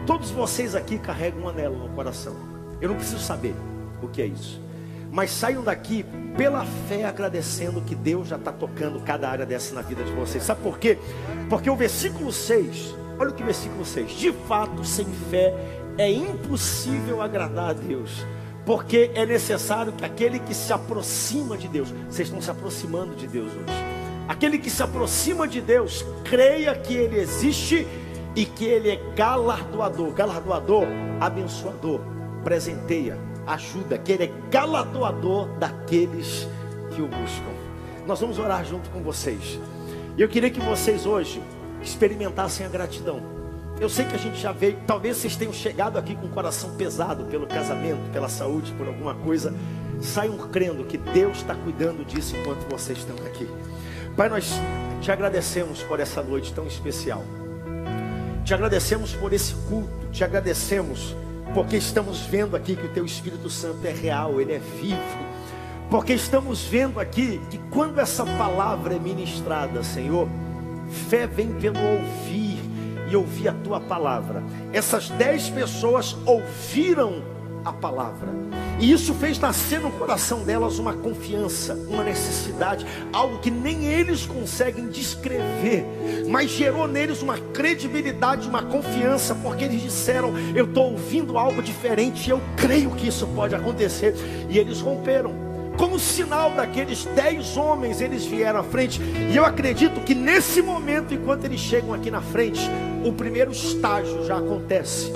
Todos 0.07 0.30
vocês 0.30 0.76
aqui 0.76 0.97
carregam 0.97 1.43
um 1.43 1.49
anelo 1.49 1.76
no 1.76 1.89
coração. 1.89 2.37
Eu 2.80 2.91
não 2.91 2.97
preciso 2.97 3.20
saber 3.20 3.55
o 4.01 4.07
que 4.07 4.22
é 4.22 4.26
isso. 4.26 4.61
Mas 5.11 5.32
saiam 5.32 5.64
daqui 5.64 6.05
pela 6.37 6.64
fé 6.89 7.05
agradecendo 7.05 7.80
que 7.80 7.95
Deus 7.95 8.28
já 8.28 8.37
está 8.37 8.53
tocando 8.53 9.01
cada 9.01 9.28
área 9.28 9.45
dessa 9.45 9.74
na 9.74 9.82
vida 9.82 10.05
de 10.05 10.12
vocês. 10.12 10.45
Sabe 10.45 10.62
por 10.62 10.78
quê? 10.78 10.99
Porque 11.49 11.68
o 11.68 11.76
versículo 11.76 12.32
6, 12.32 12.95
olha 13.18 13.30
o 13.30 13.35
que 13.35 13.43
o 13.43 13.47
versículo 13.47 13.85
6: 13.85 14.12
de 14.12 14.32
fato, 14.32 14.85
sem 14.85 15.07
fé 15.30 15.53
é 15.99 16.11
impossível 16.11 17.20
agradar 17.20 17.70
a 17.70 17.72
Deus. 17.72 18.24
Porque 18.64 19.11
é 19.14 19.26
necessário 19.26 19.93
que 19.93 20.05
aquele 20.05 20.39
que 20.39 20.55
se 20.55 20.72
aproxima 20.72 21.57
de 21.57 21.68
Deus, 21.68 21.91
vocês 22.09 22.28
estão 22.28 22.41
se 22.41 22.51
aproximando 22.51 23.14
de 23.14 23.26
Deus 23.26 23.53
hoje. 23.53 23.94
Aquele 24.27 24.59
que 24.59 24.70
se 24.70 24.83
aproxima 24.83 25.47
de 25.47 25.61
Deus, 25.61 26.05
creia 26.25 26.75
que 26.75 26.95
Ele 26.95 27.18
existe 27.18 27.87
e 28.35 28.45
que 28.45 28.64
Ele 28.64 28.91
é 28.91 29.01
galardoador. 29.14 30.11
Galardoador, 30.12 30.87
abençoador, 31.20 32.01
presenteia, 32.43 33.18
ajuda. 33.47 33.99
Que 33.99 34.12
Ele 34.12 34.25
é 34.25 34.33
galardoador 34.51 35.49
daqueles 35.59 36.49
que 36.95 37.03
o 37.03 37.07
buscam. 37.07 37.53
Nós 38.07 38.20
vamos 38.20 38.39
orar 38.39 38.64
junto 38.64 38.89
com 38.91 39.01
vocês. 39.03 39.59
E 40.16 40.22
eu 40.22 40.29
queria 40.29 40.51
que 40.51 40.61
vocês 40.61 41.05
hoje 41.05 41.43
experimentassem 41.83 42.64
a 42.64 42.68
gratidão. 42.68 43.20
Eu 43.81 43.89
sei 43.89 44.05
que 44.05 44.14
a 44.14 44.18
gente 44.18 44.41
já 44.41 44.53
veio, 44.53 44.79
talvez 44.87 45.16
vocês 45.16 45.37
tenham 45.37 45.53
chegado 45.53 45.99
aqui 45.99 46.14
com 46.14 46.27
o 46.27 46.31
coração 46.31 46.77
pesado 46.77 47.25
pelo 47.25 47.47
casamento, 47.47 48.11
pela 48.12 48.29
saúde, 48.29 48.72
por 48.72 48.87
alguma 48.87 49.14
coisa. 49.14 49.53
Saiam 50.01 50.37
crendo 50.49 50.85
que 50.85 50.97
Deus 50.97 51.39
está 51.39 51.55
cuidando 51.55 52.05
disso 52.05 52.37
enquanto 52.37 52.70
vocês 52.70 52.99
estão 52.99 53.16
aqui. 53.27 53.49
Pai, 54.17 54.29
nós 54.29 54.49
te 55.01 55.11
agradecemos 55.11 55.83
por 55.83 55.99
essa 55.99 56.23
noite 56.23 56.53
tão 56.53 56.69
especial. 56.69 57.25
Te 58.45 58.55
agradecemos 58.55 59.12
por 59.12 59.33
esse 59.33 59.55
culto. 59.69 59.91
Te 60.12 60.23
agradecemos 60.23 61.17
porque 61.53 61.77
estamos 61.77 62.21
vendo 62.21 62.57
aqui 62.57 62.77
que 62.77 62.87
o 62.87 62.91
Teu 62.91 63.05
Espírito 63.05 63.51
Santo 63.51 63.85
é 63.85 63.91
real, 63.91 64.41
ele 64.41 64.53
é 64.53 64.61
vivo. 64.61 65.01
Porque 65.91 66.12
estamos 66.12 66.62
vendo 66.62 67.01
aqui 67.01 67.41
que 67.51 67.59
quando 67.73 67.99
essa 67.99 68.25
palavra 68.25 68.95
é 68.95 68.99
ministrada, 69.01 69.83
Senhor, 69.83 70.29
fé 71.09 71.27
vem 71.27 71.53
pelo 71.55 71.81
ouvir 71.81 72.61
e 73.11 73.17
ouvir 73.17 73.49
a 73.49 73.53
tua 73.53 73.81
palavra. 73.81 74.45
Essas 74.73 75.09
dez 75.11 75.51
pessoas 75.51 76.17
ouviram 76.25 77.21
a 77.65 77.73
palavra. 77.73 78.29
E 78.79 78.93
isso 78.93 79.15
fez 79.15 79.39
nascer 79.39 79.81
no 79.81 79.91
coração 79.91 80.43
delas 80.43 80.79
uma 80.79 80.93
confiança, 80.93 81.75
uma 81.89 82.03
necessidade, 82.03 82.85
algo 83.12 83.39
que 83.39 83.51
nem 83.51 83.87
eles 83.87 84.27
conseguem 84.27 84.89
descrever, 84.89 85.87
mas 86.29 86.51
gerou 86.51 86.87
neles 86.89 87.23
uma 87.23 87.39
credibilidade, 87.39 88.49
uma 88.49 88.62
confiança, 88.62 89.35
porque 89.35 89.65
eles 89.65 89.81
disseram: 89.81 90.33
Eu 90.55 90.65
estou 90.67 90.93
ouvindo 90.93 91.39
algo 91.39 91.62
diferente, 91.62 92.29
eu 92.29 92.41
creio 92.57 92.91
que 92.91 93.09
isso 93.09 93.27
pode 93.29 93.55
acontecer. 93.55 94.15
E 94.49 94.59
eles 94.59 94.81
romperam. 94.81 95.45
Como 95.77 95.99
sinal 95.99 96.53
daqueles 96.53 97.05
dez 97.17 97.57
homens, 97.57 98.01
eles 98.01 98.25
vieram 98.25 98.61
à 98.61 98.62
frente. 98.62 99.01
E 99.03 99.37
eu 99.37 99.45
acredito 99.45 100.01
que 100.03 100.15
nesse 100.15 100.62
momento, 100.62 101.12
enquanto 101.12 101.45
eles 101.47 101.59
chegam 101.59 101.93
aqui 101.93 102.12
na 102.12 102.21
frente, 102.21 102.61
o 103.05 103.12
primeiro 103.12 103.51
estágio 103.51 104.25
já 104.25 104.39
acontece 104.39 105.12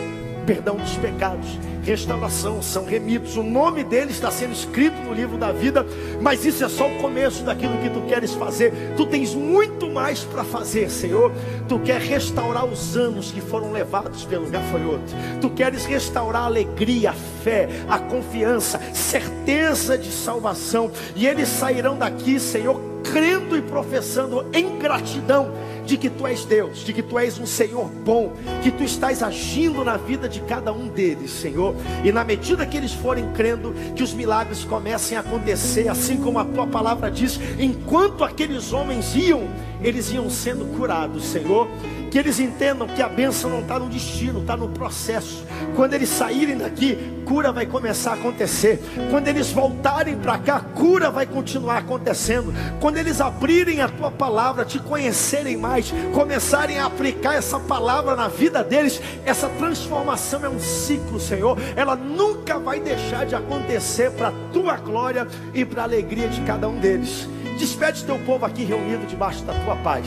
perdão 0.48 0.76
dos 0.76 0.96
pecados, 0.96 1.46
restauração, 1.82 2.62
são 2.62 2.86
remidos. 2.86 3.36
O 3.36 3.42
nome 3.42 3.84
deles 3.84 4.14
está 4.14 4.30
sendo 4.30 4.54
escrito 4.54 4.96
no 5.02 5.12
livro 5.12 5.36
da 5.36 5.52
vida, 5.52 5.84
mas 6.22 6.42
isso 6.42 6.64
é 6.64 6.68
só 6.70 6.88
o 6.88 6.96
começo 7.02 7.44
daquilo 7.44 7.76
que 7.82 7.90
tu 7.90 8.00
queres 8.08 8.32
fazer. 8.32 8.72
Tu 8.96 9.04
tens 9.04 9.34
muito 9.34 9.90
mais 9.90 10.20
para 10.20 10.42
fazer, 10.44 10.88
Senhor. 10.88 11.30
Tu 11.68 11.78
quer 11.80 12.00
restaurar 12.00 12.64
os 12.64 12.96
anos 12.96 13.30
que 13.30 13.42
foram 13.42 13.72
levados 13.72 14.24
pelo 14.24 14.48
gafanhoto. 14.48 15.14
Tu 15.38 15.50
queres 15.50 15.84
restaurar 15.84 16.44
a 16.44 16.46
alegria, 16.46 17.10
a 17.10 17.14
fé, 17.44 17.68
a 17.86 17.98
confiança, 17.98 18.80
certeza 18.94 19.98
de 19.98 20.10
salvação. 20.10 20.90
E 21.14 21.26
eles 21.26 21.48
sairão 21.48 21.98
daqui, 21.98 22.40
Senhor, 22.40 22.80
crendo 23.12 23.56
e 23.56 23.62
professando 23.62 24.44
em 24.52 24.78
gratidão 24.78 25.52
de 25.88 25.96
que 25.96 26.10
tu 26.10 26.26
és 26.26 26.44
Deus, 26.44 26.80
de 26.80 26.92
que 26.92 27.02
tu 27.02 27.18
és 27.18 27.38
um 27.38 27.46
Senhor 27.46 27.86
bom, 27.86 28.34
que 28.62 28.70
tu 28.70 28.84
estás 28.84 29.22
agindo 29.22 29.82
na 29.82 29.96
vida 29.96 30.28
de 30.28 30.40
cada 30.40 30.70
um 30.70 30.86
deles, 30.86 31.30
Senhor. 31.30 31.74
E 32.04 32.12
na 32.12 32.24
medida 32.24 32.66
que 32.66 32.76
eles 32.76 32.92
forem 32.92 33.32
crendo, 33.32 33.74
que 33.96 34.02
os 34.02 34.12
milagres 34.12 34.64
comecem 34.64 35.16
a 35.16 35.20
acontecer, 35.20 35.88
assim 35.88 36.18
como 36.18 36.38
a 36.38 36.44
tua 36.44 36.66
palavra 36.66 37.10
diz, 37.10 37.40
enquanto 37.58 38.22
aqueles 38.22 38.70
homens 38.72 39.16
iam, 39.16 39.48
eles 39.82 40.12
iam 40.12 40.28
sendo 40.28 40.66
curados, 40.76 41.24
Senhor. 41.24 41.66
Que 42.10 42.18
eles 42.18 42.40
entendam 42.40 42.86
que 42.86 43.02
a 43.02 43.08
bênção 43.08 43.50
não 43.50 43.60
está 43.60 43.78
no 43.78 43.88
destino, 43.88 44.40
está 44.40 44.56
no 44.56 44.68
processo. 44.68 45.44
Quando 45.76 45.94
eles 45.94 46.08
saírem 46.08 46.56
daqui, 46.56 46.96
cura 47.24 47.52
vai 47.52 47.66
começar 47.66 48.12
a 48.12 48.14
acontecer. 48.14 48.80
Quando 49.10 49.28
eles 49.28 49.50
voltarem 49.50 50.16
para 50.16 50.38
cá, 50.38 50.60
cura 50.60 51.10
vai 51.10 51.26
continuar 51.26 51.78
acontecendo. 51.78 52.52
Quando 52.80 52.96
eles 52.96 53.20
abrirem 53.20 53.82
a 53.82 53.88
tua 53.88 54.10
palavra, 54.10 54.64
te 54.64 54.78
conhecerem 54.78 55.56
mais, 55.56 55.92
começarem 56.14 56.78
a 56.78 56.86
aplicar 56.86 57.34
essa 57.34 57.60
palavra 57.60 58.16
na 58.16 58.28
vida 58.28 58.64
deles, 58.64 59.00
essa 59.26 59.48
transformação 59.50 60.44
é 60.44 60.48
um 60.48 60.58
ciclo, 60.58 61.20
Senhor. 61.20 61.58
Ela 61.76 61.94
nunca 61.94 62.58
vai 62.58 62.80
deixar 62.80 63.26
de 63.26 63.34
acontecer 63.34 64.10
para 64.12 64.28
a 64.28 64.32
tua 64.52 64.76
glória 64.76 65.26
e 65.52 65.64
para 65.64 65.82
a 65.82 65.84
alegria 65.84 66.28
de 66.28 66.40
cada 66.42 66.68
um 66.68 66.78
deles. 66.78 67.28
Despede 67.58 68.04
teu 68.04 68.18
povo 68.20 68.46
aqui 68.46 68.64
reunido 68.64 69.04
debaixo 69.06 69.42
da 69.42 69.52
tua 69.52 69.76
paz. 69.76 70.06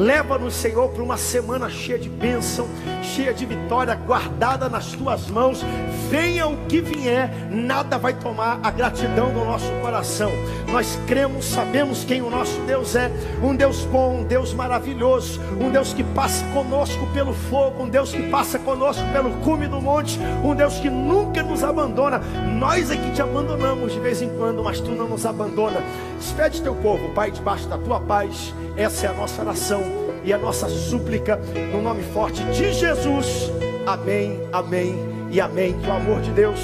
Leva-nos, 0.00 0.54
Senhor, 0.54 0.88
para 0.88 1.02
uma 1.02 1.18
semana 1.18 1.68
cheia 1.68 1.98
de 1.98 2.08
bênção, 2.08 2.66
cheia 3.02 3.34
de 3.34 3.44
vitória, 3.44 3.94
guardada 3.94 4.66
nas 4.66 4.92
tuas 4.92 5.28
mãos. 5.28 5.62
Venha 6.08 6.46
o 6.46 6.56
que 6.66 6.80
vier, 6.80 7.30
nada 7.50 7.98
vai 7.98 8.14
tomar 8.14 8.60
a 8.62 8.70
gratidão 8.70 9.30
do 9.30 9.44
nosso 9.44 9.70
coração. 9.82 10.32
Nós 10.72 10.98
cremos, 11.06 11.44
sabemos 11.44 12.02
quem 12.02 12.22
o 12.22 12.30
nosso 12.30 12.58
Deus 12.62 12.96
é: 12.96 13.10
um 13.42 13.54
Deus 13.54 13.84
bom, 13.84 14.20
um 14.20 14.24
Deus 14.24 14.54
maravilhoso, 14.54 15.38
um 15.60 15.70
Deus 15.70 15.92
que 15.92 16.02
passa 16.02 16.46
conosco 16.54 17.06
pelo 17.12 17.34
fogo, 17.34 17.82
um 17.82 17.88
Deus 17.90 18.10
que 18.10 18.22
passa 18.30 18.58
conosco 18.58 19.04
pelo 19.12 19.30
cume 19.42 19.66
do 19.66 19.82
monte, 19.82 20.18
um 20.42 20.54
Deus 20.54 20.78
que 20.78 20.88
nunca 20.88 21.42
nos 21.42 21.62
abandona. 21.62 22.22
Nós 22.58 22.90
é 22.90 22.96
que 22.96 23.10
te 23.10 23.20
abandonamos 23.20 23.92
de 23.92 24.00
vez 24.00 24.22
em 24.22 24.30
quando, 24.38 24.64
mas 24.64 24.80
tu 24.80 24.92
não 24.92 25.08
nos 25.10 25.26
abandona. 25.26 25.82
Despede 26.18 26.62
teu 26.62 26.74
povo, 26.74 27.10
Pai, 27.10 27.30
debaixo 27.30 27.68
da 27.68 27.76
tua 27.76 28.00
paz. 28.00 28.54
Essa 28.76 29.06
é 29.06 29.10
a 29.10 29.12
nossa 29.12 29.42
oração 29.42 29.89
e 30.24 30.32
a 30.32 30.38
nossa 30.38 30.68
súplica 30.68 31.40
no 31.72 31.82
nome 31.82 32.02
forte 32.12 32.42
de 32.44 32.72
Jesus. 32.72 33.50
Amém, 33.86 34.40
amém 34.52 34.94
e 35.30 35.40
amém. 35.40 35.72
Que 35.80 35.88
o 35.88 35.92
amor 35.92 36.20
de 36.20 36.30
Deus, 36.30 36.60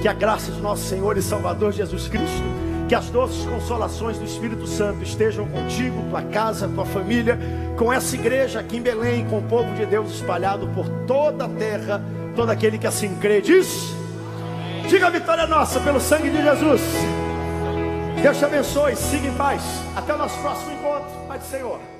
que 0.00 0.08
a 0.08 0.12
graça 0.12 0.50
de 0.50 0.60
nosso 0.60 0.84
Senhor 0.84 1.16
e 1.16 1.22
Salvador 1.22 1.72
Jesus 1.72 2.08
Cristo, 2.08 2.44
que 2.88 2.94
as 2.94 3.10
doces 3.10 3.44
consolações 3.46 4.18
do 4.18 4.24
Espírito 4.24 4.66
Santo 4.66 5.02
estejam 5.02 5.46
contigo, 5.48 6.04
tua 6.08 6.22
casa, 6.22 6.68
tua 6.68 6.86
família, 6.86 7.38
com 7.76 7.92
essa 7.92 8.14
igreja 8.14 8.60
aqui 8.60 8.76
em 8.76 8.82
Belém, 8.82 9.26
com 9.26 9.38
o 9.38 9.42
povo 9.42 9.74
de 9.74 9.84
Deus 9.86 10.12
espalhado 10.12 10.68
por 10.68 10.88
toda 11.06 11.46
a 11.46 11.48
terra, 11.48 12.02
todo 12.34 12.50
aquele 12.50 12.78
que 12.78 12.86
assim 12.86 13.14
crê, 13.16 13.40
diz. 13.40 13.94
Diga 14.88 15.08
a 15.08 15.10
vitória 15.10 15.46
nossa 15.46 15.80
pelo 15.80 16.00
sangue 16.00 16.30
de 16.30 16.42
Jesus. 16.42 16.80
Deus 18.22 18.38
te 18.38 18.44
abençoe, 18.44 18.96
siga 18.96 19.26
em 19.26 19.34
paz. 19.34 19.62
Até 19.96 20.14
o 20.14 20.18
nosso 20.18 20.38
próximo 20.40 20.72
encontro. 20.72 21.10
Pai 21.26 21.38
do 21.38 21.44
Senhor. 21.44 21.95